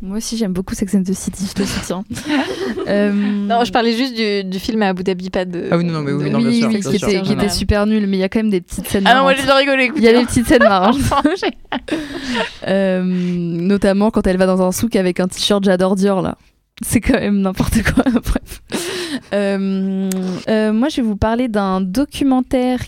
Moi 0.00 0.16
aussi, 0.16 0.36
j'aime 0.36 0.52
beaucoup 0.52 0.74
Sex 0.74 0.94
and 0.94 1.02
the 1.04 1.12
City, 1.12 1.44
je 1.48 1.52
te 1.54 1.62
soutiens. 1.66 2.04
Euh, 2.88 3.12
Non, 3.12 3.62
je 3.64 3.70
parlais 3.70 3.96
juste 3.96 4.16
du, 4.16 4.42
du 4.42 4.58
film 4.58 4.82
à 4.82 4.88
Abu 4.88 5.04
Dhabi, 5.04 5.30
pas 5.30 5.44
de. 5.44 5.68
Ah 5.70 5.76
oui, 5.76 5.84
non, 5.84 5.92
non, 5.92 6.00
mais 6.02 6.10
oui, 6.12 6.24
de- 6.24 6.28
non, 6.30 6.38
bien 6.38 6.48
oui, 6.48 6.58
sûr, 6.58 6.68
oui, 6.68 6.78
bien 6.80 6.90
qui 6.90 6.98
sûr. 6.98 7.08
était, 7.32 7.46
qui 7.46 7.54
super 7.54 7.86
nul, 7.86 8.06
mais 8.08 8.16
il 8.16 8.20
y 8.20 8.24
a 8.24 8.28
quand 8.28 8.40
même 8.40 8.50
des 8.50 8.60
petites 8.60 8.88
scènes. 8.88 9.04
Ah 9.06 9.14
non, 9.14 9.22
moi 9.22 9.34
j'ai 9.34 9.48
rigolé. 9.50 9.84
écoute. 9.84 9.98
Il 9.98 10.02
y 10.04 10.08
a 10.08 10.12
des 10.18 10.24
petites 10.26 10.46
scènes 10.48 10.64
marrantes. 10.64 10.96
Euh, 12.66 13.02
notamment 13.04 14.10
quand 14.10 14.26
elle 14.26 14.36
va 14.36 14.46
dans 14.46 14.62
un 14.62 14.72
souk 14.72 14.96
avec 14.96 15.20
un 15.20 15.28
t-shirt 15.28 15.62
J'adore 15.64 15.94
Dior 15.96 16.22
là. 16.22 16.36
C'est 16.84 17.00
quand 17.00 17.14
même 17.20 17.40
n'importe 17.40 17.82
quoi. 17.82 18.02
Bref. 18.10 18.62
Euh, 19.34 20.08
euh, 20.48 20.72
moi, 20.72 20.88
je 20.88 20.96
vais 20.96 21.02
vous 21.02 21.16
parler 21.16 21.48
d'un 21.48 21.80
documentaire 21.80 22.80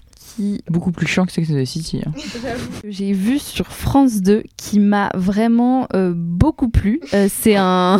Beaucoup 0.69 0.91
plus 0.91 1.07
chiant 1.07 1.27
que 1.27 1.33
Sex 1.33 1.51
and 1.51 1.55
the 1.55 1.65
City. 1.65 2.03
hein. 2.05 2.13
j'ai 2.89 3.13
vu 3.13 3.39
sur 3.39 3.69
France 3.69 4.21
2 4.21 4.43
qui 4.57 4.81
m'a 4.81 5.11
vraiment 5.15 5.87
euh, 5.95 6.13
beaucoup 6.15 6.69
plu. 6.69 7.01
Euh, 7.13 7.29
c'est 7.31 7.57
un, 7.57 7.99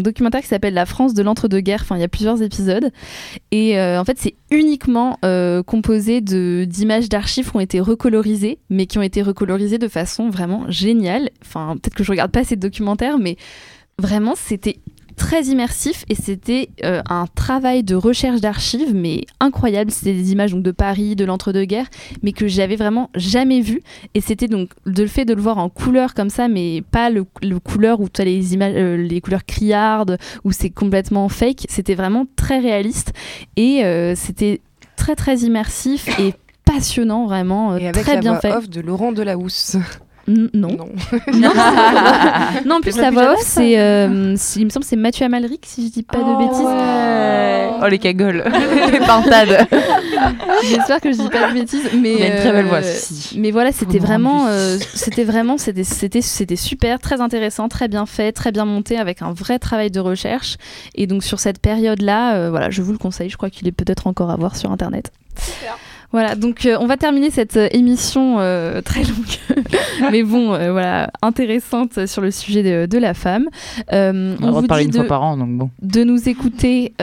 documentaire 0.00 0.40
qui 0.40 0.46
s'appelle 0.46 0.74
La 0.74 0.86
France 0.86 1.14
de 1.14 1.22
l'entre-deux-guerres. 1.22 1.80
Enfin, 1.82 1.96
il 1.96 2.00
y 2.00 2.04
a 2.04 2.08
plusieurs 2.08 2.40
épisodes. 2.42 2.90
Et 3.50 3.78
euh, 3.78 4.00
en 4.00 4.04
fait, 4.04 4.18
c'est 4.18 4.34
uniquement 4.50 5.18
composé 5.66 6.20
de, 6.20 6.64
d'images 6.66 7.08
d'archives 7.08 7.50
qui 7.50 7.56
ont 7.56 7.60
été 7.60 7.80
recolorisées, 7.80 8.58
mais 8.70 8.86
qui 8.86 8.98
ont 8.98 9.02
été 9.02 9.22
recolorisées 9.22 9.78
de 9.78 9.88
façon 9.88 10.30
vraiment 10.30 10.70
géniale. 10.70 11.30
Enfin, 11.44 11.76
peut-être 11.76 11.94
que 11.94 12.04
je 12.04 12.10
regarde 12.10 12.30
pas 12.30 12.44
ces 12.44 12.56
documentaires, 12.56 13.18
mais 13.18 13.36
vraiment, 13.98 14.34
c'était 14.36 14.78
très 15.18 15.42
immersif 15.42 16.04
et 16.08 16.14
c'était 16.14 16.70
euh, 16.84 17.02
un 17.10 17.26
travail 17.34 17.82
de 17.82 17.94
recherche 17.94 18.40
d'archives 18.40 18.94
mais 18.94 19.26
incroyable. 19.40 19.90
C'était 19.90 20.14
des 20.14 20.32
images 20.32 20.52
donc 20.52 20.62
de 20.62 20.70
Paris 20.70 21.16
de 21.16 21.24
l'entre-deux-guerres 21.26 21.88
mais 22.22 22.32
que 22.32 22.46
j'avais 22.48 22.76
vraiment 22.76 23.10
jamais 23.14 23.60
vu 23.60 23.82
et 24.14 24.20
c'était 24.22 24.48
donc 24.48 24.70
de 24.86 25.02
le 25.02 25.08
fait 25.08 25.24
de 25.26 25.34
le 25.34 25.42
voir 25.42 25.58
en 25.58 25.68
couleur 25.68 26.14
comme 26.14 26.30
ça 26.30 26.48
mais 26.48 26.82
pas 26.90 27.10
le, 27.10 27.26
le 27.42 27.58
couleur 27.58 28.00
où 28.00 28.08
tu 28.08 28.22
as 28.22 28.24
les 28.24 28.54
images 28.54 28.72
euh, 28.76 28.96
les 28.96 29.20
couleurs 29.20 29.44
criardes 29.44 30.16
où 30.44 30.52
c'est 30.52 30.70
complètement 30.70 31.28
fake. 31.28 31.66
C'était 31.68 31.94
vraiment 31.94 32.24
très 32.36 32.58
réaliste 32.60 33.12
et 33.56 33.84
euh, 33.84 34.14
c'était 34.16 34.60
très 34.96 35.16
très 35.16 35.36
immersif 35.38 36.08
et 36.20 36.32
passionnant 36.64 37.26
vraiment 37.26 37.76
Et 37.76 37.88
avec 37.88 38.02
très 38.04 38.14
la 38.14 38.20
bien 38.20 38.32
voix 38.32 38.40
fait. 38.40 38.52
off 38.52 38.68
de 38.70 38.80
Laurent 38.80 39.12
Delahousse. 39.12 39.76
N- 40.28 40.50
non 40.52 40.68
Non. 40.68 40.88
non, 41.34 41.50
non, 42.66 42.74
en 42.76 42.80
plus 42.80 42.96
la 42.98 43.10
voix 43.10 43.32
off, 43.32 43.38
c'est, 43.42 43.78
euh, 43.78 44.34
c'est- 44.36 44.60
il 44.60 44.66
me 44.66 44.70
semble, 44.70 44.84
c'est 44.84 44.96
Mathieu 44.96 45.24
Amalric, 45.24 45.64
si 45.66 45.86
je 45.88 45.92
dis 45.92 46.02
pas 46.02 46.18
de 46.18 46.38
bêtises. 46.38 47.80
Oh 47.80 47.86
les 47.88 47.98
cagoles, 47.98 48.44
les 48.92 48.98
pintades. 48.98 49.66
J'espère 50.64 51.00
que 51.00 51.12
je 51.12 51.18
dis 51.18 51.28
pas 51.28 51.48
de 51.48 51.54
bêtises, 51.54 51.88
mais 51.96 52.14
Il 52.14 52.22
a 52.22 52.26
une 52.26 52.36
très 52.40 52.52
belle 52.52 52.66
voix, 52.66 52.78
euh, 52.78 52.94
si. 52.94 53.38
Mais 53.38 53.50
voilà, 53.52 53.72
c'était 53.72 54.00
me 54.00 54.04
vraiment, 54.06 54.46
euh, 54.48 54.76
c'était 54.94 55.24
vraiment, 55.24 55.56
c'était, 55.58 55.84
c'était, 55.84 56.20
c'était 56.22 56.56
super, 56.56 56.98
très 56.98 57.20
intéressant, 57.20 57.68
très 57.68 57.88
bien 57.88 58.04
fait, 58.04 58.32
très 58.32 58.50
bien 58.52 58.64
monté, 58.64 58.98
avec 58.98 59.22
un 59.22 59.32
vrai 59.32 59.58
travail 59.58 59.90
de 59.90 60.00
recherche. 60.00 60.56
Et 60.94 61.06
donc 61.06 61.22
sur 61.24 61.38
cette 61.40 61.60
période-là, 61.60 62.34
euh, 62.34 62.50
voilà, 62.50 62.68
je 62.70 62.82
vous 62.82 62.92
le 62.92 62.98
conseille. 62.98 63.30
Je 63.30 63.36
crois 63.36 63.48
qu'il 63.50 63.66
est 63.68 63.72
peut-être 63.72 64.06
encore 64.08 64.30
à 64.30 64.36
voir 64.36 64.56
sur 64.56 64.70
internet. 64.72 65.12
Voilà, 66.10 66.34
donc 66.36 66.64
euh, 66.64 66.76
on 66.80 66.86
va 66.86 66.96
terminer 66.96 67.30
cette 67.30 67.56
euh, 67.56 67.68
émission 67.70 68.36
euh, 68.38 68.80
très 68.84 69.02
longue, 69.02 69.62
mais 70.10 70.22
bon, 70.22 70.54
euh, 70.54 70.72
voilà, 70.72 71.10
intéressante 71.20 72.06
sur 72.06 72.22
le 72.22 72.30
sujet 72.30 72.62
de, 72.62 72.86
de 72.86 72.98
la 72.98 73.14
femme. 73.14 73.48
On 73.90 74.34
va 74.40 74.50
vous 74.50 74.66
dit 74.66 74.84
une 74.84 74.90
de, 74.90 74.96
fois 74.96 75.04
par 75.04 75.22
an, 75.22 75.36
donc 75.36 75.50
bon. 75.50 75.70
de 75.82 76.04
nous 76.04 76.28
écouter 76.28 76.94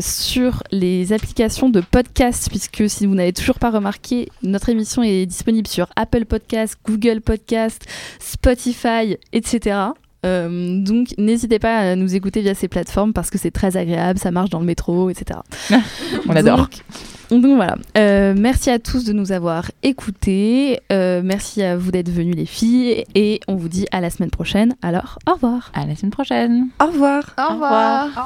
sur 0.00 0.62
les 0.72 1.12
applications 1.12 1.68
de 1.68 1.80
podcast, 1.80 2.48
puisque 2.50 2.88
si 2.88 3.06
vous 3.06 3.14
n'avez 3.14 3.32
toujours 3.32 3.58
pas 3.58 3.70
remarqué, 3.70 4.28
notre 4.42 4.68
émission 4.68 5.02
est 5.02 5.26
disponible 5.26 5.68
sur 5.68 5.86
Apple 5.96 6.24
Podcast, 6.24 6.76
Google 6.84 7.20
Podcast, 7.20 7.86
Spotify, 8.18 9.16
etc. 9.32 9.92
Euh, 10.26 10.80
donc 10.80 11.14
n'hésitez 11.16 11.60
pas 11.60 11.78
à 11.78 11.94
nous 11.94 12.16
écouter 12.16 12.40
via 12.40 12.54
ces 12.54 12.66
plateformes 12.66 13.12
parce 13.12 13.30
que 13.30 13.38
c'est 13.38 13.52
très 13.52 13.76
agréable, 13.76 14.18
ça 14.18 14.30
marche 14.30 14.50
dans 14.50 14.58
le 14.58 14.66
métro, 14.66 15.10
etc. 15.10 15.40
On 16.28 16.34
adore. 16.34 16.58
Donc, 16.58 16.82
donc 17.30 17.56
voilà, 17.56 17.76
Euh, 17.96 18.34
merci 18.36 18.70
à 18.70 18.78
tous 18.78 19.04
de 19.04 19.12
nous 19.12 19.32
avoir 19.32 19.70
écoutés, 19.82 20.80
Euh, 20.92 21.20
merci 21.24 21.62
à 21.62 21.76
vous 21.76 21.90
d'être 21.90 22.08
venus 22.10 22.34
les 22.36 22.46
filles 22.46 23.04
et 23.14 23.40
on 23.48 23.56
vous 23.56 23.68
dit 23.68 23.86
à 23.92 24.00
la 24.00 24.10
semaine 24.10 24.30
prochaine. 24.30 24.74
Alors 24.82 25.18
au 25.28 25.34
revoir. 25.34 25.70
À 25.74 25.86
la 25.86 25.94
semaine 25.96 26.10
prochaine. 26.12 26.68
Au 26.82 26.86
revoir. 26.86 27.22
Au 27.38 27.52
revoir. 27.52 28.08